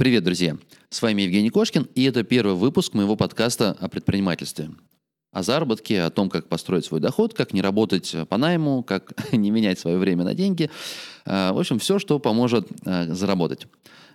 Привет, 0.00 0.24
друзья! 0.24 0.56
С 0.88 1.02
вами 1.02 1.20
Евгений 1.20 1.50
Кошкин, 1.50 1.86
и 1.94 2.04
это 2.04 2.22
первый 2.22 2.54
выпуск 2.54 2.94
моего 2.94 3.16
подкаста 3.16 3.76
о 3.80 3.90
предпринимательстве. 3.90 4.70
О 5.30 5.42
заработке, 5.42 6.00
о 6.00 6.08
том, 6.08 6.30
как 6.30 6.48
построить 6.48 6.86
свой 6.86 7.00
доход, 7.00 7.34
как 7.34 7.52
не 7.52 7.60
работать 7.60 8.16
по 8.30 8.38
найму, 8.38 8.82
как 8.82 9.12
не 9.32 9.50
менять 9.50 9.78
свое 9.78 9.98
время 9.98 10.24
на 10.24 10.32
деньги. 10.32 10.70
А, 11.26 11.52
в 11.52 11.58
общем, 11.58 11.78
все, 11.78 11.98
что 11.98 12.18
поможет 12.18 12.66
а, 12.86 13.12
заработать. 13.12 13.66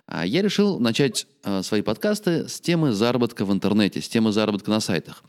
А 0.08 0.26
я 0.26 0.42
решил 0.42 0.80
начать 0.80 1.28
свои 1.62 1.82
подкасты 1.82 2.48
с 2.48 2.60
темы 2.60 2.90
заработка 2.90 3.44
в 3.44 3.52
интернете, 3.52 4.02
с 4.02 4.08
темы 4.08 4.32
заработка 4.32 4.72
на 4.72 4.80
сайтах. 4.80 5.22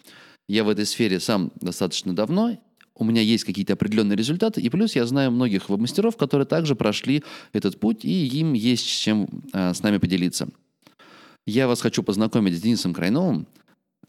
Я 0.47 0.63
в 0.63 0.69
этой 0.69 0.87
сфере 0.87 1.19
сам 1.19 1.51
достаточно 1.61 2.15
давно, 2.15 2.57
у 2.97 3.03
меня 3.03 3.21
есть 3.21 3.43
какие-то 3.43 3.73
определенные 3.73 4.15
результаты, 4.15 4.61
и 4.61 4.69
плюс 4.69 4.95
я 4.95 5.05
знаю 5.05 5.31
многих 5.31 5.69
веб-мастеров, 5.69 6.17
которые 6.17 6.45
также 6.45 6.75
прошли 6.75 7.23
этот 7.53 7.79
путь, 7.79 8.03
и 8.03 8.27
им 8.27 8.53
есть 8.53 8.87
чем 8.87 9.27
э, 9.53 9.73
с 9.73 9.83
нами 9.83 9.97
поделиться. 9.97 10.49
Я 11.45 11.67
вас 11.67 11.81
хочу 11.81 12.03
познакомить 12.03 12.57
с 12.57 12.61
Денисом 12.61 12.93
Крайновым, 12.93 13.47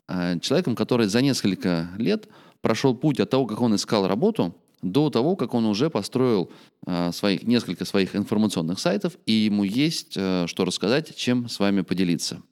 э, 0.08 0.38
человеком, 0.40 0.74
который 0.74 1.06
за 1.06 1.22
несколько 1.22 1.88
лет 1.98 2.28
прошел 2.60 2.94
путь 2.94 3.20
от 3.20 3.30
того, 3.30 3.46
как 3.46 3.60
он 3.60 3.74
искал 3.74 4.08
работу, 4.08 4.56
до 4.82 5.10
того, 5.10 5.36
как 5.36 5.54
он 5.54 5.66
уже 5.66 5.90
построил 5.90 6.50
э, 6.86 7.12
своих, 7.12 7.42
несколько 7.42 7.84
своих 7.84 8.14
информационных 8.16 8.78
сайтов, 8.78 9.18
и 9.26 9.32
ему 9.32 9.64
есть 9.64 10.14
э, 10.16 10.46
что 10.46 10.64
рассказать, 10.64 11.16
чем 11.16 11.48
с 11.48 11.58
вами 11.58 11.82
поделиться. 11.82 12.42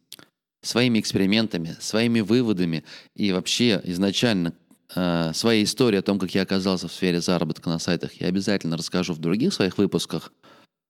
Своими 0.62 0.98
экспериментами, 0.98 1.76
своими 1.80 2.20
выводами 2.20 2.84
и 3.14 3.32
вообще 3.32 3.80
изначально 3.84 4.52
э, 4.94 5.32
своей 5.34 5.64
истории 5.64 5.98
о 5.98 6.02
том, 6.02 6.18
как 6.18 6.34
я 6.34 6.42
оказался 6.42 6.88
в 6.88 6.92
сфере 6.92 7.20
заработка 7.20 7.68
на 7.68 7.78
сайтах, 7.78 8.12
я 8.20 8.28
обязательно 8.28 8.76
расскажу 8.76 9.14
в 9.14 9.18
других 9.18 9.52
своих 9.52 9.78
выпусках. 9.78 10.32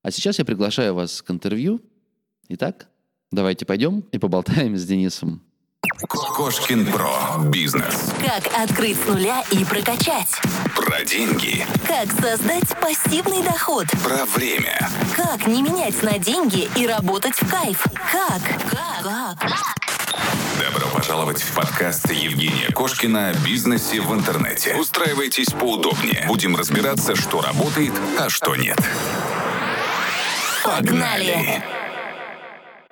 А 0.03 0.11
сейчас 0.11 0.39
я 0.39 0.45
приглашаю 0.45 0.95
вас 0.95 1.23
к 1.23 1.31
интервью. 1.31 1.81
Итак, 2.49 2.89
давайте 3.33 3.67
пойдем 3.67 4.01
и 4.13 4.19
поболтаем 4.19 4.77
с 4.77 4.85
Денисом. 4.85 5.43
Кошкин 6.09 6.93
Про. 6.93 7.49
Бизнес. 7.49 8.13
Как 8.21 8.47
открыть 8.63 8.99
с 8.99 9.07
нуля 9.07 9.43
и 9.51 9.65
прокачать. 9.65 10.29
Про 10.75 11.05
деньги. 11.05 11.65
Как 11.87 12.11
создать 12.13 12.69
пассивный 12.81 13.43
доход. 13.43 13.87
Про 14.05 14.27
время. 14.27 14.79
Как 15.17 15.47
не 15.47 15.63
менять 15.63 16.03
на 16.03 16.19
деньги 16.19 16.69
и 16.77 16.87
работать 16.87 17.35
в 17.35 17.51
кайф. 17.51 17.85
Как? 17.95 18.43
Как? 18.71 19.39
Как? 19.41 19.86
Добро 20.67 20.89
пожаловать 20.93 21.41
в 21.43 21.55
подкаст 21.55 22.11
Евгения 22.11 22.73
Кошкина 22.75 23.29
о 23.29 23.35
бизнесе 23.47 24.01
в 24.01 24.13
интернете. 24.13 24.75
Устраивайтесь 24.75 25.53
поудобнее. 25.53 26.25
Будем 26.27 26.57
разбираться, 26.57 27.15
что 27.15 27.41
работает, 27.41 27.93
а 28.19 28.29
что 28.29 28.57
нет. 28.57 28.77
Погнали! 30.65 31.63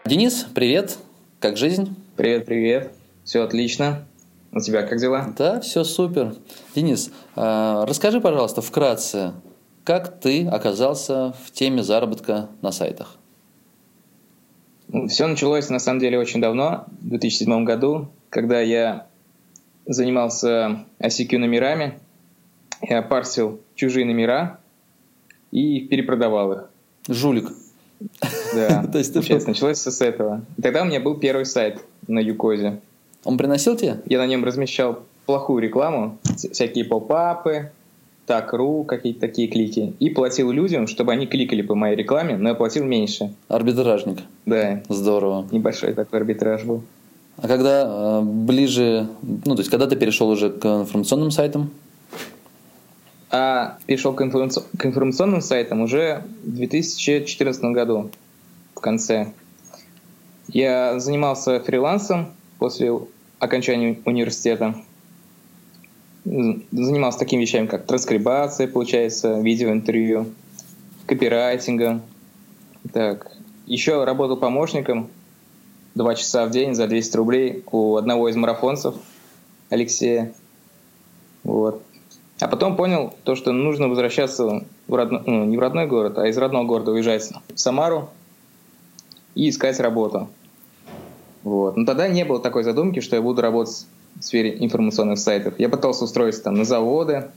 Денис, 0.05 0.47
привет. 0.55 0.99
Как 1.41 1.57
жизнь? 1.57 1.97
Привет, 2.17 2.47
привет. 2.47 2.93
Все 3.25 3.43
отлично. 3.43 4.07
У 4.53 4.61
тебя 4.61 4.83
как 4.83 5.01
дела? 5.01 5.35
Да, 5.37 5.61
все 5.61 5.83
супер. 5.83 6.37
Денис, 6.77 7.11
а, 7.35 7.87
расскажи, 7.87 8.21
пожалуйста, 8.21 8.63
вкратце, 8.63 9.33
как 9.83 10.21
ты 10.21 10.47
оказался 10.47 11.35
в 11.45 11.51
теме 11.51 11.83
заработка 11.83 12.51
на 12.63 12.71
сайтах? 12.71 13.17
Все 15.09 15.27
началось 15.27 15.69
на 15.71 15.79
самом 15.79 16.01
деле 16.01 16.19
очень 16.19 16.41
давно, 16.41 16.85
в 17.01 17.09
2007 17.09 17.65
году, 17.65 18.09
когда 18.31 18.61
я 18.61 19.07
занимался 19.87 20.85
ICQ 21.01 21.39
номерами, 21.39 21.99
я 22.81 23.03
парсил 23.03 23.61
чужие 23.75 24.07
номера 24.07 24.59
и 25.51 25.81
перепродавал 25.81 26.53
их. 26.53 26.71
Жулик. 27.09 27.51
Да, 28.55 28.85
То 28.93 28.99
есть 28.99 29.13
получается, 29.13 29.49
началось 29.49 29.79
с 29.79 30.01
этого. 30.01 30.43
И 30.57 30.63
тогда 30.63 30.83
у 30.83 30.85
меня 30.85 31.01
был 31.01 31.17
первый 31.17 31.47
сайт 31.47 31.83
на 32.07 32.19
Юкозе. 32.19 32.81
Он 33.25 33.37
приносил 33.37 33.77
тебе? 33.77 34.01
Я 34.07 34.19
на 34.19 34.27
нем 34.27 34.45
размещал 34.45 35.03
плохую 35.27 35.63
рекламу, 35.63 36.19
всякие 36.53 36.85
поп-апы, 36.85 37.73
так.ру, 38.27 38.85
какие-то 38.85 39.21
такие 39.21 39.49
клики, 39.49 39.95
и 40.01 40.11
платил 40.11 40.51
людям, 40.51 40.87
чтобы 40.87 41.13
они 41.13 41.27
кликали 41.27 41.63
по 41.63 41.75
моей 41.75 41.97
рекламе, 41.97 42.37
но 42.37 42.51
я 42.51 42.55
платил 42.55 42.85
меньше. 42.85 43.35
Арбитражник. 43.49 44.21
Да. 44.47 44.83
Здорово. 44.89 45.47
Небольшой 45.51 45.93
такой 45.95 46.21
арбитраж 46.21 46.65
был. 46.65 46.83
А 47.37 47.49
когда 47.49 47.85
э, 47.85 48.23
ближе, 48.23 49.09
ну 49.23 49.55
то 49.55 49.61
есть 49.61 49.71
когда 49.71 49.87
ты 49.87 49.97
перешел 49.97 50.29
уже 50.29 50.51
к 50.51 50.65
информационным 50.65 51.31
сайтам? 51.31 51.71
А 53.31 53.79
перешел 53.87 54.13
к, 54.13 54.23
информаци... 54.23 54.63
к 54.79 54.87
информационным 54.87 55.41
сайтам 55.41 55.81
уже 55.83 56.23
в 56.45 56.55
2014 56.55 57.65
году, 57.65 58.11
в 58.75 58.81
конце. 58.81 59.33
Я 60.47 61.01
занимался 61.01 61.59
фрилансом 61.59 62.29
после 62.59 62.97
окончания 63.41 63.99
университета 64.05 64.77
занимался 66.25 67.19
такими 67.19 67.43
вещами, 67.43 67.67
как 67.67 67.87
транскрибация, 67.87 68.67
получается, 68.67 69.41
видеоинтервью, 69.41 70.27
копирайтингом. 71.07 72.03
Так. 72.93 73.31
Еще 73.67 74.05
работал 74.05 74.37
помощником 74.37 75.09
два 75.95 76.15
часа 76.15 76.47
в 76.47 76.51
день 76.51 76.75
за 76.75 76.87
200 76.87 77.17
рублей 77.17 77.65
у 77.71 77.97
одного 77.97 78.29
из 78.29 78.37
марафонцев, 78.37 78.95
Алексея. 79.71 80.33
Вот. 81.45 81.83
А 82.41 82.49
потом 82.49 82.77
понял 82.77 83.15
то, 83.23 83.37
что 83.37 83.53
нужно 83.53 83.89
возвращаться 83.89 84.65
в 84.89 84.95
родной, 84.95 85.23
ну, 85.25 85.45
не 85.45 85.57
в 85.57 85.61
родной 85.61 85.87
город, 85.87 86.19
а 86.19 86.27
из 86.27 86.37
родного 86.37 86.65
города 86.65 86.91
уезжать 86.91 87.31
в 87.55 87.59
Самару 87.59 88.11
и 89.35 89.49
искать 89.49 89.79
работу. 89.79 90.29
Вот. 91.43 91.77
Но 91.77 91.87
тогда 91.87 92.09
не 92.09 92.25
было 92.25 92.41
такой 92.41 92.65
задумки, 92.65 93.01
что 93.01 93.17
я 93.17 93.23
буду 93.23 93.41
работать 93.41 93.87
в 94.19 94.25
сфере 94.25 94.57
информационных 94.59 95.19
сайтов. 95.19 95.55
Я 95.59 95.69
пытался 95.69 96.05
устроиться 96.05 96.43
там 96.43 96.55
на 96.55 96.65
заводы, 96.65 97.29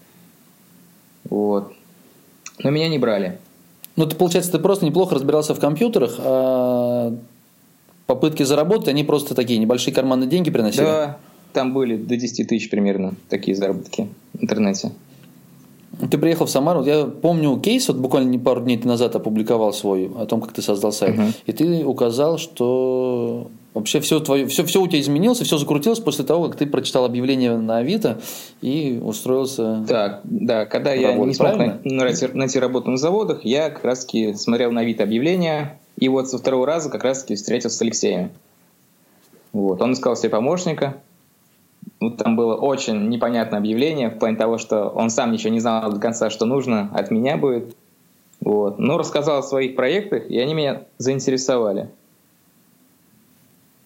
вот. 1.29 1.73
Но 2.59 2.69
меня 2.69 2.87
не 2.89 2.97
брали. 2.97 3.39
Ну, 3.95 4.05
ты, 4.05 4.15
получается, 4.15 4.51
ты 4.51 4.59
просто 4.59 4.85
неплохо 4.85 5.15
разбирался 5.15 5.55
в 5.55 5.59
компьютерах, 5.59 6.15
а 6.19 7.15
попытки 8.05 8.43
заработать, 8.43 8.89
они 8.89 9.03
просто 9.03 9.35
такие 9.35 9.59
небольшие 9.59 9.93
карманные 9.93 10.29
деньги 10.29 10.49
приносили? 10.49 10.85
Да, 10.85 11.17
там 11.53 11.73
были 11.73 11.97
до 11.97 12.15
10 12.15 12.47
тысяч 12.47 12.69
примерно 12.69 13.15
такие 13.29 13.55
заработки 13.55 14.07
в 14.33 14.43
интернете. 14.43 14.91
Ты 16.11 16.17
приехал 16.17 16.45
в 16.45 16.49
Самару, 16.49 16.83
я 16.83 17.05
помню 17.05 17.57
кейс, 17.59 17.87
вот 17.87 17.97
буквально 17.97 18.29
не 18.29 18.37
пару 18.37 18.61
дней 18.61 18.77
назад 18.83 19.15
опубликовал 19.15 19.73
свой 19.73 20.11
о 20.17 20.25
том, 20.25 20.41
как 20.41 20.53
ты 20.53 20.61
создал 20.61 20.91
сайт, 20.91 21.15
uh-huh. 21.15 21.33
и 21.45 21.51
ты 21.53 21.85
указал, 21.85 22.37
что 22.37 23.47
Вообще 23.77 23.99
все, 23.99 24.19
твое, 24.19 24.47
все, 24.47 24.65
все 24.65 24.81
у 24.81 24.87
тебя 24.87 24.99
изменилось, 24.99 25.39
все 25.39 25.55
закрутилось 25.59 25.99
после 25.99 26.25
того, 26.25 26.47
как 26.47 26.55
ты 26.55 26.65
прочитал 26.65 27.05
объявление 27.05 27.57
на 27.57 27.77
Авито 27.77 28.19
и 28.59 28.99
устроился. 29.03 29.85
Так, 29.87 30.21
да, 30.23 30.65
когда 30.65 30.93
я 30.93 31.13
не 31.13 31.33
смог 31.35 31.57
найти, 31.83 32.27
найти 32.33 32.57
работу 32.57 32.89
на 32.89 32.97
заводах, 32.97 33.45
я 33.45 33.69
как 33.69 33.85
раз 33.85 34.03
таки 34.03 34.33
смотрел 34.33 34.71
на 34.71 34.81
Авито 34.81 35.03
объявление, 35.03 35.77
и 35.95 36.09
вот 36.09 36.27
со 36.27 36.39
второго 36.39 36.65
раза 36.65 36.89
как 36.89 37.03
раз 37.03 37.21
таки 37.21 37.35
встретился 37.35 37.77
с 37.77 37.81
Алексеем. 37.83 38.31
Вот. 39.53 39.79
Он 39.79 39.93
искал 39.93 40.15
себе 40.15 40.29
помощника. 40.29 40.97
Вот 41.99 42.17
там 42.17 42.35
было 42.35 42.55
очень 42.55 43.09
непонятное 43.09 43.59
объявление 43.59 44.09
в 44.09 44.19
плане 44.19 44.37
того, 44.37 44.57
что 44.57 44.89
он 44.89 45.09
сам 45.09 45.31
ничего 45.31 45.51
не 45.51 45.59
знал 45.59 45.91
до 45.91 45.99
конца, 45.99 46.29
что 46.29 46.45
нужно 46.45 46.91
от 46.93 47.09
меня 47.09 47.37
будет. 47.37 47.75
Вот. 48.39 48.77
Но 48.77 48.97
рассказал 48.97 49.39
о 49.39 49.43
своих 49.43 49.75
проектах, 49.75 50.29
и 50.29 50.37
они 50.37 50.53
меня 50.53 50.83
заинтересовали. 50.99 51.89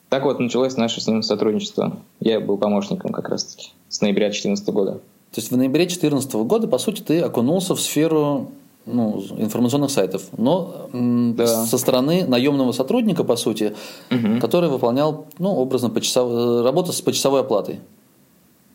Так 0.10 0.26
вот 0.26 0.40
началось 0.40 0.76
наше 0.76 1.00
с 1.00 1.08
ним 1.08 1.24
сотрудничество. 1.24 1.98
Я 2.20 2.42
был 2.42 2.58
помощником 2.58 3.14
как 3.14 3.30
раз-таки 3.30 3.70
с 3.88 4.02
ноября 4.02 4.26
2014 4.26 4.68
года. 4.70 4.94
То 5.32 5.40
есть 5.40 5.50
в 5.50 5.56
ноябре 5.56 5.86
2014 5.86 6.34
года, 6.34 6.68
по 6.68 6.78
сути, 6.78 7.02
ты 7.02 7.22
окунулся 7.22 7.76
в 7.76 7.80
сферу 7.80 8.52
ну, 8.86 9.24
информационных 9.38 9.90
сайтов, 9.92 10.24
но 10.38 10.90
да. 10.92 11.66
со 11.66 11.78
стороны 11.78 12.26
наемного 12.28 12.74
сотрудника, 12.74 13.24
по 13.24 13.38
сути, 13.38 13.74
угу. 14.10 14.42
который 14.42 14.70
выполнял, 14.70 15.28
ну, 15.40 15.56
образно, 15.56 15.90
почасов... 15.90 16.64
работу 16.66 16.92
с 16.92 17.02
почасовой 17.02 17.42
оплатой. 17.42 17.80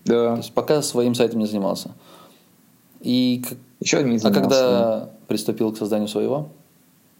Да. 0.07 0.33
То 0.33 0.37
есть 0.39 0.53
пока 0.53 0.83
своим 0.83 1.15
сайтом 1.15 1.41
не 1.41 1.47
занимался. 1.47 1.91
И 3.01 3.43
еще 3.81 4.03
не 4.03 4.19
занимался. 4.19 4.29
А 4.29 4.33
когда 4.33 5.11
приступил 5.27 5.73
к 5.73 5.77
созданию 5.77 6.09
своего? 6.09 6.49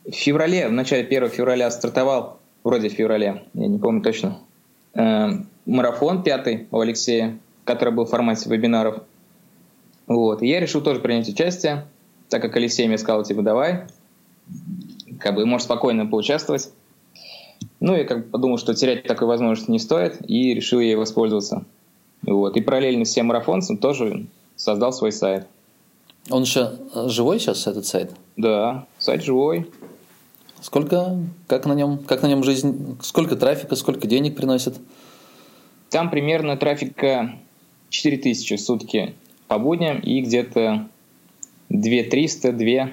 В 0.05 0.13
феврале, 0.13 0.69
в 0.69 0.73
начале 0.73 1.05
1 1.05 1.29
февраля 1.31 1.71
стартовал 1.71 2.39
вроде 2.63 2.89
в 2.89 2.93
феврале, 2.93 3.45
я 3.55 3.67
не 3.67 3.79
помню 3.79 4.03
точно, 4.03 4.39
э, 4.95 5.29
марафон 5.67 6.23
пятый 6.23 6.69
у 6.71 6.79
Алексея, 6.79 7.39
который 7.65 7.93
был 7.93 8.05
в 8.05 8.11
формате 8.11 8.49
вебинаров. 8.49 9.03
Вот. 10.07 10.43
И 10.43 10.47
я 10.47 10.61
решил 10.61 10.81
тоже 10.81 11.01
принять 11.01 11.29
участие, 11.29 11.87
так 12.29 12.41
как 12.41 12.57
Алексей 12.57 12.87
мне 12.87 12.99
сказал, 12.99 13.25
типа, 13.25 13.43
давай, 13.43 13.87
как 15.19 15.35
бы, 15.35 15.45
можешь 15.45 15.65
спокойно 15.65 16.07
поучаствовать. 16.07 16.71
Ну, 17.81 17.97
я 17.97 18.05
как 18.05 18.25
бы 18.25 18.31
подумал, 18.31 18.59
что 18.59 18.75
терять 18.75 19.05
такой 19.05 19.27
возможности 19.27 19.71
не 19.71 19.79
стоит, 19.79 20.19
и 20.29 20.55
решил 20.55 20.81
ей 20.81 20.95
воспользоваться. 20.95 21.65
Вот. 22.23 22.57
И 22.57 22.61
параллельно 22.61 23.05
с 23.05 23.11
всем 23.11 23.27
марафонцем 23.27 23.79
тоже 23.79 24.27
создал 24.57 24.93
свой 24.93 25.13
сайт. 25.13 25.47
Он 26.31 26.43
еще 26.43 26.73
живой 27.07 27.39
сейчас, 27.39 27.67
этот 27.67 27.87
сайт? 27.87 28.13
Да, 28.37 28.87
сайт 28.99 29.23
живой. 29.23 29.71
Сколько, 30.61 31.19
как 31.47 31.67
на 31.67 31.75
нем, 31.75 31.99
как 31.99 32.23
на 32.23 32.27
нем 32.27 32.43
жизнь, 32.43 32.99
сколько 33.01 33.37
трафика, 33.37 33.77
сколько 33.77 34.07
денег 34.07 34.37
приносит? 34.37 34.75
Там 35.91 36.11
примерно 36.11 36.57
трафика 36.57 37.39
4000 37.91 38.57
в 38.57 38.61
сутки 38.61 39.15
по 39.47 39.59
будням 39.59 40.01
и 40.01 40.21
где-то 40.21 40.89
2300, 41.69 42.53
2 42.53 42.67
а, 42.67 42.91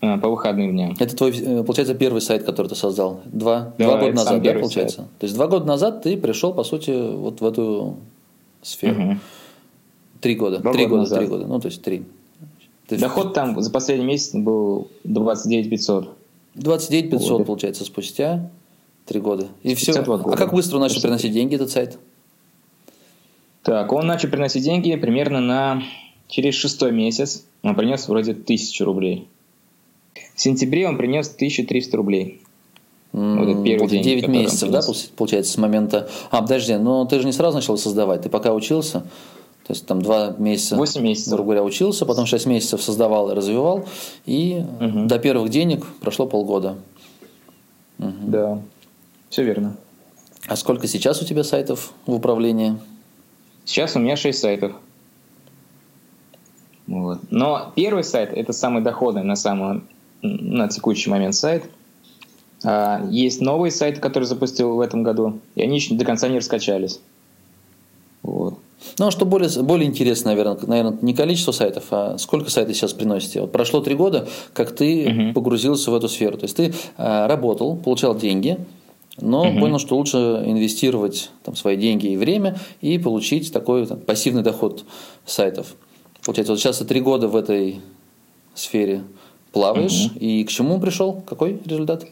по 0.00 0.28
выходным 0.28 0.72
дням. 0.72 0.96
Это 0.98 1.16
твой, 1.16 1.30
э, 1.30 1.62
получается, 1.62 1.94
первый 1.94 2.20
сайт, 2.20 2.44
который 2.44 2.68
ты 2.68 2.74
создал. 2.74 3.20
Два, 3.24 3.72
да, 3.78 3.84
два 3.86 3.98
года 3.98 4.12
назад, 4.16 4.42
да, 4.42 4.52
получается? 4.52 4.96
Сайт. 4.96 5.08
То 5.18 5.24
есть 5.24 5.34
два 5.34 5.46
года 5.46 5.66
назад 5.66 6.02
ты 6.02 6.16
пришел, 6.16 6.52
по 6.52 6.64
сути, 6.64 6.90
вот 6.90 7.40
в 7.40 7.46
эту 7.46 7.96
сферу. 8.62 9.02
Угу. 9.02 9.16
Три 10.20 10.34
года. 10.34 10.58
Два 10.58 10.72
три 10.72 10.86
года, 10.86 11.00
назад. 11.02 11.18
три 11.18 11.28
года. 11.28 11.46
Ну, 11.46 11.60
то 11.60 11.68
есть 11.68 11.82
три. 11.82 12.04
Ты 12.88 12.98
Доход 12.98 13.34
там 13.34 13.60
за 13.60 13.70
последний 13.70 14.04
месяц 14.04 14.34
был 14.34 14.88
29 15.04 15.70
500. 15.70 16.16
29 16.54 17.10
500, 17.10 17.30
вот. 17.30 17.46
получается, 17.46 17.84
спустя 17.84 18.50
три 19.06 19.20
года. 19.20 19.48
И 19.62 19.74
все. 19.74 20.02
Года. 20.02 20.24
А 20.26 20.36
как 20.36 20.52
быстро 20.52 20.76
он 20.76 20.82
начал 20.82 21.00
приносить 21.00 21.32
деньги, 21.32 21.54
этот 21.54 21.70
сайт? 21.70 21.98
Так, 23.62 23.92
он 23.92 24.06
начал 24.06 24.28
приносить 24.28 24.62
деньги 24.62 24.94
примерно 24.94 25.40
на 25.40 25.82
через 26.28 26.54
шестой 26.54 26.92
месяц. 26.92 27.44
Он 27.62 27.74
принес 27.74 28.08
вроде 28.08 28.34
тысячу 28.34 28.84
рублей. 28.84 29.28
В 30.36 30.40
сентябре 30.40 30.86
он 30.86 30.98
принес 30.98 31.28
1300 31.28 31.96
рублей. 31.96 32.42
Вот 33.12 33.48
это 33.48 33.62
первый 33.62 33.80
вот 33.80 33.90
день, 33.90 34.02
9 34.02 34.28
месяцев, 34.28 34.70
да, 34.70 34.82
получается, 35.16 35.50
с 35.50 35.56
момента... 35.56 36.10
А, 36.30 36.42
подожди, 36.42 36.74
но 36.74 37.06
ты 37.06 37.18
же 37.18 37.24
не 37.24 37.32
сразу 37.32 37.56
начал 37.56 37.78
создавать, 37.78 38.20
ты 38.20 38.28
пока 38.28 38.52
учился, 38.52 39.00
то 39.66 39.72
есть 39.72 39.86
там 39.86 40.02
2 40.02 40.34
месяца, 40.36 40.76
8 40.76 41.00
месяцев. 41.02 41.32
грубо 41.32 41.44
говоря, 41.44 41.64
учился, 41.64 42.04
потом 42.04 42.26
6 42.26 42.44
месяцев 42.44 42.82
создавал 42.82 43.30
и 43.30 43.34
развивал, 43.34 43.86
и 44.26 44.62
угу. 44.78 45.06
до 45.06 45.18
первых 45.18 45.48
денег 45.48 45.86
прошло 46.02 46.26
полгода. 46.26 46.76
Угу. 47.98 48.12
Да, 48.26 48.60
все 49.30 49.44
верно. 49.44 49.78
А 50.46 50.54
сколько 50.56 50.86
сейчас 50.86 51.22
у 51.22 51.24
тебя 51.24 51.44
сайтов 51.44 51.94
в 52.04 52.12
управлении? 52.12 52.76
Сейчас 53.64 53.96
у 53.96 53.98
меня 53.98 54.16
6 54.16 54.38
сайтов. 54.38 54.72
Вот. 56.86 57.20
Но 57.30 57.72
первый 57.74 58.04
сайт– 58.04 58.32
это 58.34 58.52
самый 58.52 58.82
доходный 58.82 59.24
на 59.24 59.36
самом 59.36 59.88
на 60.26 60.68
текущий 60.68 61.10
момент 61.10 61.34
сайт. 61.34 61.64
А, 62.64 63.06
есть 63.10 63.40
новые 63.40 63.70
сайты, 63.70 64.00
которые 64.00 64.26
запустил 64.26 64.74
в 64.74 64.80
этом 64.80 65.02
году, 65.02 65.38
и 65.54 65.62
они 65.62 65.76
еще 65.76 65.94
до 65.94 66.04
конца 66.04 66.28
не 66.28 66.38
раскачались. 66.38 67.00
Вот. 68.22 68.58
Ну, 68.98 69.06
а 69.06 69.10
что 69.10 69.24
более, 69.24 69.48
более 69.62 69.88
интересно, 69.88 70.30
наверное, 70.30 70.58
наверное, 70.66 70.98
не 71.00 71.14
количество 71.14 71.52
сайтов, 71.52 71.84
а 71.90 72.18
сколько 72.18 72.50
сайтов 72.50 72.76
сейчас 72.76 72.92
приносите. 72.92 73.40
Вот 73.40 73.52
прошло 73.52 73.80
три 73.80 73.94
года, 73.94 74.28
как 74.52 74.74
ты 74.74 75.08
угу. 75.08 75.32
погрузился 75.34 75.90
в 75.90 75.94
эту 75.94 76.08
сферу. 76.08 76.36
То 76.36 76.44
есть 76.44 76.56
ты 76.56 76.74
а, 76.96 77.26
работал, 77.26 77.76
получал 77.76 78.16
деньги, 78.16 78.58
но 79.20 79.48
угу. 79.48 79.60
понял, 79.60 79.78
что 79.78 79.96
лучше 79.96 80.16
инвестировать 80.16 81.30
там, 81.42 81.56
свои 81.56 81.76
деньги 81.76 82.08
и 82.08 82.16
время 82.16 82.58
и 82.80 82.98
получить 82.98 83.52
такой 83.52 83.86
там, 83.86 83.98
пассивный 84.00 84.42
доход 84.42 84.84
сайтов. 85.24 85.74
Получается, 86.24 86.52
вот 86.52 86.60
сейчас 86.60 86.78
ты 86.78 86.84
три 86.84 87.00
года 87.00 87.28
в 87.28 87.36
этой 87.36 87.80
сфере 88.54 89.02
плаваешь, 89.56 90.10
угу. 90.10 90.18
и 90.18 90.44
к 90.44 90.50
чему 90.50 90.78
пришел? 90.78 91.22
Какой 91.26 91.58
результат? 91.64 92.04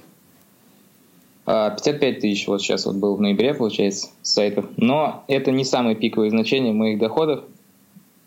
55 1.44 2.16
а, 2.16 2.20
тысяч 2.22 2.46
вот 2.48 2.62
сейчас 2.62 2.86
вот 2.86 2.96
был 2.96 3.16
в 3.16 3.20
ноябре, 3.20 3.52
получается, 3.52 4.08
сайтов. 4.22 4.64
Но 4.78 5.24
это 5.28 5.50
не 5.50 5.66
самые 5.66 5.94
пиковые 5.94 6.30
значения 6.30 6.72
моих 6.72 6.98
доходов, 6.98 7.44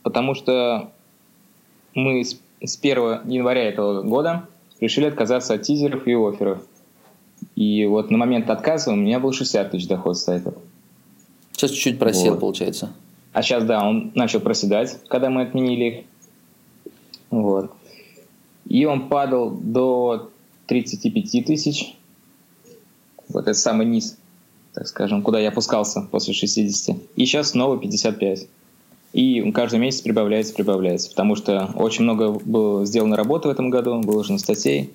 потому 0.03 0.35
что 0.35 0.91
мы 1.95 2.23
с 2.23 2.77
1 2.79 3.27
января 3.27 3.63
этого 3.63 4.03
года 4.03 4.45
решили 4.79 5.05
отказаться 5.05 5.55
от 5.55 5.63
тизеров 5.63 6.05
и 6.05 6.13
офферов. 6.13 6.61
И 7.55 7.87
вот 7.87 8.11
на 8.11 8.19
момент 8.19 8.51
отказа 8.51 8.91
у 8.91 8.95
меня 8.95 9.19
был 9.19 9.31
60 9.31 9.71
тысяч 9.71 9.87
доход 9.87 10.15
с 10.15 10.25
сайтов. 10.25 10.53
Сейчас 11.53 11.71
чуть-чуть 11.71 11.97
просел, 11.97 12.33
вот. 12.33 12.41
получается. 12.41 12.93
А 13.33 13.41
сейчас, 13.41 13.63
да, 13.63 13.83
он 13.83 14.11
начал 14.13 14.41
проседать, 14.41 14.99
когда 15.07 15.31
мы 15.31 15.41
отменили 15.41 15.85
их. 15.85 16.05
Вот 17.31 17.71
и 18.69 18.85
он 18.85 19.09
падал 19.09 19.51
до 19.51 20.29
35 20.67 21.45
тысяч. 21.45 21.95
Вот 23.29 23.43
это 23.43 23.53
самый 23.53 23.85
низ, 23.85 24.17
так 24.73 24.87
скажем, 24.87 25.21
куда 25.21 25.39
я 25.39 25.49
опускался 25.49 26.07
после 26.11 26.33
60. 26.33 26.97
И 27.15 27.25
сейчас 27.25 27.51
снова 27.51 27.77
55. 27.77 28.47
И 29.13 29.51
каждый 29.51 29.79
месяц 29.79 30.01
прибавляется, 30.01 30.53
прибавляется, 30.53 31.09
потому 31.09 31.35
что 31.35 31.71
очень 31.75 32.03
много 32.03 32.31
было 32.31 32.85
сделано 32.85 33.15
работы 33.15 33.47
в 33.47 33.51
этом 33.51 33.69
году, 33.69 34.01
выложено 34.01 34.37
статей. 34.37 34.91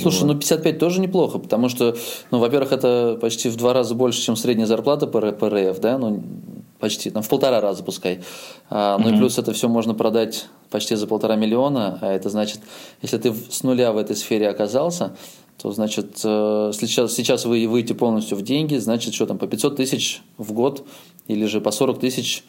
Слушай, 0.00 0.22
вот. 0.22 0.34
ну 0.34 0.34
55 0.34 0.78
тоже 0.78 1.00
неплохо, 1.00 1.38
потому 1.38 1.68
что, 1.68 1.96
ну, 2.30 2.38
во-первых, 2.38 2.72
это 2.72 3.18
почти 3.20 3.48
в 3.48 3.56
два 3.56 3.72
раза 3.72 3.96
больше, 3.96 4.22
чем 4.22 4.36
средняя 4.36 4.66
зарплата 4.66 5.08
по 5.08 5.20
РФ, 5.20 5.80
да, 5.80 5.98
ну, 5.98 6.22
почти, 6.78 7.10
там, 7.10 7.22
в 7.22 7.28
полтора 7.28 7.60
раза 7.60 7.82
пускай. 7.82 8.20
А, 8.70 8.98
ну 8.98 9.08
mm-hmm. 9.08 9.14
и 9.14 9.18
плюс 9.18 9.38
это 9.38 9.52
все 9.52 9.68
можно 9.68 9.94
продать 9.94 10.46
почти 10.70 10.94
за 10.94 11.06
полтора 11.06 11.36
миллиона, 11.36 11.98
а 12.00 12.12
это 12.12 12.30
значит, 12.30 12.60
если 13.02 13.18
ты 13.18 13.32
с 13.32 13.62
нуля 13.62 13.92
в 13.92 13.96
этой 13.98 14.16
сфере 14.16 14.48
оказался, 14.48 15.16
то 15.60 15.72
значит, 15.72 16.20
э, 16.24 16.72
сейчас, 16.72 17.14
сейчас 17.14 17.44
вы 17.44 17.66
выйдете 17.66 17.94
полностью 17.94 18.38
в 18.38 18.42
деньги, 18.42 18.76
значит, 18.76 19.14
что 19.14 19.26
там, 19.26 19.38
по 19.38 19.46
500 19.46 19.76
тысяч 19.76 20.22
в 20.36 20.52
год 20.52 20.86
или 21.26 21.46
же 21.46 21.60
по 21.60 21.72
40 21.72 21.98
тысяч 21.98 22.44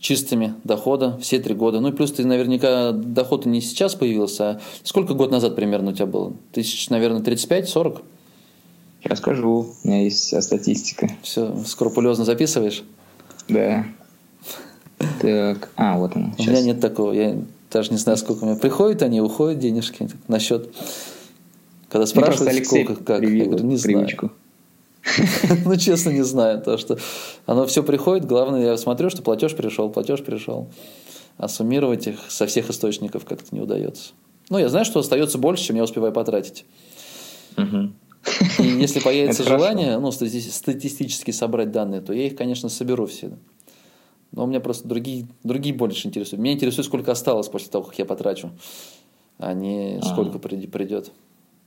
чистыми 0.00 0.54
дохода 0.64 1.18
все 1.18 1.38
три 1.38 1.54
года. 1.54 1.78
Ну 1.80 1.88
и 1.88 1.92
плюс 1.92 2.10
ты 2.10 2.24
наверняка 2.24 2.90
доход 2.92 3.46
не 3.46 3.60
сейчас 3.60 3.94
появился, 3.94 4.50
а 4.50 4.60
сколько 4.82 5.14
год 5.14 5.30
назад 5.30 5.54
примерно 5.54 5.90
у 5.90 5.94
тебя 5.94 6.06
было? 6.06 6.32
Тысяч, 6.52 6.88
наверное, 6.88 7.20
35-40? 7.20 8.02
Я 9.04 9.16
скажу, 9.16 9.74
у 9.82 9.88
меня 9.88 10.02
есть 10.02 10.24
вся 10.24 10.42
статистика. 10.42 11.10
Все, 11.22 11.54
скрупулезно 11.66 12.24
записываешь? 12.24 12.82
Да. 13.48 13.86
Так, 15.20 15.70
а, 15.76 15.98
вот 15.98 16.14
он. 16.14 16.34
У 16.38 16.42
меня 16.42 16.62
нет 16.62 16.80
такого. 16.80 17.12
Я 17.12 17.38
даже 17.70 17.90
не 17.90 17.96
знаю, 17.96 18.18
сколько 18.18 18.44
у 18.44 18.46
меня. 18.46 18.56
Приходят 18.56 19.02
они, 19.02 19.20
уходят 19.20 19.58
денежки 19.58 20.08
на 20.28 20.38
счет. 20.38 20.74
Когда 21.88 22.06
спрашивают, 22.06 22.66
сколько, 22.66 22.96
как, 22.96 23.22
я 23.22 23.46
говорю, 23.46 23.64
не 23.64 23.76
знаю. 23.76 24.08
Ну, 25.64 25.76
честно, 25.76 26.10
не 26.10 26.22
знаю. 26.22 26.60
То, 26.60 26.76
что 26.76 26.98
оно 27.46 27.66
все 27.66 27.82
приходит. 27.82 28.26
Главное, 28.26 28.62
я 28.62 28.76
смотрю, 28.76 29.10
что 29.10 29.22
платеж 29.22 29.56
пришел, 29.56 29.88
платеж 29.88 30.22
пришел. 30.22 30.68
А 31.38 31.48
суммировать 31.48 32.06
их 32.06 32.18
со 32.28 32.46
всех 32.46 32.68
источников 32.68 33.24
как-то 33.24 33.54
не 33.54 33.62
удается. 33.62 34.12
Ну, 34.50 34.58
я 34.58 34.68
знаю, 34.68 34.84
что 34.84 35.00
остается 35.00 35.38
больше, 35.38 35.64
чем 35.64 35.76
я 35.76 35.84
успеваю 35.84 36.12
потратить. 36.12 36.66
И 38.58 38.62
если 38.62 39.00
появится 39.00 39.44
желание, 39.44 39.98
ну, 39.98 40.10
статистически 40.10 41.30
собрать 41.30 41.70
данные, 41.70 42.00
то 42.00 42.12
я 42.12 42.26
их, 42.26 42.36
конечно, 42.36 42.68
соберу 42.68 43.06
все. 43.06 43.32
Но 44.32 44.44
у 44.44 44.46
меня 44.46 44.60
просто 44.60 44.86
другие, 44.86 45.26
другие 45.42 45.74
больше 45.74 46.06
интересуют. 46.06 46.40
Меня 46.40 46.54
интересует, 46.54 46.86
сколько 46.86 47.10
осталось 47.10 47.48
после 47.48 47.70
того, 47.70 47.84
как 47.84 47.98
я 47.98 48.04
потрачу, 48.04 48.50
а 49.38 49.54
не 49.54 50.00
сколько 50.02 50.38
придет. 50.38 51.10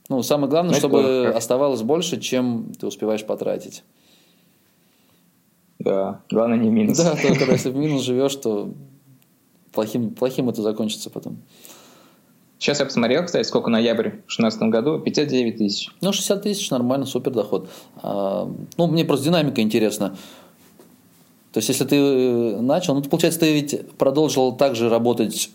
Ну, 0.08 0.22
самое 0.22 0.48
главное, 0.48 0.72
ну, 0.72 0.78
чтобы 0.78 1.32
оставалось 1.34 1.82
больше, 1.82 2.20
чем 2.20 2.72
ты 2.78 2.86
успеваешь 2.86 3.24
потратить. 3.24 3.82
Да, 5.78 6.22
главное 6.30 6.58
не 6.58 6.70
минус. 6.70 6.96
Да, 6.98 7.16
только 7.16 7.50
если 7.50 7.70
в 7.70 7.76
минус 7.76 8.02
живешь, 8.02 8.36
то 8.36 8.72
плохим, 9.72 10.14
плохим 10.14 10.48
это 10.48 10.62
закончится 10.62 11.10
потом. 11.10 11.38
Сейчас 12.64 12.80
я 12.80 12.86
посмотрел, 12.86 13.22
кстати, 13.26 13.46
сколько 13.46 13.68
ноябрь 13.68 14.08
в 14.08 14.12
2016 14.12 14.62
году, 14.62 14.98
59 14.98 15.58
тысяч. 15.58 15.90
Ну, 16.00 16.14
60 16.14 16.44
тысяч 16.44 16.70
нормально, 16.70 17.04
супер 17.04 17.30
доход. 17.30 17.68
А, 18.02 18.50
ну, 18.78 18.86
мне 18.86 19.04
просто 19.04 19.26
динамика 19.26 19.60
интересна. 19.60 20.16
То 21.52 21.58
есть, 21.58 21.68
если 21.68 21.84
ты 21.84 21.96
э, 21.96 22.60
начал, 22.62 22.94
ну, 22.94 23.02
получается, 23.02 23.40
ты 23.40 23.52
ведь 23.52 23.90
продолжил 23.98 24.56
также 24.56 24.88
работать 24.88 25.50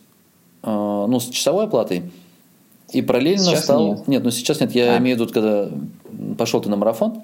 э, 0.61 0.69
ну, 0.69 1.19
с 1.19 1.29
часовой 1.29 1.63
оплатой 1.63 2.11
и 2.93 3.01
параллельно 3.01 3.43
сейчас 3.43 3.63
стал... 3.63 3.95
Нет. 3.95 4.07
нет, 4.07 4.23
ну 4.23 4.29
сейчас 4.29 4.59
нет, 4.59 4.75
я 4.75 4.93
а. 4.93 4.99
имею 4.99 5.17
в 5.17 5.19
виду, 5.19 5.33
когда 5.33 5.67
пошел 6.37 6.61
ты 6.61 6.69
на 6.69 6.75
марафон, 6.75 7.23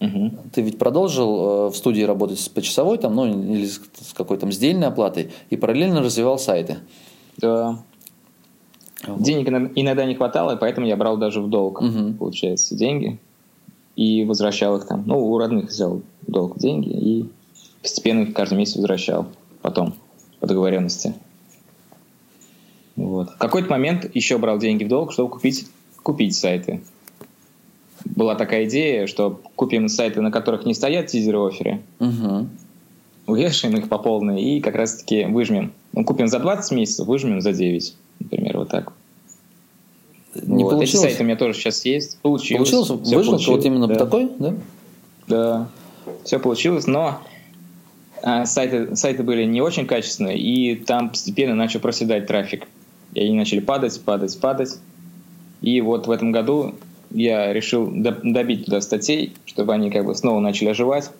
угу. 0.00 0.32
ты 0.52 0.60
ведь 0.60 0.76
продолжил 0.76 1.68
э, 1.68 1.70
в 1.70 1.76
студии 1.76 2.02
работать 2.02 2.50
по 2.52 2.60
часовой, 2.62 2.98
там, 2.98 3.14
ну, 3.14 3.26
или 3.28 3.66
с 3.66 3.80
какой-то 4.16 4.40
там 4.40 4.50
сдельной 4.50 4.88
оплатой, 4.88 5.30
и 5.50 5.56
параллельно 5.56 6.02
развивал 6.02 6.40
сайты. 6.40 6.78
Да. 7.36 7.78
Вот. 9.06 9.22
Денег 9.22 9.48
иногда 9.48 10.04
не 10.04 10.14
хватало, 10.14 10.56
и 10.56 10.58
поэтому 10.58 10.86
я 10.86 10.96
брал 10.96 11.16
даже 11.16 11.40
в 11.40 11.48
долг, 11.48 11.80
угу. 11.80 12.14
получается, 12.18 12.74
деньги. 12.74 13.18
И 13.96 14.24
возвращал 14.24 14.76
их 14.76 14.86
там. 14.86 15.04
Ну, 15.06 15.18
у 15.18 15.38
родных 15.38 15.70
взял 15.70 16.02
долг 16.26 16.58
деньги 16.58 16.90
и 16.90 17.28
постепенно 17.82 18.22
их 18.22 18.34
каждый 18.34 18.58
месяц 18.58 18.76
возвращал 18.76 19.26
потом 19.62 19.94
по 20.40 20.46
договоренности. 20.46 21.14
Вот. 22.96 23.30
В 23.30 23.38
какой-то 23.38 23.70
момент 23.70 24.10
еще 24.14 24.38
брал 24.38 24.58
деньги 24.58 24.84
в 24.84 24.88
долг, 24.88 25.12
чтобы 25.12 25.30
купить, 25.30 25.66
купить 26.02 26.34
сайты. 26.34 26.80
Была 28.04 28.34
такая 28.34 28.66
идея, 28.66 29.06
что 29.06 29.40
купим 29.56 29.88
сайты, 29.88 30.20
на 30.20 30.30
которых 30.30 30.64
не 30.66 30.74
стоят 30.74 31.06
тизеры-оферы, 31.06 31.80
угу. 31.98 32.48
увешаем 33.26 33.76
их 33.76 33.88
по 33.88 33.98
полной 33.98 34.42
и 34.42 34.60
как 34.60 34.74
раз-таки 34.74 35.24
выжмем. 35.24 35.72
Ну, 35.92 36.04
купим 36.04 36.28
за 36.28 36.38
20 36.38 36.72
месяцев, 36.72 37.06
выжмем 37.06 37.40
за 37.40 37.52
9, 37.52 37.94
например, 38.20 38.58
вот 38.58 38.68
так. 38.68 38.92
Не 40.34 40.64
вот. 40.64 40.70
получилось? 40.70 41.04
Эти 41.04 41.10
сайты 41.10 41.22
у 41.22 41.26
меня 41.26 41.36
тоже 41.36 41.58
сейчас 41.58 41.84
есть. 41.84 42.18
Получилось. 42.20 42.70
Получилось? 42.70 43.02
Всё 43.06 43.16
Выжил 43.16 43.32
получилось. 43.32 43.46
вот 43.46 43.64
именно 43.66 43.86
да. 43.88 43.94
такой, 43.94 44.30
да? 44.38 44.54
Да, 45.26 45.68
все 46.24 46.38
получилось, 46.38 46.86
но 46.86 47.20
а, 48.22 48.46
сайты, 48.46 48.96
сайты 48.96 49.22
были 49.22 49.44
не 49.44 49.60
очень 49.60 49.86
качественные, 49.86 50.38
и 50.38 50.74
там 50.74 51.10
постепенно 51.10 51.54
начал 51.54 51.80
проседать 51.80 52.26
трафик. 52.26 52.66
И 53.14 53.20
они 53.20 53.36
начали 53.36 53.60
падать, 53.60 54.00
падать, 54.02 54.38
падать. 54.40 54.78
И 55.60 55.80
вот 55.80 56.06
в 56.06 56.10
этом 56.10 56.30
году 56.32 56.74
я 57.10 57.52
решил 57.52 57.86
до- 57.86 58.18
добить 58.22 58.66
туда 58.66 58.80
статей, 58.80 59.34
чтобы 59.44 59.72
они 59.74 59.90
как 59.90 60.04
бы 60.04 60.14
снова 60.14 60.40
начали 60.40 60.68
оживать. 60.68 61.10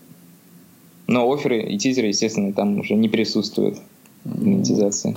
Но 1.07 1.31
оферы 1.33 1.63
и 1.63 1.79
тизеры, 1.79 2.09
естественно, 2.09 2.53
там 2.53 2.81
уже 2.81 2.95
не 2.95 3.09
присутствуют 3.09 3.79
в 4.25 4.45
монетизации. 4.45 5.17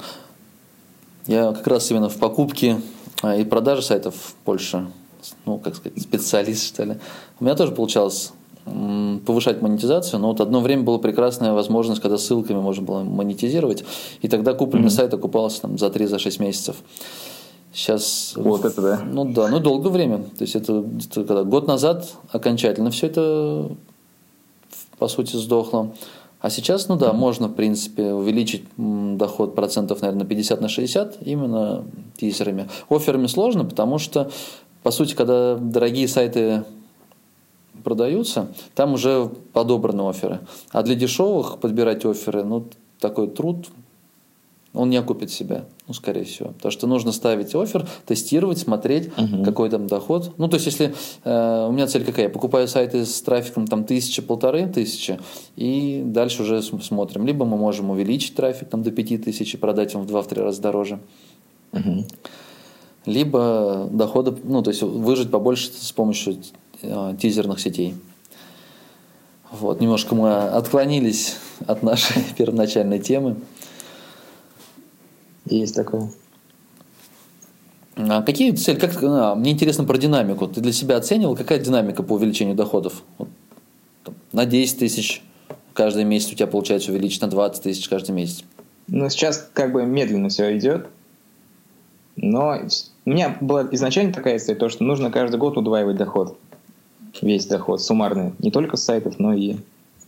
Я 1.27 1.51
как 1.53 1.67
раз 1.67 1.91
именно 1.91 2.09
в 2.09 2.17
покупке 2.17 2.81
а, 3.21 3.35
и 3.35 3.43
продаже 3.43 3.81
сайтов 3.81 4.35
больше, 4.45 4.87
ну, 5.45 5.59
как 5.59 5.75
сказать, 5.75 6.01
специалист, 6.01 6.65
что 6.65 6.83
ли. 6.83 6.97
У 7.39 7.43
меня 7.43 7.55
тоже 7.55 7.71
получалось 7.71 8.33
повышать 9.25 9.61
монетизацию, 9.61 10.19
но 10.19 10.29
вот 10.29 10.39
одно 10.39 10.61
время 10.61 10.83
была 10.83 10.99
прекрасная 10.99 11.53
возможность, 11.53 11.99
когда 11.99 12.17
ссылками 12.17 12.59
можно 12.59 12.83
было 12.83 13.03
монетизировать, 13.03 13.83
и 14.21 14.27
тогда 14.27 14.53
купленный 14.53 14.91
сайт 14.91 15.13
окупался 15.13 15.61
там, 15.61 15.77
за 15.77 15.87
3-6 15.87 16.41
месяцев. 16.41 16.75
Сейчас... 17.73 18.33
Вот 18.35 18.65
это 18.65 18.81
да. 18.81 19.01
Ну 19.03 19.25
да, 19.25 19.47
ну 19.47 19.59
долгое 19.59 19.89
время. 19.89 20.17
То 20.37 20.41
есть 20.41 20.55
это, 20.55 20.83
это 20.99 21.23
когда 21.23 21.43
год 21.43 21.67
назад 21.67 22.11
окончательно 22.31 22.91
все 22.91 23.07
это 23.07 23.71
по 24.99 25.07
сути 25.07 25.37
сдохло. 25.37 25.93
А 26.41 26.49
сейчас, 26.49 26.87
ну 26.87 26.95
да, 26.95 27.13
можно, 27.13 27.47
в 27.47 27.53
принципе, 27.53 28.13
увеличить 28.13 28.63
доход 28.77 29.53
процентов, 29.53 30.01
наверное, 30.01 30.25
50 30.25 30.59
на 30.59 30.69
60 30.69 31.17
именно 31.21 31.85
тизерами. 32.17 32.67
Офферами 32.89 33.27
сложно, 33.27 33.63
потому 33.63 33.99
что, 33.99 34.31
по 34.81 34.89
сути, 34.89 35.13
когда 35.13 35.55
дорогие 35.55 36.07
сайты 36.07 36.63
продаются, 37.83 38.47
там 38.73 38.93
уже 38.93 39.29
подобраны 39.53 40.09
оферы. 40.09 40.39
А 40.71 40.81
для 40.81 40.95
дешевых 40.95 41.59
подбирать 41.59 42.05
оферы, 42.05 42.43
ну, 42.43 42.65
такой 42.99 43.27
труд, 43.27 43.67
он 44.73 44.89
не 44.89 44.97
окупит 44.97 45.31
себя, 45.31 45.65
ну, 45.87 45.93
скорее 45.93 46.23
всего. 46.23 46.49
Потому 46.49 46.71
что 46.71 46.87
нужно 46.87 47.11
ставить 47.11 47.53
офер, 47.55 47.87
тестировать, 48.05 48.57
смотреть, 48.57 49.09
какой 49.43 49.69
там 49.69 49.87
доход. 49.87 50.33
Ну, 50.37 50.47
то 50.47 50.55
есть, 50.55 50.65
если 50.65 50.93
э, 51.23 51.65
у 51.67 51.71
меня 51.71 51.87
цель 51.87 52.05
какая? 52.05 52.27
Я 52.27 52.29
покупаю 52.29 52.67
сайты 52.67 53.05
с 53.05 53.21
трафиком 53.21 53.67
там 53.67 53.83
тысяча, 53.83 54.21
полторы 54.21 54.67
тысячи, 54.67 55.19
и 55.57 56.01
дальше 56.05 56.43
уже 56.43 56.61
см- 56.61 56.83
смотрим. 56.83 57.25
Либо 57.25 57.45
мы 57.45 57.57
можем 57.57 57.89
увеличить 57.89 58.35
трафик 58.35 58.69
там 58.69 58.81
до 58.81 58.91
пяти 58.91 59.17
тысяч 59.17 59.53
и 59.53 59.57
продать 59.57 59.93
его 59.93 60.03
в 60.03 60.07
два-три 60.07 60.41
раза 60.41 60.61
дороже. 60.61 60.99
Либо 63.05 63.89
доходы, 63.91 64.33
ну, 64.43 64.61
то 64.61 64.69
есть 64.69 64.83
выжить 64.83 65.31
побольше 65.31 65.71
с 65.73 65.91
помощью 65.91 66.37
э, 66.81 67.15
тизерных 67.19 67.59
сетей. 67.59 67.95
Вот, 69.51 69.81
немножко 69.81 70.15
мы 70.15 70.33
отклонились 70.33 71.35
от 71.67 71.83
нашей 71.83 72.23
первоначальной 72.37 72.99
темы. 72.99 73.35
Есть 75.45 75.75
такое. 75.75 76.09
А 77.95 78.21
какие 78.21 78.51
цели? 78.51 78.79
Как, 78.79 78.97
а, 79.03 79.35
мне 79.35 79.51
интересно 79.51 79.83
про 79.83 79.97
динамику. 79.97 80.47
Ты 80.47 80.61
для 80.61 80.71
себя 80.71 80.97
оценивал, 80.97 81.35
какая 81.35 81.59
динамика 81.59 82.03
по 82.03 82.13
увеличению 82.13 82.55
доходов? 82.55 83.03
Вот, 83.17 83.29
там, 84.03 84.15
на 84.31 84.45
10 84.45 84.79
тысяч 84.79 85.21
каждый 85.73 86.03
месяц 86.03 86.31
у 86.31 86.35
тебя 86.35 86.47
получается 86.47 86.91
увеличить, 86.91 87.21
на 87.21 87.27
20 87.27 87.63
тысяч 87.63 87.87
каждый 87.89 88.11
месяц. 88.11 88.43
Ну, 88.87 89.09
сейчас 89.09 89.49
как 89.53 89.71
бы 89.71 89.85
медленно 89.85 90.29
все 90.29 90.57
идет. 90.57 90.87
Но 92.15 92.57
у 93.05 93.09
меня 93.09 93.37
была 93.41 93.67
изначально 93.71 94.13
такая 94.13 94.37
цель, 94.39 94.55
то, 94.55 94.69
что 94.69 94.83
нужно 94.83 95.11
каждый 95.11 95.37
год 95.37 95.57
удваивать 95.57 95.97
доход. 95.97 96.37
Весь 97.21 97.45
доход, 97.45 97.81
суммарный. 97.81 98.33
Не 98.39 98.51
только 98.51 98.77
с 98.77 98.83
сайтов, 98.83 99.19
но 99.19 99.33
и 99.33 99.57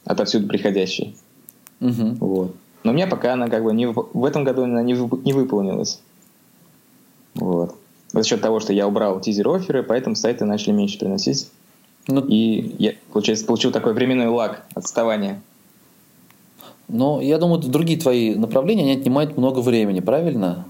отовсюду 0.06 0.48
приходящий. 0.48 1.16
Мгм. 1.80 2.16
Вот. 2.16 2.56
Но 2.84 2.92
у 2.92 2.94
меня 2.94 3.08
пока 3.08 3.34
она 3.34 3.48
как 3.48 3.63
бы 3.63 3.74
не, 3.74 3.88
в 3.88 4.25
этом 4.25 4.44
году 4.44 4.63
она 4.63 4.84
не, 4.84 4.94
не 4.94 5.34
выполнилась. 5.34 6.02
Вот. 7.36 7.75
За 8.12 8.24
счет 8.24 8.42
того, 8.42 8.60
что 8.60 8.74
я 8.74 8.88
убрал 8.88 9.20
тизер-оферы, 9.20 9.84
поэтому 9.84 10.16
сайты 10.16 10.46
начали 10.46 10.74
меньше 10.74 11.00
приносить. 11.00 11.50
Ну, 12.08 12.22
И 12.22 12.75
я, 12.78 12.94
получается, 13.12 13.46
получил 13.46 13.72
такой 13.72 13.94
временной 13.94 14.28
лаг 14.28 14.66
отставания. 14.75 15.42
Но 16.90 17.22
я 17.22 17.38
думаю, 17.38 17.62
другие 17.62 18.00
твои 18.00 18.36
направления, 18.36 18.84
они 18.84 19.02
отнимают 19.02 19.38
много 19.38 19.60
времени, 19.60 20.02
правильно? 20.02 20.66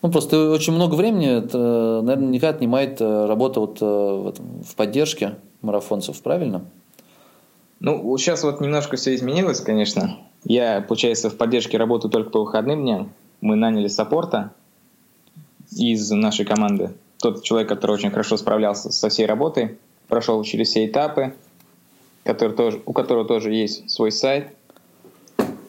Ну, 0.00 0.10
просто 0.10 0.50
очень 0.50 0.72
много 0.72 0.94
времени, 0.94 1.28
это, 1.28 2.00
наверняка 2.02 2.48
отнимает 2.48 3.00
э, 3.00 3.26
работа 3.26 3.60
вот 3.60 3.82
э, 3.82 3.84
в, 3.84 4.28
этом, 4.28 4.62
в 4.62 4.74
поддержке 4.74 5.36
марафонцев, 5.60 6.22
правильно? 6.22 6.64
Ну, 7.80 8.16
сейчас 8.16 8.42
вот 8.42 8.62
немножко 8.62 8.96
все 8.96 9.14
изменилось, 9.14 9.60
конечно. 9.60 10.16
Я, 10.44 10.80
получается, 10.80 11.30
в 11.30 11.36
поддержке 11.36 11.76
работаю 11.76 12.10
только 12.10 12.30
по 12.30 12.40
выходным 12.40 12.82
дням. 12.82 13.12
Мы 13.40 13.56
наняли 13.56 13.88
саппорта 13.88 14.52
из 15.72 16.10
нашей 16.10 16.44
команды. 16.44 16.92
Тот 17.18 17.42
человек, 17.42 17.68
который 17.68 17.92
очень 17.92 18.10
хорошо 18.10 18.36
справлялся 18.36 18.90
со 18.90 19.08
всей 19.08 19.26
работой, 19.26 19.78
прошел 20.08 20.42
через 20.42 20.68
все 20.68 20.86
этапы, 20.86 21.34
который 22.24 22.56
тоже, 22.56 22.80
у 22.86 22.92
которого 22.92 23.24
тоже 23.24 23.52
есть 23.52 23.90
свой 23.90 24.10
сайт. 24.10 24.48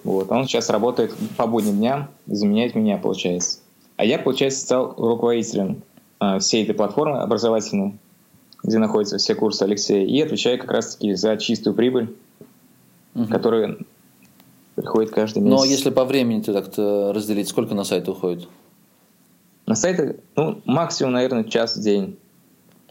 Вот. 0.04 0.32
Он 0.32 0.46
сейчас 0.46 0.70
работает 0.70 1.14
по 1.38 1.46
будним 1.46 1.78
дням, 1.78 2.08
заменяет 2.26 2.74
меня, 2.74 2.98
получается. 2.98 3.60
А 3.98 4.06
я, 4.06 4.18
получается, 4.18 4.62
стал 4.62 4.96
руководителем 4.98 5.84
э, 6.20 6.40
всей 6.40 6.64
этой 6.64 6.74
платформы 6.74 7.20
образовательной, 7.20 7.94
где 8.64 8.80
находятся 8.80 9.18
все 9.18 9.36
курсы 9.36 9.64
Алексея, 9.64 10.06
и 10.06 10.22
отвечаю 10.22 10.58
как 10.58 10.72
раз-таки 10.72 11.14
за 11.14 11.38
чистую 11.38 11.76
прибыль, 11.76 12.16
которая 13.30 13.78
приходит 14.76 15.12
каждый 15.12 15.40
месяц. 15.40 15.58
Но 15.58 15.66
если 15.66 15.90
по 15.90 16.06
времени 16.06 16.42
ты 16.42 16.54
так-то 16.54 17.12
разделить, 17.14 17.48
сколько 17.48 17.76
на 17.76 17.84
сайт 17.84 18.08
уходит? 18.10 18.48
На 19.66 19.76
сайте, 19.76 20.20
ну, 20.36 20.62
максимум, 20.66 21.14
наверное, 21.14 21.44
час 21.44 21.78
в 21.78 21.82
день. 21.82 22.18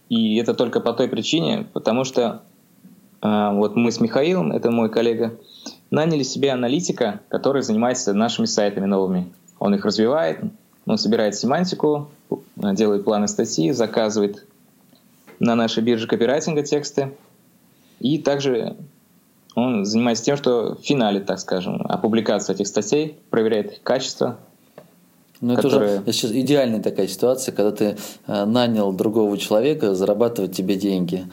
И 0.08 0.37
это 0.37 0.54
только 0.54 0.80
по 0.80 0.92
той 0.92 1.08
причине, 1.08 1.66
потому 1.72 2.04
что 2.04 2.42
э, 3.22 3.50
вот 3.52 3.76
мы 3.76 3.92
с 3.92 4.00
Михаилом, 4.00 4.52
это 4.52 4.70
мой 4.70 4.90
коллега, 4.90 5.38
наняли 5.90 6.22
себе 6.22 6.50
аналитика, 6.50 7.20
который 7.28 7.62
занимается 7.62 8.12
нашими 8.14 8.46
сайтами 8.46 8.87
новыми. 8.87 9.32
Он 9.58 9.75
их 9.75 9.84
развивает, 9.84 10.40
он 10.87 10.99
собирает 10.99 11.34
семантику, 11.37 12.10
делает 12.56 13.04
планы 13.04 13.28
статьи, 13.28 13.70
заказывает 13.72 14.46
на 15.38 15.54
нашей 15.54 15.82
бирже 15.82 16.06
копирайтинга 16.06 16.62
тексты. 16.62 17.12
И 17.99 18.18
также 18.18 18.76
он 19.54 19.85
занимается 19.85 20.25
тем, 20.25 20.37
что 20.37 20.76
финалит, 20.83 21.26
так 21.26 21.38
скажем, 21.38 21.83
опубликацию 21.88 22.54
этих 22.54 22.66
статей, 22.66 23.19
проверяет 23.30 23.73
их 23.73 23.83
качество, 23.83 24.38
Ну, 25.40 25.54
это 25.54 25.66
уже 25.66 26.02
сейчас 26.07 26.33
идеальная 26.33 26.83
такая 26.83 27.09
ситуация, 27.09 27.54
когда 27.54 27.73
ты 27.73 27.97
э, 28.26 28.45
нанял 28.45 28.92
другого 28.92 29.37
человека 29.38 29.95
зарабатывать 29.95 30.54
тебе 30.54 30.76
деньги. 30.76 31.26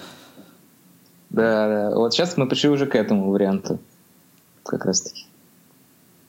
Да, 1.30 1.68
да. 1.68 1.96
Вот 1.96 2.14
сейчас 2.14 2.38
мы 2.38 2.48
пришли 2.48 2.70
уже 2.70 2.86
к 2.86 2.96
этому 2.96 3.32
варианту. 3.32 3.80
Как 4.64 4.86
раз 4.86 5.02
таки. 5.02 5.26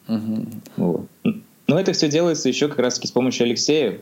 Мгм. 0.09 0.49
Вот. 0.77 1.07
Но 1.67 1.79
это 1.79 1.93
все 1.93 2.09
делается 2.09 2.49
еще 2.49 2.69
как 2.69 2.79
раз 2.79 2.95
таки 2.95 3.07
с 3.07 3.13
помощью 3.13 3.45
Алексея, 3.45 4.01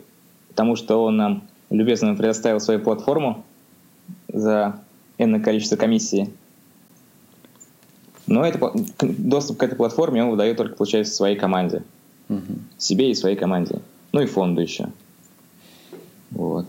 потому 0.49 0.77
что 0.77 1.03
он 1.05 1.17
нам 1.17 1.43
любезно 1.69 2.15
предоставил 2.15 2.61
свою 2.61 2.81
платформу 2.81 3.45
за 4.33 4.81
энное 5.19 5.41
количество 5.41 5.77
комиссии. 5.77 6.33
Но 8.27 8.45
это, 8.45 8.73
доступ 9.01 9.59
к 9.59 9.63
этой 9.63 9.77
платформе 9.77 10.25
он 10.25 10.31
выдает 10.31 10.57
только, 10.57 10.77
получается, 10.77 11.15
своей 11.15 11.37
команде. 11.37 11.83
Мгм. 12.29 12.65
Себе 12.79 13.11
и 13.11 13.15
своей 13.15 13.37
команде. 13.37 13.81
Ну 14.13 14.21
и 14.21 14.27
фонду 14.27 14.61
еще. 14.61 14.89
Вот. 16.31 16.67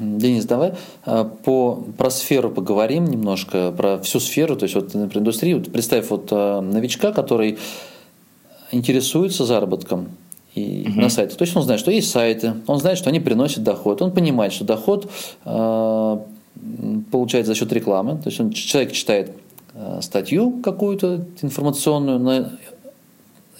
Денис, 0.00 0.44
давай 0.44 0.74
а, 1.06 1.24
по, 1.24 1.82
про 1.96 2.10
сферу 2.10 2.50
поговорим 2.50 3.06
немножко, 3.06 3.72
про 3.72 3.98
всю 3.98 4.20
сферу, 4.20 4.54
то 4.54 4.64
есть 4.64 4.74
вот, 4.74 4.92
например, 4.92 5.18
индустрию. 5.18 5.58
Вот 5.58 5.72
представь 5.72 6.10
вот 6.10 6.28
а, 6.30 6.60
новичка, 6.60 7.12
который 7.12 7.58
интересуется 8.70 9.46
заработком 9.46 10.08
и 10.54 10.86
на 10.94 11.08
сайтах. 11.08 11.38
То 11.38 11.44
есть 11.44 11.56
он 11.56 11.62
знает, 11.62 11.80
что 11.80 11.90
есть 11.90 12.10
сайты, 12.10 12.54
он 12.66 12.78
знает, 12.78 12.98
что 12.98 13.08
они 13.08 13.20
приносят 13.20 13.62
доход, 13.62 14.02
он 14.02 14.12
понимает, 14.12 14.52
что 14.52 14.64
доход 14.64 15.10
м, 15.44 16.24
получается 17.10 17.52
за 17.52 17.58
счет 17.58 17.72
рекламы. 17.72 18.16
То 18.16 18.28
есть 18.28 18.40
он, 18.40 18.50
человек 18.50 18.92
читает 18.92 19.32
статью 20.00 20.60
какую-то 20.62 21.26
информационную 21.42 22.18
на 22.18 22.52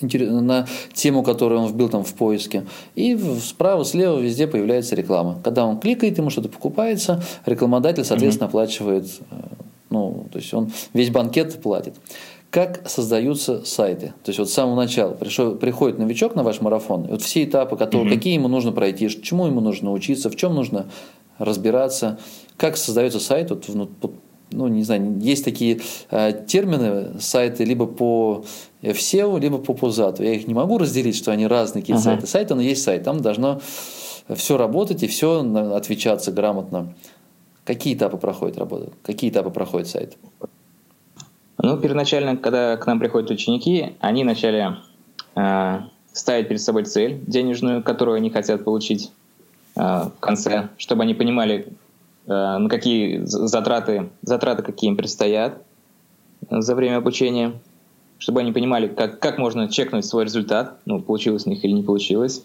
на 0.01 0.67
тему, 0.93 1.23
которую 1.23 1.63
он 1.63 1.73
вбил 1.73 1.89
там 1.89 2.05
в 2.05 2.15
поиске. 2.15 2.65
И 2.95 3.19
справа, 3.43 3.85
слева 3.85 4.19
везде 4.19 4.47
появляется 4.47 4.95
реклама. 4.95 5.41
Когда 5.43 5.67
он 5.67 5.81
кликает, 5.81 6.19
ему 6.19 6.31
что-то 6.31 6.49
покупается, 6.49 7.23
рекламодатель, 7.47 8.05
соответственно, 8.05 8.47
оплачивает, 8.47 9.07
э, 9.31 9.35
ну, 9.91 10.27
то 10.31 10.39
есть 10.39 10.53
он 10.55 10.71
весь 10.93 11.11
банкет 11.11 11.61
платит. 11.61 11.95
Как 12.51 12.89
создаются 12.89 13.65
сайты? 13.65 14.15
То 14.25 14.31
есть 14.31 14.39
вот 14.39 14.49
с 14.49 14.55
самого 14.55 14.77
начала 14.77 15.13
пришел, 15.13 15.55
приходит 15.55 15.99
новичок 15.99 16.35
на 16.35 16.43
ваш 16.43 16.61
марафон, 16.61 17.05
и 17.05 17.11
вот 17.11 17.23
все 17.23 17.45
этапы, 17.45 17.77
которые, 17.77 18.15
какие 18.15 18.35
ему 18.35 18.49
нужно 18.49 18.73
пройти, 18.73 19.09
чему 19.09 19.47
ему 19.47 19.61
нужно 19.61 19.93
учиться, 19.93 20.31
в 20.31 20.37
чем 20.37 20.55
нужно 20.55 20.87
разбираться, 21.37 22.19
как 22.57 22.77
создается 22.77 23.21
сайт, 23.21 23.51
вот, 23.51 23.69
ну, 24.51 24.69
не 24.69 24.83
знаю, 24.83 25.19
есть 25.19 25.45
такие 25.45 25.81
э, 26.11 26.33
термины, 26.47 27.21
сайты 27.21 27.65
либо 27.65 27.87
по 27.87 28.45
SEO, 28.83 29.39
либо 29.39 29.59
по 29.59 29.73
PUZAT. 29.73 30.23
Я 30.23 30.35
их 30.35 30.47
не 30.47 30.55
могу 30.55 30.79
разделить, 30.79 31.17
что 31.17 31.33
они 31.33 31.47
разные 31.47 31.83
какие-то 31.83 32.01
uh-huh. 32.01 32.05
сайты. 32.05 32.27
Сайт, 32.27 32.53
он 32.53 32.61
есть 32.61 32.83
сайт, 32.83 33.05
там 33.05 33.21
должно 33.21 33.61
все 34.35 34.57
работать 34.57 35.03
и 35.03 35.07
все 35.07 35.41
отвечаться 35.75 36.33
грамотно. 36.33 36.95
Какие 37.65 37.95
этапы 37.95 38.17
проходит 38.17 38.59
работа? 38.59 38.93
Какие 39.03 39.31
этапы 39.31 39.51
проходит 39.51 39.89
сайт? 39.89 40.17
Ну, 41.59 41.77
первоначально, 41.77 42.37
когда 42.37 42.77
к 42.77 42.87
нам 42.87 42.99
приходят 42.99 43.31
ученики, 43.31 43.95
они 44.01 44.23
вначале 44.23 44.77
э, 45.35 45.81
ставят 46.13 46.49
перед 46.49 46.61
собой 46.61 46.85
цель 46.85 47.21
денежную, 47.27 47.83
которую 47.83 48.17
они 48.17 48.31
хотят 48.31 48.65
получить 48.65 49.11
э, 49.77 49.81
в 49.81 50.13
конце, 50.21 50.69
чтобы 50.79 51.03
они 51.03 51.15
понимали, 51.15 51.69
на 52.29 52.69
какие 52.69 53.25
затраты, 53.25 54.11
затраты 54.23 54.63
какие 54.63 54.91
им 54.91 54.97
предстоят 54.97 55.63
за 56.51 56.75
время 56.75 56.99
обучения, 56.99 57.55
чтобы 58.19 58.41
они 58.41 58.53
понимали, 58.53 58.89
как, 58.89 59.19
как 59.19 59.39
можно 59.39 59.69
чекнуть 59.69 60.05
свой 60.05 60.25
результат, 60.25 60.79
ну, 60.85 61.01
получилось 61.01 61.47
у 61.47 61.51
них 61.51 61.65
или 61.65 61.73
не 61.73 61.83
получилось. 61.83 62.45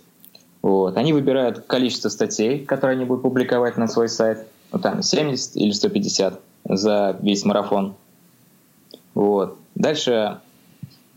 Вот. 0.62 0.96
Они 0.98 1.12
выбирают 1.12 1.66
количество 1.68 2.10
статей, 2.10 2.60
которые 2.66 2.96
они 2.96 3.06
будут 3.06 3.24
публиковать 3.24 3.78
на 3.78 3.88
свой 3.88 4.08
сайт, 4.08 4.48
ну, 4.72 4.80
там 4.80 5.02
70 5.02 5.58
или 5.58 5.72
150 5.72 6.40
за 6.70 7.18
весь 7.22 7.44
марафон. 7.44 7.96
Вот. 9.14 9.58
Дальше 9.76 10.40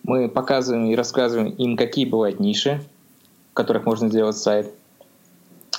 мы 0.02 0.28
показываем 0.28 0.87
и 0.87 0.96
рассказываем 0.96 1.50
им, 1.50 1.76
какие 1.76 2.04
бывают 2.04 2.40
ниши, 2.40 2.80
в 3.52 3.54
которых 3.54 3.85
можно 3.87 4.08
сделать 4.08 4.37
сайт. 4.37 4.73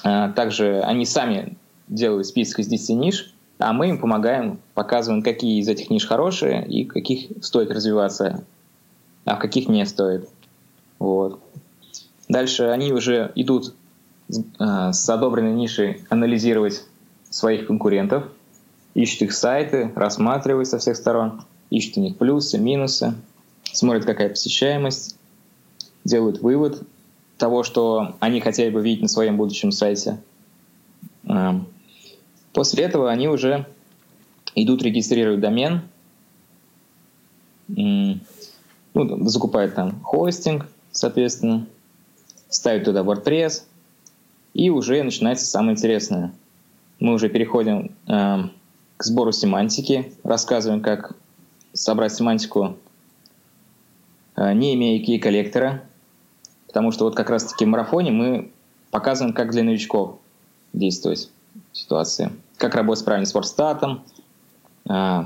А, 0.03 0.31
также 0.31 0.81
они 0.81 1.05
сами 1.05 1.57
делают 1.87 2.27
список 2.27 2.59
из 2.59 2.67
10 2.67 2.89
ниш, 2.97 3.33
а 3.59 3.73
мы 3.73 3.89
им 3.89 3.99
помогаем, 3.99 4.59
показываем, 4.73 5.23
какие 5.23 5.59
из 5.59 5.67
этих 5.67 5.89
ниш 5.89 6.05
хорошие 6.05 6.65
и 6.67 6.85
каких 6.85 7.43
стоит 7.43 7.71
развиваться, 7.71 8.43
а 9.25 9.35
в 9.35 9.39
каких 9.39 9.67
не 9.67 9.85
стоит. 9.85 10.29
Вот. 10.99 11.39
Дальше 12.29 12.65
они 12.65 12.91
уже 12.91 13.31
идут 13.35 13.73
а, 14.59 14.91
с 14.93 15.09
одобренной 15.09 15.53
нишей 15.53 16.03
анализировать 16.09 16.83
своих 17.29 17.67
конкурентов, 17.67 18.25
ищут 18.93 19.23
их 19.23 19.33
сайты, 19.33 19.91
рассматривают 19.95 20.67
со 20.67 20.77
всех 20.77 20.95
сторон– 20.95 21.41
ищут 21.69 21.97
у 21.97 22.01
них 22.01 22.17
плюсы, 22.17 22.57
минусы, 22.57 23.13
смотрят, 23.63 24.05
какая 24.05 24.29
посещаемость, 24.29 25.17
делают 26.03 26.41
вывод 26.41 26.81
того, 27.37 27.63
что 27.63 28.15
они 28.19 28.39
хотели 28.39 28.69
бы 28.69 28.81
видеть 28.81 29.01
на 29.03 29.07
своем 29.07 29.37
будущем 29.37 29.71
сайте. 29.71 30.19
После 32.57 32.85
этого 32.85 33.11
они 33.11 33.27
уже 33.27 33.67
идут 34.55 34.81
регистрировать 34.81 35.39
домен, 35.39 35.81
ну, 37.67 38.19
закупают 38.95 39.75
там 39.75 40.01
хостинг, 40.01 40.65
соответственно, 40.91 41.67
ставят 42.49 42.85
туда 42.85 43.03
WordPress, 43.03 43.61
и 44.55 44.71
уже 44.71 45.03
начинается 45.03 45.45
самое 45.45 45.73
интересное. 45.73 46.33
Мы 46.99 47.13
уже 47.13 47.29
переходим 47.29 47.91
э, 48.07 48.49
к 48.97 49.03
сбору 49.03 49.31
семантики, 49.31 50.13
рассказываем, 50.23 50.81
как 50.81 51.15
собрать 51.73 52.15
семантику, 52.15 52.75
э, 54.35 54.53
не 54.53 54.73
имея 54.73 55.05
key 55.05 55.19
коллектора, 55.19 55.83
потому 56.65 56.91
что 56.91 57.05
вот 57.05 57.15
как 57.15 57.29
раз-таки 57.29 57.65
в 57.65 57.67
марафоне 57.67 58.09
мы 58.09 58.51
показываем, 58.89 59.35
как 59.35 59.51
для 59.51 59.61
новичков 59.61 60.17
действовать 60.73 61.29
ситуации, 61.71 62.31
как 62.57 62.75
работать 62.75 63.05
правильно 63.05 63.25
с 63.25 63.31
форстатом, 63.31 64.03
э, 64.89 65.23